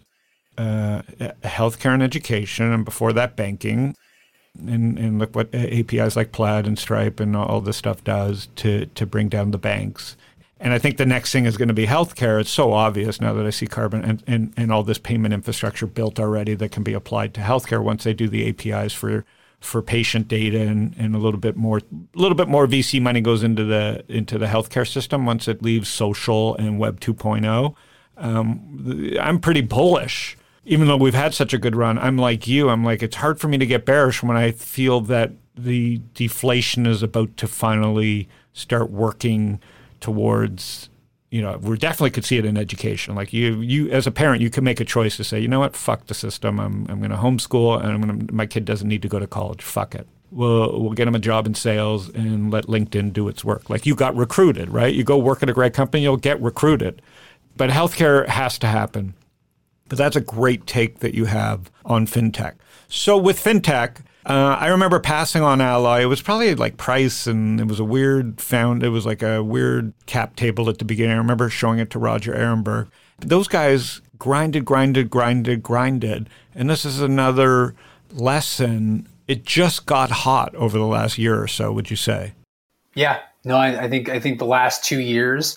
Uh, 0.57 1.03
healthcare 1.45 1.95
and 1.95 2.03
education, 2.03 2.73
and 2.73 2.85
before 2.85 3.13
that, 3.13 3.37
banking. 3.37 3.95
And, 4.67 4.99
and 4.99 5.19
look 5.19 5.37
what 5.37 5.55
APIs 5.55 6.17
like 6.17 6.33
Plaid 6.33 6.67
and 6.67 6.79
Stripe 6.79 7.21
and 7.21 7.37
all 7.37 7.61
this 7.61 7.77
stuff 7.77 8.03
does 8.03 8.49
to, 8.57 8.87
to 8.87 9.07
bring 9.07 9.29
down 9.29 9.53
the 9.53 9.59
banks. 9.59 10.17
And 10.61 10.73
I 10.73 10.79
think 10.79 10.97
the 10.97 11.07
next 11.07 11.31
thing 11.31 11.45
is 11.45 11.57
going 11.57 11.69
to 11.69 11.75
be 11.75 11.87
healthcare. 11.87 12.41
It's 12.41 12.51
so 12.51 12.73
obvious 12.73 13.21
now 13.21 13.33
that 13.35 13.47
I 13.47 13.51
see 13.51 13.67
carbon 13.67 14.05
and, 14.05 14.23
and, 14.27 14.53
and 14.57 14.73
all 14.73 14.83
this 14.83 14.99
payment 14.99 15.33
infrastructure 15.33 15.87
built 15.87 16.19
already 16.19 16.55
that 16.55 16.73
can 16.73 16.83
be 16.83 16.95
applied 16.95 17.35
to 17.35 17.41
healthcare 17.41 17.83
once 17.83 18.05
they 18.05 18.15
do 18.15 18.29
the 18.29 18.49
APIs 18.49 18.93
for 18.93 19.25
for 19.61 19.83
patient 19.83 20.29
data 20.29 20.61
and, 20.61 20.95
and 20.99 21.17
a 21.17 21.19
little 21.19 21.41
bit 21.41 21.57
more 21.57 21.79
a 21.79 22.19
little 22.19 22.37
bit 22.37 22.47
more 22.47 22.67
VC 22.69 23.03
money 23.03 23.21
goes 23.21 23.43
into 23.43 23.65
the 23.65 24.05
into 24.09 24.39
the 24.39 24.47
healthcare 24.47 24.87
system 24.87 25.27
once 25.27 25.49
it 25.49 25.63
leaves 25.63 25.89
social 25.89 26.55
and 26.57 26.79
Web 26.79 27.01
2.0. 27.01 27.75
Um, 28.17 29.17
I'm 29.21 29.41
pretty 29.41 29.61
bullish, 29.61 30.37
even 30.69 30.87
though 30.87 30.97
we've 30.97 31.15
had 31.15 31.35
such 31.35 31.53
a 31.53 31.59
good 31.59 31.75
run. 31.75 31.99
I'm 31.99 32.17
like 32.17 32.47
you. 32.47 32.69
I'm 32.69 32.85
like 32.85 33.03
it's 33.03 33.17
hard 33.17 33.41
for 33.41 33.49
me 33.49 33.59
to 33.59 33.67
get 33.67 33.85
bearish 33.85 34.23
when 34.23 34.37
I 34.37 34.53
feel 34.53 35.01
that 35.03 35.33
the 35.57 36.01
deflation 36.15 36.87
is 36.87 37.03
about 37.03 37.37
to 37.39 37.49
finally 37.49 38.29
start 38.53 38.91
working 38.91 39.61
towards 40.01 40.89
you 41.31 41.43
know, 41.43 41.59
we 41.59 41.77
definitely 41.77 42.11
could 42.11 42.25
see 42.25 42.39
it 42.39 42.45
in 42.45 42.57
education. 42.57 43.15
Like 43.15 43.33
you, 43.33 43.61
you 43.61 43.91
as 43.91 44.07
a 44.07 44.11
parent, 44.11 44.41
you 44.41 44.51
can 44.51 44.65
make 44.65 44.81
a 44.81 44.85
choice 44.85 45.17
to 45.19 45.25
say, 45.25 45.39
you 45.39 45.49
know 45.49 45.61
what, 45.61 45.77
fuck 45.77 46.07
the 46.07 46.15
system. 46.15 46.59
I'm, 46.59 46.87
I'm 46.89 47.01
going 47.01 47.11
to 47.11 47.17
homeschool, 47.17 47.83
and 47.83 47.93
I'm 47.93 48.27
to. 48.27 48.35
My 48.35 48.47
kid 48.47 48.65
doesn't 48.65 48.89
need 48.89 49.03
to 49.03 49.09
go 49.09 49.19
to 49.19 49.27
college. 49.27 49.63
Fuck 49.63 49.95
it. 49.95 50.07
We'll, 50.31 50.81
we'll 50.81 50.93
get 50.93 51.09
him 51.09 51.15
a 51.15 51.19
job 51.19 51.47
in 51.47 51.55
sales 51.55 52.09
and 52.11 52.51
let 52.51 52.65
LinkedIn 52.65 53.13
do 53.13 53.29
its 53.29 53.45
work. 53.45 53.69
Like 53.69 53.87
you 53.87 53.95
got 53.95 54.17
recruited, 54.17 54.71
right? 54.71 54.95
You 54.95 55.05
go 55.05 55.19
work 55.19 55.43
at 55.43 55.51
a 55.51 55.55
great 55.55 55.75
company, 55.75 56.03
you'll 56.03 56.17
get 56.17 56.41
recruited. 56.41 57.03
But 57.57 57.71
healthcare 57.71 58.27
has 58.27 58.59
to 58.61 58.67
happen. 58.67 59.15
But 59.89 59.99
that's 59.99 60.17
a 60.17 60.21
great 60.21 60.67
take 60.67 61.01
that 61.01 61.15
you 61.15 61.27
have 61.27 61.71
on 61.85 62.07
fintech. 62.07 62.55
So 62.89 63.17
with 63.17 63.43
fintech, 63.43 64.01
uh, 64.27 64.57
I 64.61 64.69
remember 64.69 65.01
passing 65.01 65.43
on 65.43 65.61
Alloy. 65.63 66.03
It 66.03 66.07
was 66.07 66.21
probably 66.21 66.55
like 66.55 66.77
price, 66.77 67.27
and 67.27 67.59
it 67.59 67.67
was 67.67 67.81
a 67.81 67.85
weird 67.85 68.41
found. 68.41 68.83
It 68.83 68.91
was 68.91 69.07
like 69.07 69.23
a 69.23 69.43
weird 69.43 69.95
cap 70.05 70.37
table 70.37 70.69
at 70.69 70.79
the 70.79 70.85
beginning. 70.85 71.15
I 71.15 71.19
remember 71.19 71.49
showing 71.49 71.79
it 71.79 71.89
to 71.91 71.99
Roger 71.99 72.35
Ehrenberg. 72.35 72.89
Those 73.21 73.49
guys 73.49 74.03
grinded, 74.19 74.67
grinded, 74.67 75.09
grinded, 75.09 75.63
grinded, 75.63 76.29
and 76.55 76.69
this 76.69 76.85
is 76.85 77.01
another 77.01 77.75
lesson. 78.13 79.09
It 79.27 79.45
just 79.45 79.87
got 79.87 80.11
hot 80.11 80.55
over 80.57 80.77
the 80.77 80.87
last 80.87 81.17
year 81.17 81.41
or 81.41 81.49
so. 81.49 81.73
Would 81.73 81.91
you 81.91 81.97
say? 81.97 82.35
Yeah, 82.95 83.21
no, 83.45 83.57
I, 83.57 83.85
I 83.85 83.89
think 83.89 84.11
I 84.11 84.21
think 84.21 84.39
the 84.39 84.47
last 84.47 84.85
two 84.85 85.01
years. 85.01 85.57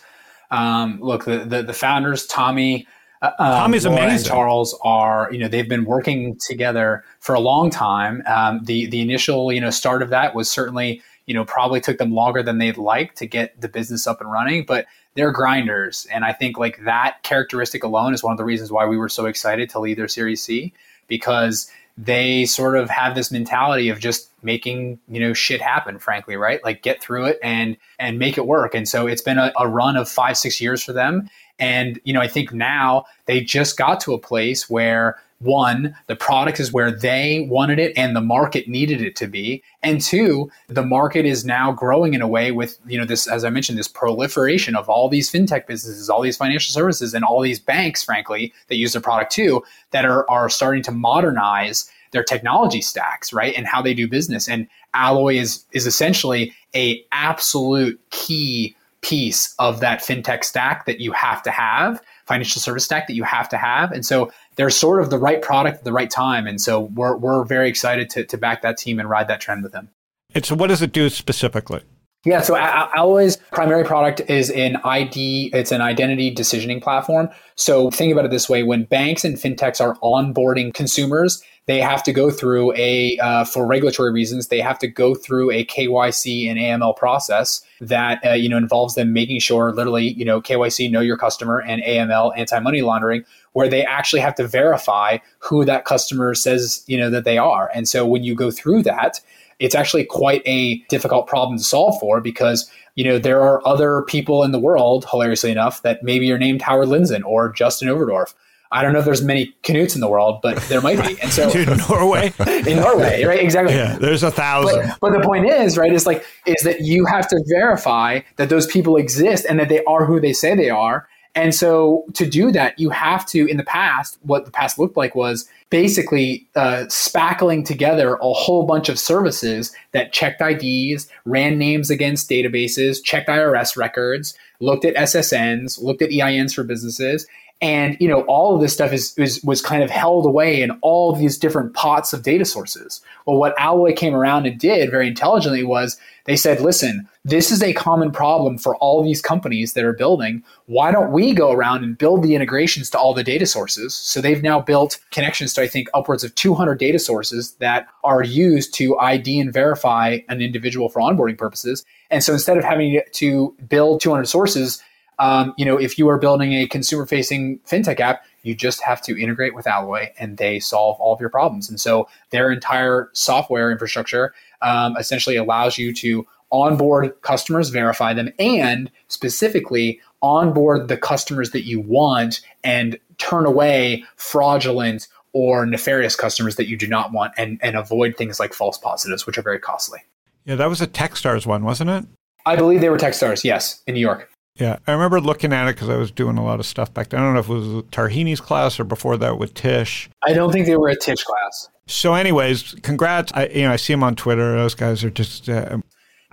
Um, 0.49 0.99
look, 1.01 1.25
the, 1.25 1.39
the 1.39 1.63
the 1.63 1.73
founders, 1.73 2.25
Tommy 2.25 2.87
um, 3.21 3.31
Tommy's 3.37 3.85
Laura 3.85 3.99
amazing. 3.99 4.17
And 4.17 4.25
Charles 4.25 4.77
are, 4.83 5.29
you 5.31 5.39
know, 5.39 5.47
they've 5.47 5.69
been 5.69 5.85
working 5.85 6.37
together 6.37 7.03
for 7.19 7.35
a 7.35 7.39
long 7.39 7.69
time. 7.69 8.23
Um, 8.25 8.63
the 8.63 8.87
the 8.87 9.01
initial, 9.01 9.51
you 9.51 9.61
know, 9.61 9.69
start 9.69 10.01
of 10.01 10.09
that 10.09 10.33
was 10.33 10.49
certainly, 10.49 11.01
you 11.27 11.33
know, 11.33 11.45
probably 11.45 11.81
took 11.81 11.97
them 11.97 12.13
longer 12.13 12.41
than 12.41 12.57
they'd 12.57 12.77
like 12.77 13.15
to 13.15 13.27
get 13.27 13.59
the 13.61 13.67
business 13.67 14.07
up 14.07 14.21
and 14.21 14.31
running, 14.31 14.65
but 14.65 14.87
they're 15.13 15.31
grinders, 15.31 16.07
and 16.11 16.23
I 16.23 16.31
think 16.31 16.57
like 16.57 16.83
that 16.85 17.21
characteristic 17.23 17.83
alone 17.83 18.13
is 18.13 18.23
one 18.23 18.31
of 18.31 18.37
the 18.37 18.45
reasons 18.45 18.71
why 18.71 18.85
we 18.85 18.97
were 18.97 19.09
so 19.09 19.25
excited 19.25 19.69
to 19.71 19.79
lead 19.79 19.97
their 19.97 20.07
Series 20.07 20.41
C 20.41 20.73
because 21.07 21.69
they 21.97 22.45
sort 22.45 22.77
of 22.77 22.89
have 22.89 23.15
this 23.15 23.31
mentality 23.31 23.89
of 23.89 23.99
just 23.99 24.29
making 24.43 24.97
you 25.09 25.19
know 25.19 25.33
shit 25.33 25.61
happen 25.61 25.99
frankly 25.99 26.35
right 26.35 26.63
like 26.63 26.81
get 26.81 27.01
through 27.01 27.25
it 27.25 27.37
and 27.43 27.77
and 27.99 28.17
make 28.17 28.37
it 28.37 28.47
work 28.47 28.73
and 28.73 28.87
so 28.87 29.05
it's 29.07 29.21
been 29.21 29.37
a, 29.37 29.51
a 29.59 29.67
run 29.67 29.97
of 29.97 30.09
five 30.09 30.37
six 30.37 30.59
years 30.59 30.81
for 30.81 30.93
them 30.93 31.29
and, 31.61 32.01
you 32.03 32.11
know, 32.11 32.19
I 32.19 32.27
think 32.27 32.51
now 32.51 33.05
they 33.27 33.39
just 33.39 33.77
got 33.77 34.01
to 34.01 34.13
a 34.13 34.19
place 34.19 34.69
where 34.69 35.17
one, 35.39 35.95
the 36.07 36.15
product 36.15 36.59
is 36.59 36.71
where 36.71 36.91
they 36.91 37.47
wanted 37.49 37.79
it 37.79 37.93
and 37.97 38.15
the 38.15 38.21
market 38.21 38.67
needed 38.67 39.01
it 39.01 39.15
to 39.15 39.27
be. 39.27 39.63
And 39.81 40.01
two, 40.01 40.51
the 40.67 40.85
market 40.85 41.25
is 41.25 41.45
now 41.45 41.71
growing 41.71 42.13
in 42.13 42.21
a 42.21 42.27
way 42.27 42.51
with, 42.51 42.77
you 42.85 42.97
know, 42.97 43.05
this, 43.05 43.27
as 43.27 43.43
I 43.43 43.49
mentioned, 43.49 43.79
this 43.79 43.87
proliferation 43.87 44.75
of 44.75 44.89
all 44.89 45.09
these 45.09 45.31
fintech 45.31 45.65
businesses, 45.65 46.09
all 46.09 46.21
these 46.21 46.37
financial 46.37 46.73
services, 46.73 47.13
and 47.13 47.23
all 47.23 47.41
these 47.41 47.59
banks, 47.59 48.03
frankly, 48.03 48.53
that 48.67 48.75
use 48.75 48.93
the 48.93 49.01
product 49.01 49.31
too, 49.31 49.63
that 49.91 50.05
are, 50.05 50.29
are 50.29 50.49
starting 50.49 50.83
to 50.83 50.91
modernize 50.91 51.89
their 52.11 52.23
technology 52.23 52.81
stacks, 52.81 53.33
right? 53.33 53.55
And 53.55 53.65
how 53.65 53.81
they 53.81 53.93
do 53.93 54.07
business. 54.07 54.49
And 54.49 54.67
Alloy 54.93 55.35
is 55.35 55.63
is 55.71 55.87
essentially 55.87 56.53
a 56.75 57.03
absolute 57.13 57.99
key 58.09 58.75
piece 59.01 59.55
of 59.57 59.79
that 59.79 60.01
fintech 60.01 60.43
stack 60.43 60.85
that 60.85 60.99
you 60.99 61.11
have 61.11 61.41
to 61.43 61.51
have, 61.51 62.01
financial 62.25 62.61
service 62.61 62.85
stack 62.85 63.07
that 63.07 63.13
you 63.13 63.23
have 63.23 63.49
to 63.49 63.57
have. 63.57 63.91
And 63.91 64.05
so 64.05 64.31
they're 64.55 64.69
sort 64.69 65.01
of 65.01 65.09
the 65.09 65.17
right 65.17 65.41
product 65.41 65.79
at 65.79 65.83
the 65.83 65.91
right 65.91 66.09
time. 66.09 66.47
And 66.47 66.61
so 66.61 66.81
we're, 66.81 67.17
we're 67.17 67.43
very 67.43 67.67
excited 67.67 68.09
to, 68.11 68.25
to 68.25 68.37
back 68.37 68.61
that 68.61 68.77
team 68.77 68.99
and 68.99 69.09
ride 69.09 69.27
that 69.27 69.41
trend 69.41 69.63
with 69.63 69.71
them. 69.71 69.89
And 70.33 70.45
so 70.45 70.55
what 70.55 70.67
does 70.67 70.81
it 70.81 70.91
do 70.91 71.09
specifically? 71.09 71.81
Yeah, 72.23 72.41
so 72.41 72.55
Alloy's 72.55 73.37
primary 73.51 73.83
product 73.83 74.21
is 74.29 74.51
an 74.51 74.77
ID, 74.83 75.49
it's 75.53 75.71
an 75.71 75.81
identity 75.81 76.33
decisioning 76.33 76.79
platform. 76.79 77.29
So 77.55 77.89
think 77.89 78.13
about 78.13 78.25
it 78.25 78.31
this 78.31 78.47
way 78.47 78.61
when 78.61 78.83
banks 78.83 79.25
and 79.25 79.37
fintechs 79.37 79.81
are 79.81 79.95
onboarding 80.03 80.71
consumers, 80.71 81.41
they 81.65 81.79
have 81.79 82.03
to 82.03 82.13
go 82.13 82.29
through 82.29 82.75
a, 82.75 83.17
uh, 83.17 83.43
for 83.43 83.65
regulatory 83.65 84.11
reasons, 84.11 84.49
they 84.49 84.59
have 84.59 84.77
to 84.79 84.87
go 84.87 85.15
through 85.15 85.49
a 85.49 85.65
KYC 85.65 86.47
and 86.47 86.59
AML 86.59 86.95
process 86.95 87.63
that, 87.79 88.23
uh, 88.23 88.33
you 88.33 88.49
know, 88.49 88.57
involves 88.57 88.93
them 88.93 89.13
making 89.13 89.39
sure 89.39 89.71
literally, 89.71 90.13
you 90.13 90.25
know, 90.25 90.41
KYC, 90.41 90.91
know 90.91 91.01
your 91.01 91.17
customer, 91.17 91.59
and 91.61 91.81
AML, 91.81 92.33
anti 92.37 92.59
money 92.59 92.81
laundering, 92.81 93.23
where 93.53 93.67
they 93.67 93.83
actually 93.83 94.21
have 94.21 94.35
to 94.35 94.47
verify 94.47 95.17
who 95.39 95.65
that 95.65 95.85
customer 95.85 96.35
says, 96.35 96.83
you 96.85 96.97
know, 96.97 97.09
that 97.09 97.23
they 97.23 97.39
are. 97.39 97.71
And 97.73 97.87
so 97.87 98.05
when 98.05 98.23
you 98.23 98.35
go 98.35 98.51
through 98.51 98.83
that, 98.83 99.21
it's 99.61 99.75
actually 99.75 100.03
quite 100.03 100.41
a 100.45 100.77
difficult 100.89 101.27
problem 101.27 101.57
to 101.57 101.63
solve 101.63 101.97
for 101.99 102.19
because 102.19 102.69
you 102.95 103.03
know 103.03 103.17
there 103.17 103.41
are 103.41 103.65
other 103.65 104.01
people 104.03 104.43
in 104.43 104.51
the 104.51 104.59
world 104.59 105.05
hilariously 105.09 105.51
enough 105.51 105.81
that 105.83 106.03
maybe 106.03 106.31
are 106.31 106.37
named 106.37 106.61
howard 106.61 106.87
lindzen 106.89 107.23
or 107.23 107.51
justin 107.51 107.87
overdorff 107.87 108.33
I 108.73 108.83
don't 108.83 108.93
know 108.93 108.99
if 108.99 109.05
there's 109.05 109.21
many 109.21 109.53
Knuts 109.67 109.95
in 109.95 110.01
the 110.01 110.07
world, 110.07 110.39
but 110.41 110.55
there 110.69 110.79
might 110.79 111.05
be. 111.05 111.21
And 111.21 111.29
so 111.29 111.49
in 111.51 111.77
Norway, 111.89 112.31
in 112.65 112.77
Norway, 112.77 113.23
right? 113.25 113.41
Exactly. 113.41 113.75
Yeah, 113.75 113.97
there's 113.97 114.23
a 114.23 114.31
thousand. 114.31 114.87
But, 114.87 115.11
but, 115.11 115.19
the 115.19 115.25
point 115.25 115.45
is, 115.45 115.77
right, 115.77 115.91
is 115.91 116.05
like 116.05 116.25
is 116.45 116.61
that 116.63 116.79
you 116.79 117.05
have 117.05 117.27
to 117.27 117.43
verify 117.49 118.21
that 118.37 118.47
those 118.47 118.65
people 118.65 118.95
exist 118.95 119.45
and 119.49 119.59
that 119.59 119.67
they 119.67 119.83
are 119.83 120.05
who 120.05 120.21
they 120.21 120.31
say 120.31 120.55
they 120.55 120.69
are. 120.69 121.09
And 121.35 121.53
so 121.53 122.05
to 122.13 122.25
do 122.25 122.51
that, 122.51 122.77
you 122.79 122.89
have 122.89 123.25
to, 123.27 123.45
in 123.45 123.57
the 123.57 123.63
past, 123.63 124.17
what 124.21 124.45
the 124.45 124.51
past 124.51 124.77
looked 124.79 124.97
like 124.97 125.15
was 125.15 125.49
basically 125.71 126.47
uh, 126.55 126.83
spackling 126.89 127.65
together 127.65 128.15
a 128.15 128.33
whole 128.33 128.63
bunch 128.67 128.89
of 128.89 128.99
services 128.99 129.73
that 129.93 130.13
checked 130.13 130.41
IDs, 130.41 131.07
ran 131.25 131.57
names 131.57 131.89
against 131.89 132.29
databases, 132.29 133.03
checked 133.03 133.29
IRS 133.29 133.75
records, 133.75 134.35
looked 134.59 134.85
at 134.85 134.95
SSNs, 134.95 135.81
looked 135.81 136.03
at 136.03 136.11
EINs 136.11 136.53
for 136.53 136.63
businesses, 136.63 137.25
and 137.61 137.95
you 137.99 138.07
know 138.07 138.21
all 138.21 138.55
of 138.55 138.61
this 138.61 138.73
stuff 138.73 138.91
is, 138.91 139.17
is, 139.17 139.41
was 139.43 139.61
kind 139.61 139.83
of 139.83 139.89
held 139.89 140.25
away 140.25 140.61
in 140.61 140.71
all 140.81 141.13
these 141.13 141.37
different 141.37 141.73
pots 141.73 142.11
of 142.11 142.23
data 142.23 142.45
sources. 142.45 143.01
Well 143.25 143.37
what 143.37 143.53
alloy 143.57 143.93
came 143.93 144.15
around 144.15 144.47
and 144.47 144.59
did 144.59 144.89
very 144.89 145.07
intelligently 145.07 145.63
was 145.63 145.97
they 146.25 146.35
said 146.35 146.59
listen 146.59 147.07
this 147.23 147.51
is 147.51 147.61
a 147.61 147.73
common 147.73 148.11
problem 148.11 148.57
for 148.57 148.75
all 148.77 149.03
these 149.03 149.21
companies 149.21 149.73
that 149.73 149.85
are 149.85 149.93
building. 149.93 150.43
Why 150.65 150.91
don't 150.91 151.11
we 151.11 151.35
go 151.35 151.51
around 151.51 151.83
and 151.83 151.95
build 151.95 152.23
the 152.23 152.33
integrations 152.33 152.89
to 152.91 152.97
all 152.97 153.13
the 153.13 153.23
data 153.23 153.45
sources? 153.45 153.93
So 153.93 154.21
they've 154.21 154.41
now 154.41 154.59
built 154.59 154.99
connections 155.11 155.53
to 155.53 155.61
i 155.61 155.67
think 155.67 155.87
upwards 155.93 156.23
of 156.23 156.33
200 156.35 156.79
data 156.79 156.97
sources 156.97 157.51
that 157.59 157.87
are 158.03 158.23
used 158.23 158.73
to 158.75 158.97
id 158.97 159.39
and 159.39 159.53
verify 159.53 160.19
an 160.29 160.41
individual 160.41 160.89
for 160.89 160.99
onboarding 160.99 161.37
purposes. 161.37 161.85
And 162.09 162.23
so 162.23 162.33
instead 162.33 162.57
of 162.57 162.63
having 162.63 163.01
to 163.11 163.55
build 163.69 164.01
200 164.01 164.25
sources 164.25 164.81
um, 165.21 165.53
you 165.55 165.65
know, 165.65 165.77
if 165.77 165.99
you 165.99 166.09
are 166.09 166.17
building 166.17 166.51
a 166.53 166.67
consumer 166.67 167.05
facing 167.05 167.59
fintech 167.59 167.99
app, 167.99 168.25
you 168.41 168.55
just 168.55 168.81
have 168.81 169.03
to 169.03 169.21
integrate 169.21 169.53
with 169.53 169.67
Alloy 169.67 170.09
and 170.17 170.37
they 170.37 170.59
solve 170.59 170.99
all 170.99 171.13
of 171.13 171.19
your 171.19 171.29
problems. 171.29 171.69
And 171.69 171.79
so 171.79 172.09
their 172.31 172.51
entire 172.51 173.11
software 173.13 173.69
infrastructure 173.71 174.33
um, 174.63 174.97
essentially 174.97 175.35
allows 175.35 175.77
you 175.77 175.93
to 175.93 176.25
onboard 176.51 177.21
customers, 177.21 177.69
verify 177.69 178.15
them, 178.15 178.29
and 178.39 178.89
specifically 179.09 180.01
onboard 180.23 180.87
the 180.87 180.97
customers 180.97 181.51
that 181.51 181.67
you 181.67 181.79
want 181.79 182.41
and 182.63 182.97
turn 183.19 183.45
away 183.45 184.03
fraudulent 184.15 185.07
or 185.33 185.67
nefarious 185.67 186.15
customers 186.15 186.55
that 186.55 186.67
you 186.67 186.75
do 186.75 186.87
not 186.87 187.11
want 187.11 187.31
and, 187.37 187.59
and 187.61 187.75
avoid 187.75 188.17
things 188.17 188.39
like 188.39 188.55
false 188.55 188.77
positives, 188.79 189.27
which 189.27 189.37
are 189.37 189.43
very 189.43 189.59
costly. 189.59 189.99
Yeah, 190.45 190.55
that 190.55 190.67
was 190.67 190.81
a 190.81 190.87
Techstars 190.87 191.45
one, 191.45 191.63
wasn't 191.63 191.91
it? 191.91 192.05
I 192.43 192.55
believe 192.55 192.81
they 192.81 192.89
were 192.89 192.97
Techstars, 192.97 193.43
yes, 193.43 193.83
in 193.85 193.93
New 193.93 194.01
York. 194.01 194.27
Yeah, 194.55 194.77
I 194.85 194.91
remember 194.91 195.21
looking 195.21 195.53
at 195.53 195.67
it 195.67 195.75
because 195.75 195.89
I 195.89 195.95
was 195.95 196.11
doing 196.11 196.37
a 196.37 196.43
lot 196.43 196.59
of 196.59 196.65
stuff 196.65 196.93
back 196.93 197.09
then. 197.09 197.21
I 197.21 197.23
don't 197.23 197.33
know 197.33 197.39
if 197.39 197.49
it 197.49 197.53
was 197.53 197.83
Tarhini's 197.85 198.41
class 198.41 198.79
or 198.79 198.83
before 198.83 199.17
that 199.17 199.37
with 199.37 199.53
Tisch. 199.53 200.09
I 200.23 200.33
don't 200.33 200.51
think 200.51 200.65
they 200.65 200.75
were 200.75 200.89
a 200.89 200.95
Tisch 200.95 201.23
class. 201.23 201.69
So, 201.87 202.13
anyways, 202.13 202.75
congrats. 202.83 203.31
I, 203.33 203.47
you 203.47 203.63
know, 203.63 203.71
I 203.71 203.77
see 203.77 203.93
them 203.93 204.03
on 204.03 204.15
Twitter. 204.15 204.55
Those 204.55 204.75
guys 204.75 205.03
are 205.03 205.09
just. 205.09 205.49
Uh, 205.49 205.79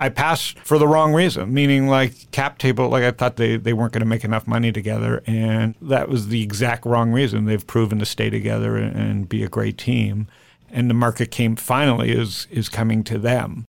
I 0.01 0.07
passed 0.07 0.57
for 0.59 0.77
the 0.77 0.87
wrong 0.87 1.13
reason, 1.13 1.53
meaning 1.53 1.87
like 1.87 2.31
cap 2.31 2.57
table. 2.57 2.87
Like 2.87 3.03
I 3.03 3.11
thought 3.11 3.35
they, 3.35 3.57
they 3.57 3.73
weren't 3.73 3.91
going 3.91 4.01
to 4.01 4.07
make 4.07 4.23
enough 4.23 4.47
money 4.47 4.71
together, 4.71 5.21
and 5.25 5.75
that 5.81 6.07
was 6.07 6.29
the 6.29 6.41
exact 6.41 6.85
wrong 6.85 7.11
reason. 7.11 7.45
They've 7.45 7.65
proven 7.65 7.99
to 7.99 8.05
stay 8.05 8.29
together 8.29 8.77
and, 8.77 8.95
and 8.95 9.29
be 9.29 9.43
a 9.43 9.49
great 9.49 9.77
team, 9.77 10.27
and 10.69 10.89
the 10.89 10.93
market 10.93 11.31
came 11.31 11.55
finally 11.57 12.11
is 12.11 12.47
is 12.49 12.69
coming 12.69 13.03
to 13.05 13.17
them. 13.17 13.65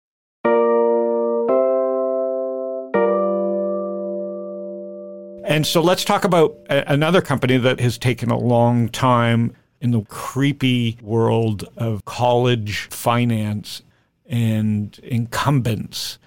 And 5.48 5.66
so 5.66 5.80
let's 5.80 6.04
talk 6.04 6.24
about 6.24 6.58
a- 6.68 6.92
another 6.92 7.22
company 7.22 7.56
that 7.56 7.80
has 7.80 7.96
taken 7.96 8.30
a 8.30 8.38
long 8.38 8.90
time 8.90 9.54
in 9.80 9.92
the 9.92 10.02
creepy 10.02 10.98
world 11.00 11.64
of 11.78 12.04
college 12.04 12.80
finance 12.90 13.80
and 14.26 14.98
incumbents. 15.02 16.18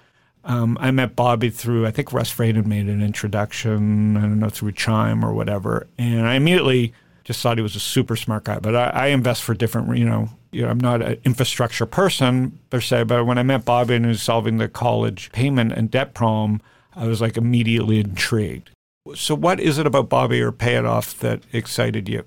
Um, 0.44 0.76
I 0.80 0.90
met 0.90 1.14
Bobby 1.14 1.50
through, 1.50 1.86
I 1.86 1.92
think 1.92 2.12
Russ 2.12 2.34
Fradin 2.34 2.66
made 2.66 2.88
an 2.88 3.00
introduction, 3.00 4.16
I 4.16 4.22
don't 4.22 4.40
know, 4.40 4.48
through 4.48 4.72
Chime 4.72 5.24
or 5.24 5.32
whatever. 5.32 5.86
And 5.96 6.26
I 6.26 6.34
immediately 6.34 6.92
just 7.22 7.40
thought 7.40 7.58
he 7.58 7.62
was 7.62 7.76
a 7.76 7.80
super 7.80 8.16
smart 8.16 8.42
guy. 8.42 8.58
But 8.58 8.74
I, 8.74 8.86
I 8.86 9.06
invest 9.08 9.44
for 9.44 9.54
different, 9.54 9.96
you 9.96 10.04
know, 10.04 10.30
you 10.50 10.62
know, 10.62 10.68
I'm 10.68 10.80
not 10.80 11.00
an 11.00 11.18
infrastructure 11.24 11.86
person 11.86 12.58
per 12.70 12.80
se, 12.80 13.04
but 13.04 13.24
when 13.24 13.38
I 13.38 13.44
met 13.44 13.64
Bobby 13.64 13.94
and 13.94 14.04
he 14.04 14.08
was 14.08 14.20
solving 14.20 14.56
the 14.56 14.68
college 14.68 15.30
payment 15.30 15.70
and 15.70 15.92
debt 15.92 16.12
problem, 16.12 16.60
I 16.96 17.06
was 17.06 17.20
like 17.20 17.36
immediately 17.36 18.00
intrigued. 18.00 18.70
So, 19.14 19.34
what 19.34 19.58
is 19.60 19.78
it 19.78 19.86
about 19.86 20.08
Bobby 20.08 20.40
or 20.40 20.52
Payitoff 20.52 21.18
that 21.18 21.42
excited 21.52 22.08
you? 22.08 22.24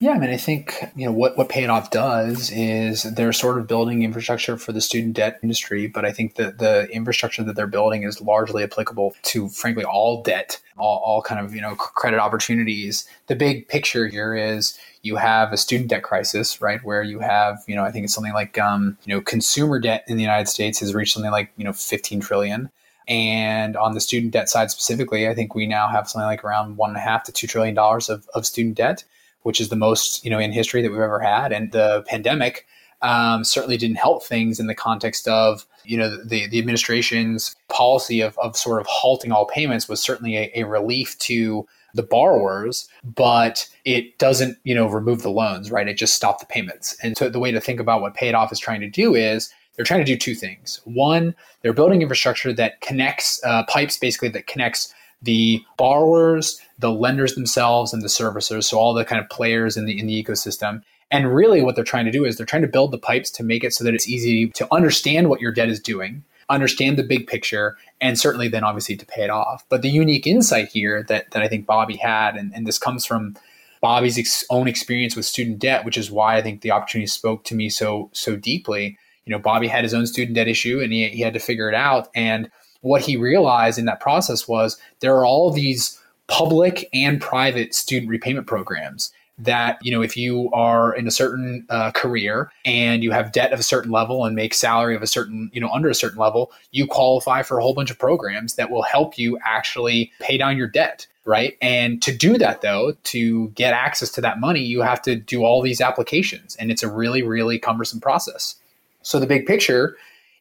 Yeah, 0.00 0.10
I 0.10 0.18
mean, 0.18 0.28
I 0.28 0.36
think 0.36 0.74
you 0.94 1.06
know 1.06 1.12
what 1.12 1.38
what 1.38 1.48
Payitoff 1.48 1.90
does 1.90 2.50
is 2.50 3.04
they're 3.04 3.32
sort 3.32 3.58
of 3.58 3.66
building 3.66 4.02
infrastructure 4.02 4.58
for 4.58 4.72
the 4.72 4.82
student 4.82 5.14
debt 5.14 5.38
industry, 5.42 5.86
but 5.86 6.04
I 6.04 6.12
think 6.12 6.34
that 6.34 6.58
the 6.58 6.86
infrastructure 6.90 7.42
that 7.44 7.56
they're 7.56 7.66
building 7.66 8.02
is 8.02 8.20
largely 8.20 8.62
applicable 8.64 9.14
to, 9.22 9.48
frankly, 9.48 9.84
all 9.84 10.22
debt, 10.22 10.60
all, 10.76 10.98
all 10.98 11.22
kind 11.22 11.42
of 11.42 11.54
you 11.54 11.62
know 11.62 11.74
credit 11.74 12.18
opportunities. 12.18 13.08
The 13.28 13.36
big 13.36 13.68
picture 13.68 14.06
here 14.06 14.34
is 14.34 14.78
you 15.00 15.16
have 15.16 15.52
a 15.52 15.56
student 15.56 15.88
debt 15.88 16.02
crisis, 16.02 16.60
right? 16.60 16.82
Where 16.84 17.02
you 17.02 17.20
have, 17.20 17.62
you 17.66 17.76
know, 17.76 17.84
I 17.84 17.90
think 17.90 18.04
it's 18.04 18.14
something 18.14 18.32
like, 18.32 18.58
um, 18.58 18.96
you 19.04 19.14
know, 19.14 19.20
consumer 19.20 19.78
debt 19.78 20.04
in 20.08 20.16
the 20.16 20.22
United 20.22 20.48
States 20.48 20.80
has 20.80 20.94
reached 20.94 21.14
something 21.14 21.30
like, 21.30 21.50
you 21.56 21.64
know, 21.64 21.74
15 21.74 22.20
trillion. 22.20 22.70
And 23.06 23.76
on 23.76 23.94
the 23.94 24.00
student 24.00 24.32
debt 24.32 24.48
side 24.48 24.70
specifically, 24.70 25.28
I 25.28 25.34
think 25.34 25.54
we 25.54 25.66
now 25.66 25.88
have 25.88 26.08
something 26.08 26.26
like 26.26 26.44
around 26.44 26.76
one 26.76 26.90
and 26.90 26.96
a 26.96 27.00
half 27.00 27.24
to 27.24 27.32
two 27.32 27.46
trillion 27.46 27.74
dollars 27.74 28.08
of, 28.08 28.28
of 28.34 28.46
student 28.46 28.76
debt, 28.76 29.04
which 29.42 29.60
is 29.60 29.68
the 29.68 29.76
most 29.76 30.24
you 30.24 30.30
know 30.30 30.38
in 30.38 30.52
history 30.52 30.82
that 30.82 30.90
we've 30.90 31.00
ever 31.00 31.20
had. 31.20 31.52
And 31.52 31.72
the 31.72 32.04
pandemic 32.06 32.66
um, 33.02 33.44
certainly 33.44 33.76
didn't 33.76 33.96
help 33.96 34.24
things 34.24 34.58
in 34.58 34.66
the 34.66 34.74
context 34.74 35.28
of 35.28 35.66
you 35.84 35.98
know 35.98 36.16
the 36.24 36.46
the 36.48 36.58
administration's 36.58 37.54
policy 37.68 38.20
of, 38.20 38.38
of 38.38 38.56
sort 38.56 38.80
of 38.80 38.86
halting 38.86 39.32
all 39.32 39.46
payments 39.46 39.88
was 39.88 40.00
certainly 40.00 40.36
a, 40.36 40.50
a 40.54 40.64
relief 40.64 41.18
to 41.20 41.66
the 41.94 42.02
borrowers, 42.02 42.88
but 43.04 43.68
it 43.84 44.18
doesn't, 44.18 44.58
you 44.64 44.74
know, 44.74 44.88
remove 44.88 45.22
the 45.22 45.30
loans, 45.30 45.70
right? 45.70 45.88
It 45.88 45.96
just 45.96 46.14
stopped 46.14 46.40
the 46.40 46.46
payments. 46.46 46.96
And 47.02 47.16
so 47.16 47.28
the 47.28 47.38
way 47.38 47.52
to 47.52 47.60
think 47.60 47.80
about 47.80 48.00
what 48.00 48.16
Payitoff 48.16 48.52
is 48.52 48.58
trying 48.58 48.80
to 48.80 48.90
do 48.90 49.14
is 49.14 49.52
they're 49.76 49.84
trying 49.84 50.00
to 50.00 50.04
do 50.04 50.16
two 50.16 50.34
things. 50.34 50.80
One, 50.84 51.34
they're 51.62 51.72
building 51.72 52.02
infrastructure 52.02 52.52
that 52.52 52.80
connects 52.80 53.40
uh, 53.44 53.64
pipes, 53.64 53.96
basically 53.96 54.28
that 54.30 54.46
connects 54.46 54.94
the 55.22 55.64
borrowers, 55.76 56.60
the 56.78 56.90
lenders 56.90 57.34
themselves, 57.34 57.92
and 57.92 58.02
the 58.02 58.08
servicers. 58.08 58.64
So 58.64 58.78
all 58.78 58.94
the 58.94 59.04
kind 59.04 59.22
of 59.22 59.28
players 59.30 59.76
in 59.76 59.86
the 59.86 59.98
in 59.98 60.06
the 60.06 60.22
ecosystem. 60.22 60.82
And 61.10 61.34
really, 61.34 61.62
what 61.62 61.74
they're 61.74 61.84
trying 61.84 62.06
to 62.06 62.10
do 62.10 62.24
is 62.24 62.36
they're 62.36 62.46
trying 62.46 62.62
to 62.62 62.68
build 62.68 62.90
the 62.90 62.98
pipes 62.98 63.30
to 63.32 63.42
make 63.42 63.62
it 63.64 63.72
so 63.72 63.84
that 63.84 63.94
it's 63.94 64.08
easy 64.08 64.48
to 64.50 64.66
understand 64.72 65.28
what 65.28 65.40
your 65.40 65.52
debt 65.52 65.68
is 65.68 65.80
doing, 65.80 66.24
understand 66.48 66.96
the 66.96 67.02
big 67.02 67.26
picture, 67.26 67.76
and 68.00 68.18
certainly 68.18 68.48
then 68.48 68.64
obviously 68.64 68.96
to 68.96 69.06
pay 69.06 69.22
it 69.22 69.30
off. 69.30 69.64
But 69.68 69.82
the 69.82 69.90
unique 69.90 70.26
insight 70.26 70.68
here 70.68 71.02
that 71.04 71.30
that 71.32 71.42
I 71.42 71.48
think 71.48 71.66
Bobby 71.66 71.96
had, 71.96 72.36
and, 72.36 72.52
and 72.54 72.66
this 72.66 72.78
comes 72.78 73.04
from 73.04 73.36
Bobby's 73.80 74.18
ex- 74.18 74.44
own 74.50 74.66
experience 74.66 75.14
with 75.14 75.26
student 75.26 75.58
debt, 75.58 75.84
which 75.84 75.98
is 75.98 76.10
why 76.10 76.36
I 76.36 76.42
think 76.42 76.62
the 76.62 76.70
opportunity 76.70 77.06
spoke 77.06 77.44
to 77.44 77.54
me 77.54 77.68
so 77.68 78.10
so 78.12 78.36
deeply 78.36 78.98
you 79.26 79.30
know, 79.30 79.38
Bobby 79.38 79.68
had 79.68 79.84
his 79.84 79.94
own 79.94 80.06
student 80.06 80.34
debt 80.34 80.48
issue 80.48 80.80
and 80.80 80.92
he, 80.92 81.08
he 81.08 81.20
had 81.20 81.34
to 81.34 81.40
figure 81.40 81.68
it 81.68 81.74
out. 81.74 82.08
And 82.14 82.50
what 82.80 83.02
he 83.02 83.16
realized 83.16 83.78
in 83.78 83.86
that 83.86 84.00
process 84.00 84.46
was 84.46 84.78
there 85.00 85.16
are 85.16 85.24
all 85.24 85.50
these 85.50 86.00
public 86.26 86.88
and 86.92 87.20
private 87.20 87.74
student 87.74 88.10
repayment 88.10 88.46
programs 88.46 89.12
that 89.36 89.78
you 89.82 89.90
know 89.90 90.00
if 90.00 90.16
you 90.16 90.48
are 90.52 90.94
in 90.94 91.08
a 91.08 91.10
certain 91.10 91.66
uh, 91.68 91.90
career 91.90 92.52
and 92.64 93.02
you 93.02 93.10
have 93.10 93.32
debt 93.32 93.52
of 93.52 93.58
a 93.58 93.64
certain 93.64 93.90
level 93.90 94.24
and 94.24 94.36
make 94.36 94.54
salary 94.54 94.94
of 94.94 95.02
a 95.02 95.08
certain 95.08 95.50
you 95.52 95.60
know 95.60 95.68
under 95.70 95.88
a 95.88 95.94
certain 95.94 96.18
level 96.18 96.52
you 96.70 96.86
qualify 96.86 97.42
for 97.42 97.58
a 97.58 97.62
whole 97.62 97.74
bunch 97.74 97.90
of 97.90 97.98
programs 97.98 98.54
that 98.54 98.70
will 98.70 98.82
help 98.82 99.18
you 99.18 99.36
actually 99.44 100.12
pay 100.20 100.38
down 100.38 100.56
your 100.56 100.68
debt 100.68 101.06
right? 101.26 101.56
And 101.62 102.02
to 102.02 102.14
do 102.14 102.36
that 102.36 102.60
though 102.60 102.92
to 103.04 103.48
get 103.50 103.72
access 103.72 104.10
to 104.12 104.20
that 104.20 104.38
money 104.38 104.60
you 104.60 104.82
have 104.82 105.02
to 105.02 105.16
do 105.16 105.42
all 105.42 105.62
these 105.62 105.80
applications. 105.80 106.54
And 106.56 106.70
it's 106.70 106.82
a 106.82 106.88
really 106.88 107.22
really 107.22 107.58
cumbersome 107.58 108.00
process 108.00 108.56
so 109.04 109.20
the 109.20 109.26
big 109.26 109.46
picture 109.46 109.96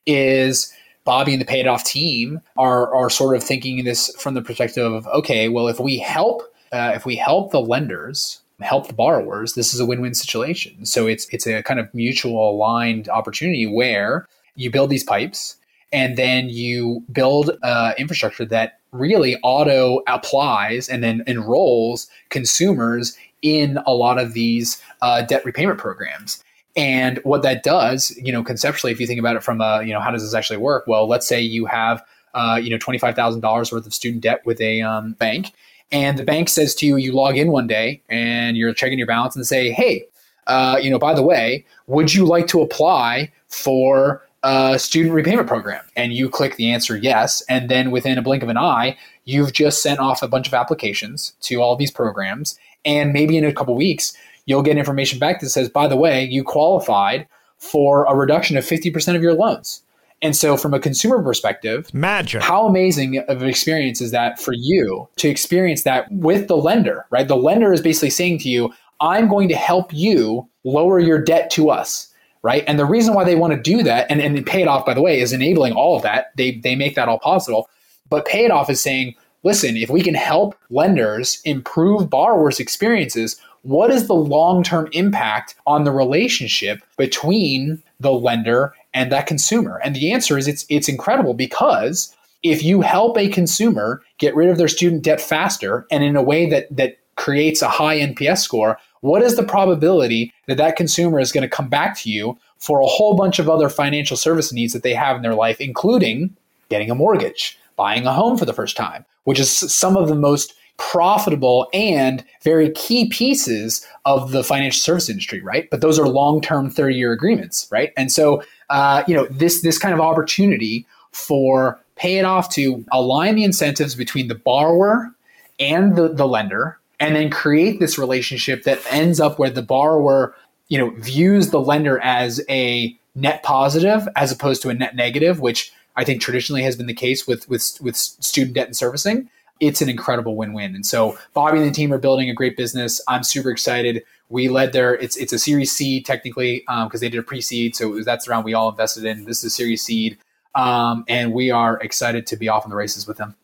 is 0.05 0.73
Bobby 1.05 1.33
and 1.33 1.41
the 1.41 1.45
Payitoff 1.45 1.83
team 1.83 2.41
are 2.57 2.93
are 2.95 3.09
sort 3.09 3.35
of 3.35 3.43
thinking 3.43 3.83
this 3.83 4.13
from 4.17 4.33
the 4.33 4.41
perspective 4.41 4.91
of 4.91 5.05
okay, 5.07 5.49
well 5.49 5.67
if 5.67 5.79
we 5.79 5.99
help 5.99 6.41
uh, 6.71 6.93
if 6.95 7.05
we 7.05 7.15
help 7.15 7.51
the 7.51 7.61
lenders 7.61 8.41
help 8.61 8.87
the 8.87 8.93
borrowers, 8.93 9.53
this 9.53 9.73
is 9.73 9.79
a 9.79 9.85
win-win 9.85 10.13
situation. 10.13 10.85
So 10.85 11.07
it's 11.07 11.27
it's 11.31 11.45
a 11.45 11.61
kind 11.63 11.79
of 11.79 11.93
mutual 11.93 12.51
aligned 12.51 13.09
opportunity 13.09 13.67
where 13.67 14.27
you 14.55 14.71
build 14.71 14.89
these 14.89 15.03
pipes 15.03 15.57
and 15.91 16.17
then 16.17 16.49
you 16.49 17.03
build 17.11 17.51
uh, 17.61 17.93
infrastructure 17.97 18.45
that 18.45 18.79
really 18.91 19.37
auto 19.43 20.01
applies 20.07 20.89
and 20.89 21.03
then 21.03 21.23
enrolls 21.27 22.07
consumers 22.29 23.17
in 23.41 23.77
a 23.85 23.93
lot 23.93 24.17
of 24.17 24.33
these 24.33 24.81
uh, 25.01 25.21
debt 25.21 25.43
repayment 25.45 25.77
programs. 25.77 26.42
And 26.75 27.19
what 27.23 27.43
that 27.43 27.61
does, 27.63 28.17
you 28.17 28.31
know, 28.31 28.43
conceptually, 28.43 28.91
if 28.91 28.99
you 28.99 29.05
think 29.05 29.19
about 29.19 29.35
it 29.35 29.43
from 29.43 29.61
a, 29.61 29.83
you 29.83 29.93
know, 29.93 29.99
how 29.99 30.09
does 30.09 30.23
this 30.23 30.33
actually 30.33 30.57
work? 30.57 30.85
Well, 30.87 31.07
let's 31.07 31.27
say 31.27 31.39
you 31.39 31.67
have, 31.67 32.03
uh, 32.33 32.59
you 32.61 32.71
know, 32.71 32.79
twenty 32.79 32.97
five 32.97 33.15
thousand 33.15 33.41
dollars 33.41 33.71
worth 33.71 33.85
of 33.85 33.93
student 33.93 34.23
debt 34.23 34.43
with 34.45 34.59
a 34.59 34.81
um, 34.81 35.13
bank, 35.13 35.51
and 35.91 36.17
the 36.17 36.23
bank 36.23 36.49
says 36.49 36.73
to 36.75 36.87
you, 36.87 36.95
you 36.95 37.11
log 37.11 37.37
in 37.37 37.51
one 37.51 37.67
day 37.67 38.01
and 38.09 38.57
you're 38.57 38.73
checking 38.73 38.97
your 38.97 39.05
balance 39.05 39.35
and 39.35 39.45
say, 39.45 39.71
hey, 39.71 40.05
uh, 40.47 40.79
you 40.81 40.89
know, 40.89 40.97
by 40.97 41.13
the 41.13 41.21
way, 41.21 41.63
would 41.85 42.13
you 42.13 42.25
like 42.25 42.47
to 42.47 42.61
apply 42.61 43.31
for 43.47 44.27
a 44.41 44.79
student 44.79 45.13
repayment 45.13 45.47
program? 45.47 45.85
And 45.95 46.11
you 46.11 46.27
click 46.27 46.55
the 46.55 46.71
answer 46.71 46.97
yes, 46.97 47.43
and 47.47 47.69
then 47.69 47.91
within 47.91 48.17
a 48.17 48.23
blink 48.23 48.41
of 48.41 48.49
an 48.49 48.57
eye, 48.57 48.97
you've 49.25 49.53
just 49.53 49.83
sent 49.83 49.99
off 49.99 50.23
a 50.23 50.27
bunch 50.27 50.47
of 50.47 50.55
applications 50.55 51.33
to 51.41 51.61
all 51.61 51.75
these 51.75 51.91
programs, 51.91 52.57
and 52.83 53.13
maybe 53.13 53.37
in 53.37 53.45
a 53.45 53.53
couple 53.53 53.75
weeks 53.75 54.17
you'll 54.45 54.61
get 54.61 54.77
information 54.77 55.19
back 55.19 55.39
that 55.39 55.49
says, 55.49 55.69
by 55.69 55.87
the 55.87 55.97
way, 55.97 56.25
you 56.25 56.43
qualified 56.43 57.27
for 57.57 58.05
a 58.05 58.15
reduction 58.15 58.57
of 58.57 58.65
50% 58.65 59.15
of 59.15 59.21
your 59.21 59.33
loans. 59.33 59.81
And 60.21 60.35
so, 60.35 60.55
from 60.55 60.73
a 60.73 60.79
consumer 60.79 61.21
perspective, 61.21 61.93
magic. 61.93 62.41
How 62.41 62.65
amazing 62.65 63.17
of 63.27 63.41
an 63.41 63.49
experience 63.49 63.99
is 63.99 64.11
that 64.11 64.39
for 64.39 64.53
you 64.53 65.09
to 65.17 65.27
experience 65.27 65.83
that 65.83 66.09
with 66.11 66.47
the 66.47 66.55
lender, 66.55 67.05
right? 67.09 67.27
The 67.27 67.35
lender 67.35 67.73
is 67.73 67.81
basically 67.81 68.09
saying 68.09 68.39
to 68.39 68.49
you, 68.49 68.73
I'm 69.01 69.27
going 69.27 69.49
to 69.49 69.55
help 69.55 69.93
you 69.93 70.47
lower 70.63 70.99
your 70.99 71.21
debt 71.21 71.49
to 71.51 71.69
us, 71.69 72.07
right? 72.41 72.63
And 72.67 72.79
the 72.79 72.85
reason 72.85 73.13
why 73.13 73.25
they 73.25 73.35
want 73.35 73.53
to 73.53 73.59
do 73.59 73.83
that, 73.83 74.09
and, 74.09 74.21
and 74.21 74.37
Payitoff, 74.45 74.85
by 74.85 74.93
the 74.93 75.01
way, 75.01 75.19
is 75.19 75.33
enabling 75.33 75.73
all 75.73 75.97
of 75.97 76.03
that. 76.03 76.27
They, 76.37 76.51
they 76.51 76.75
make 76.77 76.95
that 76.95 77.09
all 77.09 77.19
possible. 77.19 77.69
But 78.09 78.25
Payitoff 78.25 78.69
is 78.69 78.79
saying, 78.79 79.15
listen, 79.43 79.75
if 79.75 79.89
we 79.89 80.01
can 80.01 80.15
help 80.15 80.55
lenders 80.69 81.41
improve 81.43 82.09
borrowers' 82.09 82.61
experiences, 82.61 83.41
what 83.63 83.89
is 83.89 84.07
the 84.07 84.13
long 84.13 84.61
term 84.61 84.87
impact 84.91 85.55
on 85.65 85.83
the 85.83 85.91
relationship 85.91 86.83
between 86.97 87.81
the 87.99 88.11
lender 88.11 88.73
and 88.93 89.11
that 89.11 89.27
consumer? 89.27 89.79
And 89.83 89.95
the 89.95 90.11
answer 90.11 90.37
is 90.37 90.47
it's 90.47 90.65
it's 90.69 90.89
incredible 90.89 91.33
because 91.33 92.15
if 92.43 92.61
you 92.61 92.81
help 92.81 93.17
a 93.17 93.29
consumer 93.29 94.03
get 94.17 94.35
rid 94.35 94.49
of 94.49 94.57
their 94.57 94.67
student 94.67 95.01
debt 95.01 95.21
faster 95.21 95.87
and 95.89 96.03
in 96.03 96.15
a 96.15 96.21
way 96.21 96.49
that 96.49 96.67
that 96.75 96.97
creates 97.15 97.61
a 97.61 97.69
high 97.69 97.99
NPS 97.99 98.39
score, 98.39 98.77
what 99.01 99.21
is 99.21 99.35
the 99.35 99.43
probability 99.43 100.33
that 100.47 100.57
that 100.57 100.75
consumer 100.75 101.19
is 101.19 101.31
going 101.31 101.43
to 101.43 101.47
come 101.47 101.69
back 101.69 101.97
to 101.99 102.09
you 102.09 102.37
for 102.57 102.81
a 102.81 102.85
whole 102.85 103.15
bunch 103.15 103.39
of 103.39 103.49
other 103.49 103.69
financial 103.69 104.17
service 104.17 104.51
needs 104.51 104.73
that 104.73 104.83
they 104.83 104.93
have 104.93 105.15
in 105.15 105.21
their 105.21 105.35
life, 105.35 105.59
including 105.59 106.35
getting 106.69 106.89
a 106.89 106.95
mortgage, 106.95 107.57
buying 107.75 108.05
a 108.05 108.13
home 108.13 108.37
for 108.37 108.45
the 108.45 108.53
first 108.53 108.75
time, 108.75 109.05
which 109.25 109.39
is 109.39 109.51
some 109.51 109.95
of 109.95 110.07
the 110.07 110.15
most 110.15 110.53
profitable 110.77 111.67
and 111.73 112.23
very 112.43 112.71
key 112.71 113.07
pieces 113.09 113.85
of 114.05 114.31
the 114.31 114.43
financial 114.43 114.79
service 114.79 115.09
industry, 115.09 115.41
right? 115.41 115.69
But 115.69 115.81
those 115.81 115.99
are 115.99 116.07
long-term 116.07 116.71
30-year 116.71 117.11
agreements, 117.11 117.67
right? 117.71 117.93
And 117.95 118.11
so, 118.11 118.43
uh, 118.69 119.03
you 119.07 119.15
know, 119.15 119.25
this 119.29 119.61
this 119.61 119.77
kind 119.77 119.93
of 119.93 119.99
opportunity 119.99 120.85
for 121.11 121.79
Payitoff 121.97 122.49
to 122.53 122.83
align 122.91 123.35
the 123.35 123.43
incentives 123.43 123.95
between 123.95 124.27
the 124.27 124.35
borrower 124.35 125.13
and 125.59 125.95
the, 125.95 126.09
the 126.09 126.27
lender, 126.27 126.79
and 126.99 127.15
then 127.15 127.29
create 127.29 127.79
this 127.79 127.97
relationship 127.97 128.63
that 128.63 128.81
ends 128.89 129.19
up 129.19 129.37
where 129.37 129.49
the 129.49 129.61
borrower, 129.61 130.35
you 130.69 130.77
know, 130.77 130.89
views 130.97 131.49
the 131.49 131.59
lender 131.59 131.99
as 131.99 132.41
a 132.49 132.97
net 133.15 133.43
positive 133.43 134.07
as 134.15 134.31
opposed 134.31 134.61
to 134.63 134.69
a 134.69 134.73
net 134.73 134.95
negative, 134.95 135.39
which 135.39 135.71
I 135.95 136.03
think 136.03 136.21
traditionally 136.21 136.63
has 136.63 136.75
been 136.75 136.87
the 136.87 136.93
case 136.93 137.27
with 137.27 137.47
with 137.47 137.77
with 137.81 137.95
student 137.95 138.55
debt 138.55 138.67
and 138.67 138.75
servicing. 138.75 139.29
It's 139.59 139.81
an 139.81 139.89
incredible 139.89 140.35
win-win. 140.35 140.75
And 140.75 140.85
so 140.85 141.17
Bobby 141.33 141.59
and 141.59 141.67
the 141.67 141.71
team 141.71 141.93
are 141.93 141.97
building 141.97 142.29
a 142.29 142.33
great 142.33 142.57
business. 142.57 143.01
I'm 143.07 143.23
super 143.23 143.49
excited. 143.49 144.03
We 144.29 144.49
led 144.49 144.73
their 144.73 144.95
it's 144.95 145.15
it's 145.15 145.31
a 145.31 145.39
Series 145.39 145.71
C 145.71 146.01
technically 146.01 146.59
because 146.61 146.95
um, 146.95 146.99
they 146.99 147.09
did 147.09 147.19
a 147.19 147.23
pre-seed, 147.23 147.75
so 147.75 147.89
was, 147.89 148.05
that's 148.05 148.25
the 148.25 148.31
round 148.31 148.45
we 148.45 148.53
all 148.53 148.69
invested 148.69 149.05
in. 149.05 149.25
This 149.25 149.39
is 149.39 149.45
a 149.45 149.49
Series 149.51 149.83
Seed, 149.83 150.17
um, 150.55 151.05
and 151.07 151.33
we 151.33 151.51
are 151.51 151.77
excited 151.81 152.25
to 152.27 152.35
be 152.35 152.49
off 152.49 152.65
in 152.65 152.71
the 152.71 152.75
races 152.75 153.07
with 153.07 153.17
them. 153.17 153.35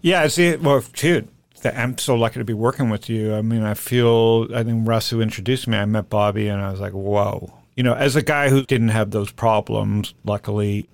Yeah, 0.00 0.26
see, 0.28 0.54
well, 0.56 0.84
dude, 0.92 1.28
I'm 1.64 1.98
so 1.98 2.14
lucky 2.14 2.38
to 2.38 2.44
be 2.44 2.52
working 2.52 2.90
with 2.90 3.08
you. 3.08 3.34
I 3.34 3.42
mean, 3.42 3.62
I 3.62 3.74
feel, 3.74 4.48
I 4.54 4.62
think 4.62 4.86
Russ, 4.86 5.10
who 5.10 5.20
introduced 5.20 5.66
me, 5.66 5.76
I 5.76 5.84
met 5.86 6.08
Bobby 6.08 6.48
and 6.48 6.60
I 6.60 6.70
was 6.70 6.80
like, 6.80 6.92
whoa. 6.92 7.52
You 7.74 7.82
know, 7.82 7.94
as 7.94 8.16
a 8.16 8.22
guy 8.22 8.48
who 8.48 8.64
didn't 8.64 8.88
have 8.88 9.10
those 9.10 9.32
problems, 9.32 10.14
luckily, 10.24 10.88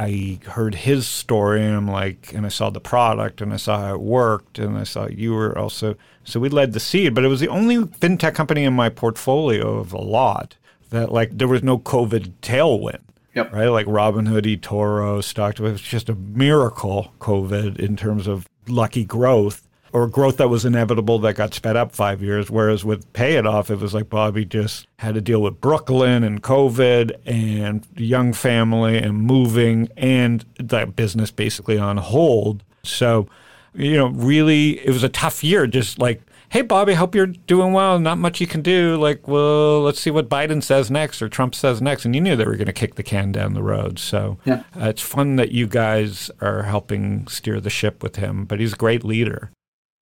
I 0.00 0.38
heard 0.46 0.74
his 0.76 1.06
story 1.06 1.62
and 1.62 1.76
I'm 1.76 1.86
like, 1.86 2.32
and 2.32 2.46
I 2.46 2.48
saw 2.48 2.70
the 2.70 2.80
product 2.80 3.42
and 3.42 3.52
I 3.52 3.58
saw 3.58 3.80
how 3.80 3.94
it 3.96 4.00
worked 4.00 4.58
and 4.58 4.78
I 4.78 4.84
saw 4.84 5.06
you 5.06 5.34
were 5.34 5.56
also, 5.58 5.94
so 6.24 6.40
we 6.40 6.48
led 6.48 6.72
the 6.72 6.80
seed, 6.80 7.14
but 7.14 7.22
it 7.22 7.28
was 7.28 7.40
the 7.40 7.48
only 7.48 7.76
fintech 7.76 8.34
company 8.34 8.64
in 8.64 8.72
my 8.72 8.88
portfolio 8.88 9.76
of 9.76 9.92
a 9.92 10.00
lot 10.00 10.56
that 10.88 11.12
like 11.12 11.36
there 11.36 11.48
was 11.48 11.62
no 11.62 11.78
COVID 11.78 12.32
tailwind. 12.40 13.02
Yep. 13.34 13.52
Right. 13.52 13.68
Like 13.68 13.86
Robinhood, 13.86 14.46
eToro, 14.46 15.22
stock. 15.22 15.60
It 15.60 15.62
was 15.62 15.82
just 15.82 16.08
a 16.08 16.14
miracle, 16.14 17.12
COVID, 17.20 17.78
in 17.78 17.94
terms 17.94 18.26
of 18.26 18.48
lucky 18.68 19.04
growth 19.04 19.68
or 19.92 20.06
growth 20.06 20.36
that 20.38 20.48
was 20.48 20.64
inevitable 20.64 21.18
that 21.20 21.34
got 21.34 21.54
sped 21.54 21.76
up 21.76 21.92
five 21.92 22.22
years. 22.22 22.50
Whereas 22.50 22.84
with 22.84 23.12
Payitoff, 23.12 23.70
it 23.70 23.78
was 23.78 23.94
like 23.94 24.08
Bobby 24.08 24.44
just 24.44 24.86
had 24.98 25.14
to 25.14 25.20
deal 25.20 25.42
with 25.42 25.60
Brooklyn 25.60 26.22
and 26.22 26.42
COVID 26.42 27.16
and 27.26 27.86
young 27.96 28.32
family 28.32 28.98
and 28.98 29.20
moving 29.22 29.88
and 29.96 30.44
that 30.58 30.96
business 30.96 31.30
basically 31.30 31.78
on 31.78 31.96
hold. 31.96 32.62
So, 32.82 33.28
you 33.74 33.96
know, 33.96 34.08
really, 34.08 34.84
it 34.84 34.90
was 34.90 35.02
a 35.02 35.08
tough 35.08 35.42
year. 35.42 35.66
Just 35.66 35.98
like, 35.98 36.22
hey, 36.50 36.62
Bobby, 36.62 36.94
hope 36.94 37.14
you're 37.14 37.26
doing 37.26 37.72
well. 37.72 37.98
Not 37.98 38.18
much 38.18 38.40
you 38.40 38.46
can 38.46 38.62
do. 38.62 38.96
Like, 38.96 39.26
well, 39.28 39.82
let's 39.82 40.00
see 40.00 40.10
what 40.10 40.28
Biden 40.28 40.62
says 40.62 40.90
next 40.90 41.22
or 41.22 41.28
Trump 41.28 41.54
says 41.54 41.80
next. 41.80 42.04
And 42.04 42.14
you 42.14 42.20
knew 42.20 42.36
they 42.36 42.44
were 42.44 42.56
going 42.56 42.66
to 42.66 42.72
kick 42.72 42.96
the 42.96 43.02
can 43.02 43.32
down 43.32 43.54
the 43.54 43.62
road. 43.62 43.98
So 43.98 44.38
yeah. 44.44 44.64
uh, 44.78 44.88
it's 44.88 45.02
fun 45.02 45.36
that 45.36 45.52
you 45.52 45.66
guys 45.66 46.30
are 46.40 46.64
helping 46.64 47.26
steer 47.28 47.60
the 47.60 47.70
ship 47.70 48.02
with 48.02 48.16
him. 48.16 48.44
But 48.44 48.60
he's 48.60 48.72
a 48.72 48.76
great 48.76 49.04
leader. 49.04 49.50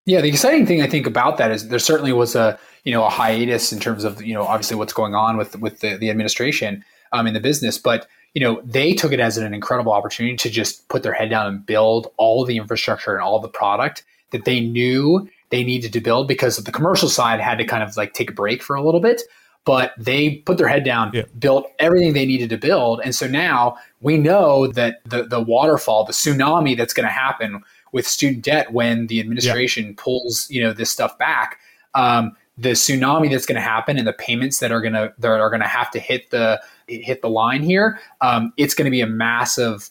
Yeah, 0.08 0.22
the 0.22 0.30
exciting 0.30 0.64
thing 0.64 0.80
I 0.80 0.86
think 0.86 1.06
about 1.06 1.36
that 1.36 1.50
is 1.50 1.68
there 1.68 1.78
certainly 1.78 2.14
was 2.14 2.34
a 2.34 2.58
you 2.84 2.92
know 2.92 3.04
a 3.04 3.10
hiatus 3.10 3.74
in 3.74 3.78
terms 3.78 4.04
of 4.04 4.22
you 4.22 4.32
know 4.32 4.42
obviously 4.42 4.74
what's 4.74 4.94
going 4.94 5.14
on 5.14 5.36
with 5.36 5.60
with 5.60 5.80
the, 5.80 5.98
the 5.98 6.08
administration 6.08 6.82
um, 7.12 7.26
in 7.26 7.34
the 7.34 7.40
business, 7.40 7.76
but 7.76 8.08
you 8.32 8.40
know 8.40 8.62
they 8.64 8.94
took 8.94 9.12
it 9.12 9.20
as 9.20 9.36
an 9.36 9.52
incredible 9.52 9.92
opportunity 9.92 10.34
to 10.34 10.48
just 10.48 10.88
put 10.88 11.02
their 11.02 11.12
head 11.12 11.28
down 11.28 11.46
and 11.46 11.66
build 11.66 12.10
all 12.16 12.46
the 12.46 12.56
infrastructure 12.56 13.12
and 13.12 13.22
all 13.22 13.38
the 13.38 13.50
product 13.50 14.02
that 14.30 14.46
they 14.46 14.60
knew 14.60 15.28
they 15.50 15.62
needed 15.62 15.92
to 15.92 16.00
build 16.00 16.26
because 16.26 16.56
the 16.56 16.72
commercial 16.72 17.10
side 17.10 17.38
had 17.38 17.58
to 17.58 17.66
kind 17.66 17.82
of 17.82 17.94
like 17.98 18.14
take 18.14 18.30
a 18.30 18.34
break 18.34 18.62
for 18.62 18.76
a 18.76 18.82
little 18.82 19.00
bit 19.00 19.20
but 19.68 19.92
they 19.98 20.36
put 20.36 20.56
their 20.56 20.66
head 20.66 20.82
down, 20.82 21.10
yeah. 21.12 21.24
built 21.38 21.70
everything 21.78 22.14
they 22.14 22.24
needed 22.24 22.48
to 22.48 22.56
build. 22.56 23.02
And 23.04 23.14
so 23.14 23.26
now 23.26 23.76
we 24.00 24.16
know 24.16 24.66
that 24.68 25.04
the, 25.04 25.24
the 25.24 25.42
waterfall, 25.42 26.04
the 26.04 26.14
tsunami 26.14 26.74
that's 26.74 26.94
going 26.94 27.04
to 27.04 27.12
happen 27.12 27.62
with 27.92 28.06
student 28.06 28.44
debt 28.44 28.72
when 28.72 29.06
the 29.06 29.20
administration 29.20 29.86
yeah. 29.86 29.94
pulls 29.96 30.50
you 30.50 30.62
know 30.62 30.72
this 30.72 30.90
stuff 30.90 31.16
back 31.18 31.58
um, 31.94 32.36
the 32.58 32.70
tsunami 32.70 33.30
that's 33.30 33.46
going 33.46 33.56
to 33.56 33.62
happen 33.62 33.96
and 33.96 34.06
the 34.06 34.12
payments 34.12 34.58
that 34.58 34.72
are 34.72 34.80
going 34.80 34.92
to 34.92 35.12
that 35.18 35.28
are 35.28 35.48
going 35.48 35.60
to 35.60 35.66
have 35.66 35.90
to 35.90 36.00
hit 36.00 36.30
the 36.30 36.60
hit 36.88 37.22
the 37.22 37.30
line 37.30 37.62
here 37.62 37.98
um, 38.20 38.52
it's 38.56 38.74
going 38.74 38.84
to 38.84 38.90
be 38.90 39.00
a 39.00 39.06
massive 39.06 39.90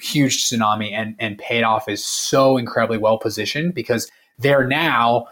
huge 0.00 0.44
tsunami 0.44 0.92
and 0.92 1.14
and 1.18 1.38
Payitoff 1.38 1.88
is 1.88 2.04
so 2.04 2.56
incredibly 2.56 2.98
well 2.98 3.18
positioned 3.18 3.74
because 3.74 4.10
they're 4.38 4.66
now 4.66 5.26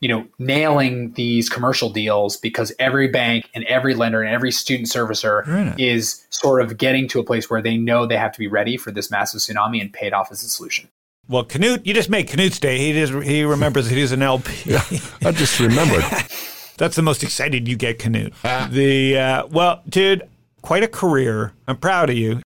you 0.00 0.08
know 0.08 0.26
nailing 0.38 1.12
these 1.12 1.48
commercial 1.48 1.90
deals 1.90 2.36
because 2.36 2.72
every 2.78 3.08
bank 3.08 3.50
and 3.54 3.64
every 3.64 3.94
lender 3.94 4.22
and 4.22 4.32
every 4.32 4.52
student 4.52 4.88
servicer 4.88 5.46
right. 5.46 5.78
is 5.78 6.24
sort 6.30 6.62
of 6.62 6.78
getting 6.78 7.08
to 7.08 7.18
a 7.18 7.24
place 7.24 7.50
where 7.50 7.60
they 7.60 7.76
know 7.76 8.06
they 8.06 8.16
have 8.16 8.32
to 8.32 8.38
be 8.38 8.46
ready 8.46 8.76
for 8.76 8.92
this 8.92 9.10
massive 9.10 9.40
tsunami 9.40 9.80
and 9.80 9.92
Payitoff 9.92 10.30
as 10.30 10.42
a 10.44 10.48
solution 10.48 10.88
well, 11.28 11.44
Knut, 11.44 11.84
you 11.84 11.92
just 11.92 12.08
made 12.08 12.26
Knut's 12.28 12.58
day. 12.58 12.78
He 12.78 12.92
just 12.94 13.12
he 13.12 13.44
remembers 13.44 13.88
that 13.88 13.94
he's 13.94 14.12
an 14.12 14.22
LP. 14.22 14.52
yeah, 14.64 14.82
I 15.24 15.32
just 15.32 15.60
remembered. 15.60 16.04
That's 16.78 16.96
the 16.96 17.02
most 17.02 17.22
excited 17.22 17.68
you 17.68 17.76
get, 17.76 17.98
Knut. 17.98 18.32
Ah. 18.44 18.68
The 18.70 19.18
uh, 19.18 19.46
well, 19.48 19.82
dude, 19.88 20.26
quite 20.62 20.82
a 20.82 20.88
career. 20.88 21.52
I'm 21.66 21.76
proud 21.76 22.08
of 22.08 22.16
you. 22.16 22.40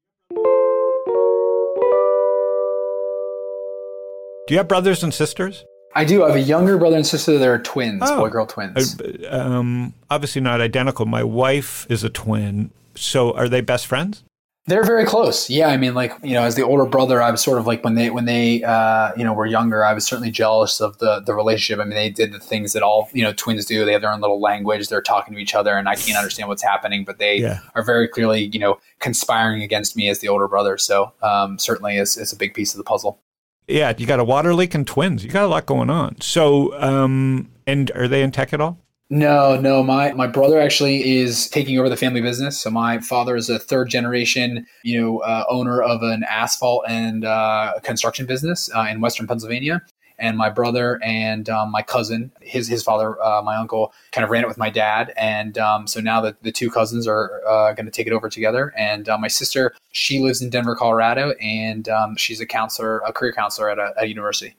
Do 4.49 4.55
you 4.55 4.59
have 4.59 4.67
brothers 4.67 5.05
and 5.05 5.15
sisters? 5.15 5.65
I 5.95 6.05
do. 6.05 6.25
I 6.25 6.29
have 6.29 6.37
a 6.37 6.41
younger 6.41 6.77
brother 6.77 6.97
and 6.97 7.07
sister. 7.07 7.39
They're 7.39 7.59
twins, 7.59 8.03
oh. 8.05 8.19
boy 8.19 8.31
girl 8.31 8.47
twins. 8.47 9.01
Uh, 9.01 9.29
um, 9.31 9.95
obviously 10.11 10.41
not 10.41 10.61
identical. 10.61 11.07
My 11.07 11.23
wife 11.23 11.87
is 11.89 12.03
a 12.03 12.11
twin. 12.11 12.71
So 12.97 13.33
are 13.35 13.49
they 13.49 13.61
best 13.61 13.87
friends? 13.87 14.25
They're 14.67 14.85
very 14.85 15.05
close. 15.05 15.51
Yeah, 15.51 15.69
I 15.69 15.77
mean, 15.77 15.95
like 15.95 16.13
you 16.23 16.35
know, 16.35 16.45
as 16.45 16.55
the 16.55 16.63
older 16.63 16.87
brother, 16.87 17.21
I 17.21 17.33
was 17.33 17.43
sort 17.43 17.59
of 17.59 17.67
like 17.67 17.83
when 17.83 17.97
they 17.97 18.11
when 18.11 18.27
they 18.27 18.63
uh, 18.63 19.11
you 19.17 19.25
know 19.25 19.33
were 19.33 19.47
younger, 19.47 19.85
I 19.85 19.93
was 19.93 20.07
certainly 20.07 20.31
jealous 20.31 20.81
of 20.81 20.99
the 20.99 21.19
the 21.19 21.35
relationship. 21.35 21.81
I 21.81 21.89
mean, 21.89 21.97
they 21.97 22.11
did 22.11 22.33
the 22.33 22.39
things 22.39 22.73
that 22.75 22.83
all 22.85 23.09
you 23.13 23.25
know 23.25 23.33
twins 23.33 23.67
do. 23.67 23.85
They 23.85 23.93
have 23.93 24.03
their 24.03 24.13
own 24.13 24.21
little 24.21 24.41
language. 24.41 24.89
They're 24.89 25.03
talking 25.03 25.35
to 25.35 25.41
each 25.41 25.57
other, 25.57 25.77
and 25.77 25.89
I 25.89 25.97
can't 25.97 26.17
understand 26.17 26.49
what's 26.49 26.63
happening, 26.63 27.05
but 27.05 27.19
they 27.19 27.39
yeah. 27.39 27.59
are 27.75 27.83
very 27.83 28.07
clearly 28.07 28.51
you 28.53 28.61
know 28.61 28.79
conspiring 29.01 29.63
against 29.63 29.97
me 29.97 30.09
as 30.09 30.21
the 30.21 30.29
older 30.29 30.47
brother. 30.47 30.79
So 30.79 31.13
um, 31.23 31.59
certainly, 31.59 31.97
it's, 31.97 32.17
it's 32.17 32.33
a 32.33 32.37
big 32.37 32.55
piece 32.55 32.73
of 32.73 32.79
the 32.79 32.85
puzzle. 32.85 33.19
Yeah, 33.67 33.93
you 33.99 34.07
got 34.07 34.21
a 34.21 34.25
water 34.25 34.55
leak 34.55 34.75
and 34.75 34.87
twins. 34.87 35.25
You 35.25 35.31
got 35.31 35.45
a 35.45 35.49
lot 35.49 35.67
going 35.67 35.91
on. 35.91 36.21
So, 36.21 36.81
um, 36.81 37.51
and 37.67 37.91
are 37.97 38.07
they 38.07 38.23
in 38.23 38.31
tech 38.31 38.53
at 38.53 38.61
all? 38.61 38.79
No, 39.11 39.61
no. 39.61 39.83
My 39.83 40.13
my 40.13 40.27
brother 40.27 40.59
actually 40.59 41.19
is 41.19 41.49
taking 41.51 41.79
over 41.79 41.91
the 41.91 41.99
family 41.99 42.23
business. 42.23 42.59
So 42.59 42.71
my 42.71 42.99
father 42.99 43.37
is 43.37 43.51
a 43.51 43.59
third 43.59 43.91
generation, 43.91 44.67
you 44.85 44.99
know, 44.99 45.19
uh, 45.19 45.45
owner 45.51 45.83
of 45.83 46.03
an 46.03 46.25
asphalt 46.25 46.85
and 46.89 47.25
uh, 47.25 47.75
construction 47.83 48.25
business 48.25 48.71
uh, 48.75 48.87
in 48.91 49.03
Western 49.03 49.27
Pennsylvania. 49.27 49.83
And 50.19 50.39
my 50.39 50.49
brother 50.49 51.01
and 51.03 51.49
um, 51.51 51.71
my 51.71 51.83
cousin, 51.83 52.31
his 52.41 52.69
his 52.69 52.83
father, 52.83 53.23
uh, 53.23 53.43
my 53.43 53.57
uncle, 53.57 53.93
kind 54.13 54.25
of 54.25 54.31
ran 54.31 54.45
it 54.45 54.49
with 54.49 54.57
my 54.57 54.71
dad. 54.71 55.13
And 55.17 55.59
um, 55.59 55.87
so 55.87 56.01
now 56.01 56.21
the, 56.23 56.35
the 56.43 56.53
two 56.53 56.71
cousins 56.71 57.07
are 57.07 57.43
uh, 57.47 57.73
going 57.75 57.87
to 57.87 57.93
take 57.93 58.07
it 58.07 58.13
over 58.15 58.31
together. 58.31 58.73
And 58.79 59.09
uh, 59.09 59.19
my 59.19 59.29
sister, 59.29 59.75
she 59.91 60.21
lives 60.21 60.41
in 60.41 60.49
Denver, 60.49 60.75
Colorado, 60.77 61.33
and 61.41 61.89
um, 61.89 62.17
she's 62.17 62.41
a 62.41 62.47
counselor, 62.47 63.01
a 63.01 63.13
career 63.13 63.33
counselor 63.33 63.69
at 63.69 63.79
a, 63.79 63.93
at 63.99 64.05
a 64.05 64.09
university. 64.09 64.55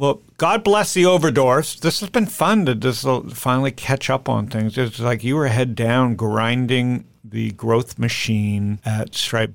Well, 0.00 0.22
God 0.38 0.64
bless 0.64 0.94
the 0.94 1.02
Overdorffs. 1.02 1.80
This 1.80 2.00
has 2.00 2.08
been 2.08 2.24
fun 2.24 2.64
to 2.64 2.74
just 2.74 3.06
finally 3.32 3.70
catch 3.70 4.08
up 4.08 4.30
on 4.30 4.46
things. 4.46 4.78
It's 4.78 4.98
like 4.98 5.22
you 5.22 5.36
were 5.36 5.48
head 5.48 5.74
down 5.74 6.16
grinding 6.16 7.04
the 7.22 7.50
growth 7.50 7.98
machine 7.98 8.80
at 8.86 9.14
Stripe. 9.14 9.54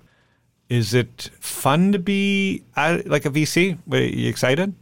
Is 0.69 0.93
it 0.93 1.31
fun 1.39 1.91
to 1.93 1.97
be 1.97 2.63
at, 2.75 3.07
like 3.07 3.25
a 3.25 3.31
VC? 3.31 3.79
Are 3.91 3.97
you 3.97 4.29
excited? 4.29 4.75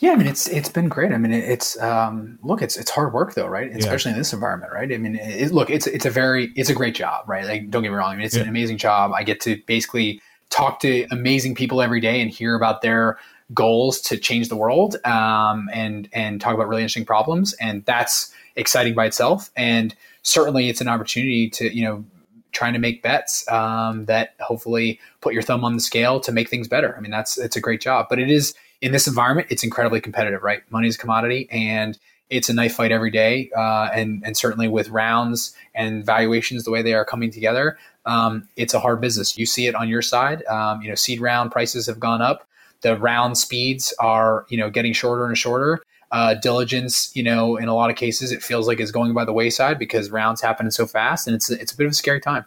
Yeah, 0.00 0.10
I 0.10 0.16
mean 0.16 0.26
it's 0.26 0.48
it's 0.48 0.68
been 0.68 0.88
great. 0.88 1.12
I 1.12 1.18
mean 1.18 1.32
it's 1.32 1.80
um, 1.80 2.40
look 2.42 2.60
it's 2.60 2.76
it's 2.76 2.90
hard 2.90 3.12
work 3.12 3.34
though, 3.34 3.46
right? 3.46 3.70
Especially 3.70 4.10
yeah. 4.10 4.16
in 4.16 4.20
this 4.20 4.32
environment, 4.32 4.72
right? 4.72 4.92
I 4.92 4.96
mean, 4.96 5.14
it, 5.14 5.52
look 5.52 5.70
it's 5.70 5.86
it's 5.86 6.06
a 6.06 6.10
very 6.10 6.50
it's 6.56 6.70
a 6.70 6.74
great 6.74 6.96
job, 6.96 7.28
right? 7.28 7.44
Like 7.44 7.70
don't 7.70 7.84
get 7.84 7.90
me 7.92 7.96
wrong, 7.96 8.14
I 8.14 8.16
mean 8.16 8.26
it's 8.26 8.34
yeah. 8.34 8.42
an 8.42 8.48
amazing 8.48 8.78
job. 8.78 9.12
I 9.12 9.22
get 9.22 9.40
to 9.42 9.62
basically 9.66 10.20
talk 10.50 10.80
to 10.80 11.06
amazing 11.12 11.54
people 11.54 11.82
every 11.82 12.00
day 12.00 12.20
and 12.20 12.32
hear 12.32 12.56
about 12.56 12.82
their 12.82 13.16
goals 13.54 14.00
to 14.02 14.16
change 14.16 14.48
the 14.48 14.56
world 14.56 14.96
um, 15.04 15.68
and 15.72 16.08
and 16.12 16.40
talk 16.40 16.54
about 16.54 16.68
really 16.68 16.82
interesting 16.82 17.04
problems, 17.04 17.54
and 17.54 17.84
that's 17.84 18.32
exciting 18.56 18.94
by 18.94 19.06
itself. 19.06 19.50
And 19.56 19.94
certainly, 20.22 20.68
it's 20.68 20.80
an 20.80 20.88
opportunity 20.88 21.48
to 21.50 21.74
you 21.74 21.84
know 21.84 22.04
trying 22.52 22.72
to 22.72 22.78
make 22.78 23.02
bets 23.02 23.50
um, 23.50 24.06
that 24.06 24.34
hopefully 24.40 24.98
put 25.20 25.34
your 25.34 25.42
thumb 25.42 25.64
on 25.64 25.74
the 25.74 25.80
scale 25.80 26.18
to 26.20 26.32
make 26.32 26.48
things 26.48 26.66
better. 26.66 26.96
I 26.96 27.00
mean, 27.00 27.10
that's 27.10 27.38
it's 27.38 27.56
a 27.56 27.60
great 27.60 27.80
job, 27.80 28.06
but 28.08 28.18
it 28.18 28.30
is 28.30 28.54
in 28.80 28.92
this 28.92 29.06
environment, 29.06 29.48
it's 29.50 29.64
incredibly 29.64 30.00
competitive, 30.00 30.42
right? 30.42 30.62
Money 30.70 30.88
is 30.88 30.94
a 30.94 30.98
commodity, 30.98 31.48
and 31.50 31.98
it's 32.30 32.48
a 32.48 32.54
knife 32.54 32.74
fight 32.74 32.92
every 32.92 33.10
day. 33.10 33.50
Uh, 33.56 33.88
and 33.94 34.22
and 34.24 34.36
certainly 34.36 34.68
with 34.68 34.90
rounds 34.90 35.54
and 35.74 36.04
valuations 36.04 36.64
the 36.64 36.70
way 36.70 36.82
they 36.82 36.94
are 36.94 37.04
coming 37.04 37.30
together, 37.30 37.78
um, 38.06 38.48
it's 38.56 38.74
a 38.74 38.80
hard 38.80 39.00
business. 39.00 39.38
You 39.38 39.46
see 39.46 39.66
it 39.66 39.74
on 39.74 39.88
your 39.88 40.02
side. 40.02 40.44
Um, 40.46 40.82
you 40.82 40.88
know, 40.88 40.94
seed 40.94 41.20
round 41.20 41.50
prices 41.50 41.86
have 41.86 41.98
gone 41.98 42.22
up 42.22 42.46
the 42.82 42.96
round 42.96 43.36
speeds 43.36 43.92
are 44.00 44.46
you 44.48 44.56
know 44.56 44.70
getting 44.70 44.92
shorter 44.92 45.26
and 45.26 45.36
shorter 45.36 45.80
uh, 46.10 46.34
diligence 46.34 47.14
you 47.14 47.22
know 47.22 47.56
in 47.56 47.68
a 47.68 47.74
lot 47.74 47.90
of 47.90 47.96
cases 47.96 48.32
it 48.32 48.42
feels 48.42 48.66
like 48.66 48.80
is 48.80 48.92
going 48.92 49.12
by 49.12 49.24
the 49.24 49.32
wayside 49.32 49.78
because 49.78 50.10
rounds 50.10 50.40
happen 50.40 50.70
so 50.70 50.86
fast 50.86 51.26
and 51.26 51.36
it's 51.36 51.50
it's 51.50 51.72
a 51.72 51.76
bit 51.76 51.86
of 51.86 51.92
a 51.92 51.94
scary 51.94 52.20
time 52.20 52.44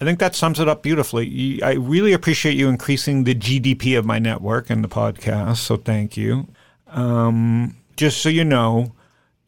I 0.00 0.04
think 0.04 0.18
that 0.18 0.34
sums 0.34 0.58
it 0.58 0.66
up 0.68 0.82
beautifully. 0.82 1.62
I 1.62 1.74
really 1.74 2.12
appreciate 2.12 2.56
you 2.56 2.68
increasing 2.68 3.22
the 3.22 3.36
GDP 3.36 3.96
of 3.96 4.04
my 4.04 4.18
network 4.18 4.68
and 4.68 4.82
the 4.82 4.88
podcast. 4.88 5.58
So 5.58 5.76
thank 5.76 6.16
you. 6.16 6.48
Um, 6.88 7.76
just 7.96 8.20
so 8.20 8.28
you 8.28 8.44
know, 8.44 8.94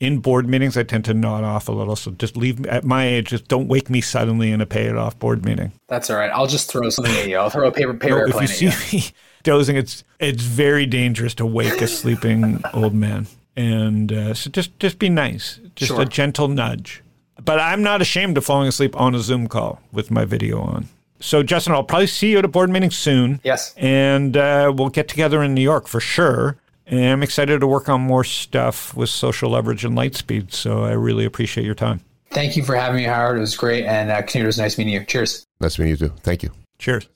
in 0.01 0.19
board 0.19 0.49
meetings, 0.49 0.77
I 0.77 0.83
tend 0.83 1.05
to 1.07 1.15
nod 1.15 1.45
off 1.45 1.69
a 1.69 1.73
little. 1.73 1.97
So 1.97 2.11
just 2.13 2.37
leave 2.37 2.61
me 2.61 2.69
at 2.69 2.85
my 2.85 3.07
age. 3.07 3.29
Just 3.29 3.49
don't 3.49 3.69
wake 3.69 3.89
me 3.89 4.01
suddenly 4.01 4.51
in 4.53 4.61
a 4.61 4.67
Payitoff 4.67 5.19
board 5.19 5.45
meeting. 5.45 5.73
That's 5.89 6.11
all 6.11 6.17
right. 6.17 6.31
I'll 6.31 6.47
just 6.47 6.71
throw 6.71 6.89
something 6.91 7.15
at 7.15 7.29
you. 7.29 7.37
I'll 7.39 7.51
throw 7.51 7.69
a 7.69 7.73
paper 7.73 7.95
paper 7.95 8.27
if 8.27 8.41
you 8.41 8.47
see 8.47 8.67
you. 8.67 9.01
me 9.01 9.05
dozing, 9.45 9.77
it's 9.77 10.05
it's 10.19 10.43
very 10.43 10.87
dangerous 10.87 11.35
to 11.37 11.47
wake 11.47 11.81
a 11.81 11.87
sleeping 11.87 12.63
old 12.75 12.95
man. 12.95 13.27
And 13.57 14.13
uh, 14.13 14.35
so 14.35 14.51
just 14.51 14.79
just 14.81 14.99
be 14.99 15.09
nice, 15.09 15.61
just 15.77 15.91
Sure. 15.93 16.01
a 16.03 16.05
gentle 16.05 16.49
nudge. 16.49 17.03
But 17.45 17.61
I'm 17.61 17.83
not 17.83 18.01
ashamed 18.01 18.37
of 18.39 18.45
falling 18.45 18.69
asleep 18.69 18.99
on 19.01 19.15
a 19.15 19.19
Zoom 19.21 19.47
call 19.49 19.81
with 19.93 20.11
my 20.11 20.25
video 20.25 20.61
on. 20.61 20.89
So 21.21 21.43
Justin, 21.43 21.73
I'll 21.73 21.85
probably 21.85 22.07
see 22.09 22.33
you 22.33 22.39
at 22.39 22.45
a 22.45 22.49
board 22.49 22.69
meeting 22.71 22.91
soon. 22.91 23.41
Yes. 23.45 23.75
and 23.77 24.37
uh, 24.37 24.73
we'll 24.77 24.89
get 24.89 25.09
together 25.09 25.43
in 25.43 25.55
New 25.55 25.63
York 25.63 25.87
for 25.87 26.01
sure. 26.01 26.57
And 26.87 27.05
I'm 27.05 27.23
excited 27.23 27.61
to 27.61 27.67
work 27.67 27.89
on 27.89 28.01
more 28.03 28.25
stuff 28.25 28.95
with 28.95 29.09
social 29.09 29.51
leverage 29.51 29.85
and 29.85 29.97
Lightspeed. 29.97 30.53
So 30.53 30.85
I 30.85 30.93
really 30.93 31.25
appreciate 31.25 31.65
your 31.65 31.75
time. 31.75 32.01
Thank 32.31 32.57
you 32.57 32.65
for 32.65 32.75
having 32.75 32.97
me, 32.97 33.05
Howard. 33.05 33.37
It 33.39 33.41
was 33.41 33.57
great. 33.57 33.85
And 33.85 34.11
uh, 34.11 34.23
Knut, 34.23 34.43
it 34.43 34.47
was 34.47 34.59
nice 34.59 34.77
meeting 34.77 34.93
you. 34.93 35.05
Cheers. 35.05 35.47
Nice 35.61 35.79
meeting 35.79 35.93
you 35.93 35.97
too. 35.97 36.13
Thank 36.21 36.43
you. 36.43 36.51
Cheers. 36.79 37.09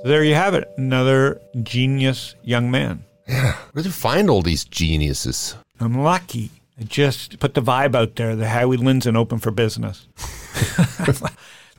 So 0.00 0.04
there 0.04 0.22
you 0.22 0.34
have 0.34 0.54
it. 0.54 0.70
Another 0.78 1.40
genius 1.62 2.34
young 2.42 2.70
man. 2.70 3.04
Yeah. 3.26 3.56
Where 3.72 3.82
do 3.82 3.88
you 3.88 3.92
find 3.92 4.30
all 4.30 4.40
these 4.42 4.64
geniuses? 4.64 5.56
I'm 5.80 5.98
lucky. 5.98 6.50
I 6.80 6.84
just 6.84 7.40
put 7.40 7.54
the 7.54 7.60
vibe 7.60 7.94
out 7.96 8.14
there 8.16 8.36
that 8.36 8.46
Howie 8.46 8.76
Lindzen 8.76 9.16
open 9.16 9.38
for 9.38 9.50
business. 9.50 10.06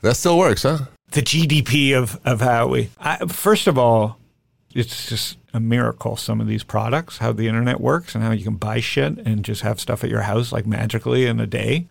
That 0.02 0.16
still 0.16 0.38
works, 0.38 0.62
huh? 0.62 0.78
The 1.10 1.22
GDP 1.22 1.96
of, 1.96 2.20
of 2.24 2.40
Howie. 2.40 2.90
I, 2.98 3.26
first 3.26 3.66
of 3.66 3.76
all, 3.76 4.18
it's 4.74 5.08
just 5.08 5.38
a 5.52 5.60
miracle, 5.60 6.16
some 6.16 6.40
of 6.40 6.46
these 6.46 6.62
products, 6.62 7.18
how 7.18 7.32
the 7.32 7.48
internet 7.48 7.80
works 7.80 8.14
and 8.14 8.22
how 8.22 8.30
you 8.30 8.44
can 8.44 8.56
buy 8.56 8.80
shit 8.80 9.18
and 9.18 9.44
just 9.44 9.62
have 9.62 9.80
stuff 9.80 10.04
at 10.04 10.10
your 10.10 10.22
house 10.22 10.52
like 10.52 10.66
magically 10.66 11.26
in 11.26 11.40
a 11.40 11.46
day. 11.46 11.88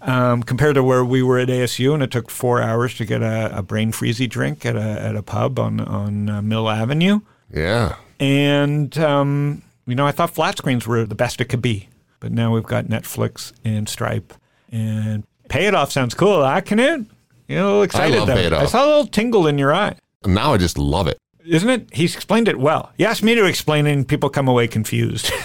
Um, 0.00 0.42
compared 0.42 0.74
to 0.74 0.82
where 0.82 1.02
we 1.02 1.22
were 1.22 1.38
at 1.38 1.48
ASU, 1.48 1.94
and 1.94 2.02
it 2.02 2.10
took 2.10 2.30
four 2.30 2.60
hours 2.60 2.94
to 2.96 3.06
get 3.06 3.22
a, 3.22 3.58
a 3.58 3.62
brain 3.62 3.90
freezy 3.90 4.28
drink 4.28 4.66
at 4.66 4.76
a, 4.76 4.80
at 4.80 5.16
a 5.16 5.22
pub 5.22 5.58
on, 5.58 5.80
on 5.80 6.28
uh, 6.28 6.42
Mill 6.42 6.68
Avenue. 6.68 7.20
Yeah. 7.50 7.96
And, 8.20 8.96
um, 8.98 9.62
you 9.86 9.94
know, 9.94 10.06
I 10.06 10.12
thought 10.12 10.34
flat 10.34 10.58
screens 10.58 10.86
were 10.86 11.06
the 11.06 11.14
best 11.14 11.40
it 11.40 11.46
could 11.46 11.62
be. 11.62 11.88
But 12.20 12.32
now 12.32 12.52
we've 12.52 12.62
got 12.62 12.86
Netflix 12.86 13.52
and 13.64 13.88
Stripe. 13.88 14.34
And 14.70 15.24
Payitoff 15.48 15.90
sounds 15.90 16.14
cool, 16.14 16.44
huh, 16.44 16.60
Knut? 16.60 17.06
You're 17.48 17.60
a 17.60 17.64
little 17.64 17.82
excited 17.82 18.18
love 18.18 18.26
there. 18.26 18.36
Pay 18.36 18.46
It 18.46 18.52
I 18.52 18.66
saw 18.66 18.84
a 18.84 18.86
little 18.86 19.06
tingle 19.06 19.46
in 19.46 19.58
your 19.58 19.74
eye. 19.74 19.96
Now 20.24 20.54
I 20.54 20.58
just 20.58 20.78
love 20.78 21.08
it. 21.08 21.18
Isn't 21.46 21.68
it? 21.68 21.88
He's 21.92 22.14
explained 22.14 22.48
it 22.48 22.58
well. 22.58 22.92
He 22.96 23.04
asked 23.04 23.22
me 23.22 23.34
to 23.34 23.44
explain 23.44 23.86
it, 23.86 23.92
and 23.92 24.08
people 24.08 24.30
come 24.30 24.48
away 24.48 24.66
confused. 24.66 25.30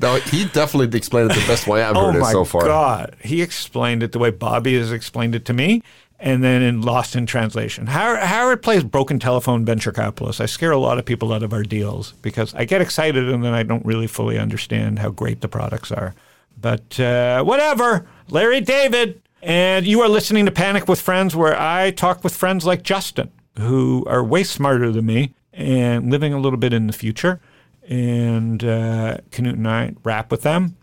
No, 0.00 0.16
he 0.16 0.46
definitely 0.46 0.96
explained 0.96 1.30
it 1.30 1.34
the 1.34 1.46
best 1.46 1.66
way 1.66 1.82
I've 1.82 1.96
oh 1.96 2.12
heard 2.12 2.22
it 2.22 2.24
so 2.26 2.44
far. 2.44 2.62
God. 2.62 3.16
He 3.22 3.42
explained 3.42 4.02
it 4.02 4.12
the 4.12 4.18
way 4.18 4.30
Bobby 4.30 4.78
has 4.78 4.92
explained 4.92 5.34
it 5.34 5.44
to 5.46 5.52
me, 5.52 5.82
and 6.18 6.42
then 6.42 6.62
in 6.62 6.80
Lost 6.80 7.14
in 7.14 7.26
Translation. 7.26 7.86
Howard, 7.86 8.20
Howard 8.20 8.62
plays 8.62 8.82
broken 8.82 9.18
telephone 9.18 9.64
venture 9.64 9.92
capitalist. 9.92 10.40
I 10.40 10.46
scare 10.46 10.70
a 10.70 10.78
lot 10.78 10.98
of 10.98 11.04
people 11.04 11.32
out 11.32 11.42
of 11.42 11.52
our 11.52 11.62
deals 11.62 12.12
because 12.22 12.54
I 12.54 12.64
get 12.64 12.80
excited 12.80 13.28
and 13.28 13.44
then 13.44 13.52
I 13.52 13.62
don't 13.62 13.84
really 13.84 14.06
fully 14.06 14.38
understand 14.38 15.00
how 15.00 15.10
great 15.10 15.42
the 15.42 15.48
products 15.48 15.92
are. 15.92 16.14
But 16.58 16.98
uh, 16.98 17.44
whatever. 17.44 18.06
Larry 18.28 18.60
David. 18.62 19.20
And 19.42 19.86
you 19.86 20.02
are 20.02 20.08
listening 20.08 20.44
to 20.44 20.52
Panic 20.52 20.86
with 20.86 21.00
Friends, 21.00 21.34
where 21.34 21.58
I 21.58 21.92
talk 21.92 22.22
with 22.22 22.34
friends 22.34 22.66
like 22.66 22.82
Justin, 22.82 23.30
who 23.58 24.04
are 24.06 24.22
way 24.22 24.44
smarter 24.44 24.92
than 24.92 25.06
me 25.06 25.34
and 25.52 26.10
living 26.10 26.34
a 26.34 26.38
little 26.38 26.58
bit 26.58 26.74
in 26.74 26.86
the 26.86 26.92
future. 26.92 27.40
And 27.88 28.62
uh, 28.62 29.18
Knut 29.30 29.54
and 29.54 29.66
I 29.66 29.94
rap 30.04 30.30
with 30.30 30.42
them 30.42 30.76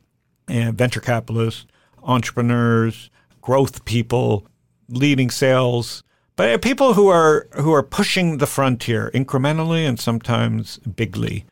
and 0.48 0.76
venture 0.76 1.00
capitalists, 1.00 1.68
entrepreneurs, 2.02 3.12
growth 3.42 3.86
people, 3.86 4.48
leading 4.90 5.30
sales, 5.30 6.04
but 6.36 6.62
people 6.62 6.94
who 6.94 7.08
are 7.10 7.48
who 7.54 7.74
are 7.74 7.84
pushing 7.84 8.38
the 8.38 8.48
frontier 8.48 9.12
incrementally 9.14 9.88
and 9.88 10.00
sometimes 10.00 10.78
bigly. 10.80 11.46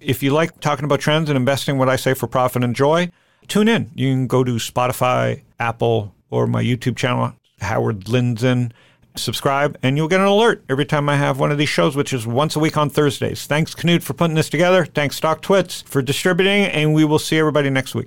If 0.00 0.22
you 0.22 0.32
like 0.32 0.60
talking 0.60 0.84
about 0.84 1.00
trends 1.00 1.28
and 1.30 1.36
investing 1.36 1.78
what 1.78 1.88
I 1.88 1.96
say 1.96 2.14
for 2.14 2.26
profit 2.26 2.62
and 2.64 2.74
joy, 2.74 3.10
tune 3.48 3.68
in. 3.68 3.90
You 3.94 4.12
can 4.12 4.26
go 4.26 4.44
to 4.44 4.52
Spotify, 4.54 5.42
Apple, 5.58 6.14
or 6.30 6.46
my 6.46 6.62
YouTube 6.62 6.96
channel, 6.96 7.32
Howard 7.60 8.04
Lindzen. 8.04 8.72
Subscribe, 9.16 9.76
and 9.82 9.96
you'll 9.96 10.06
get 10.06 10.20
an 10.20 10.26
alert 10.26 10.62
every 10.68 10.86
time 10.86 11.08
I 11.08 11.16
have 11.16 11.40
one 11.40 11.50
of 11.50 11.58
these 11.58 11.68
shows, 11.68 11.96
which 11.96 12.12
is 12.12 12.24
once 12.24 12.54
a 12.54 12.60
week 12.60 12.76
on 12.76 12.88
Thursdays. 12.88 13.46
Thanks, 13.46 13.74
Knut, 13.74 14.02
for 14.02 14.14
putting 14.14 14.36
this 14.36 14.48
together. 14.48 14.84
Thanks, 14.84 15.18
StockTwits, 15.18 15.82
for 15.88 16.02
distributing, 16.02 16.66
and 16.66 16.94
we 16.94 17.04
will 17.04 17.18
see 17.18 17.36
everybody 17.36 17.68
next 17.68 17.96
week. 17.96 18.06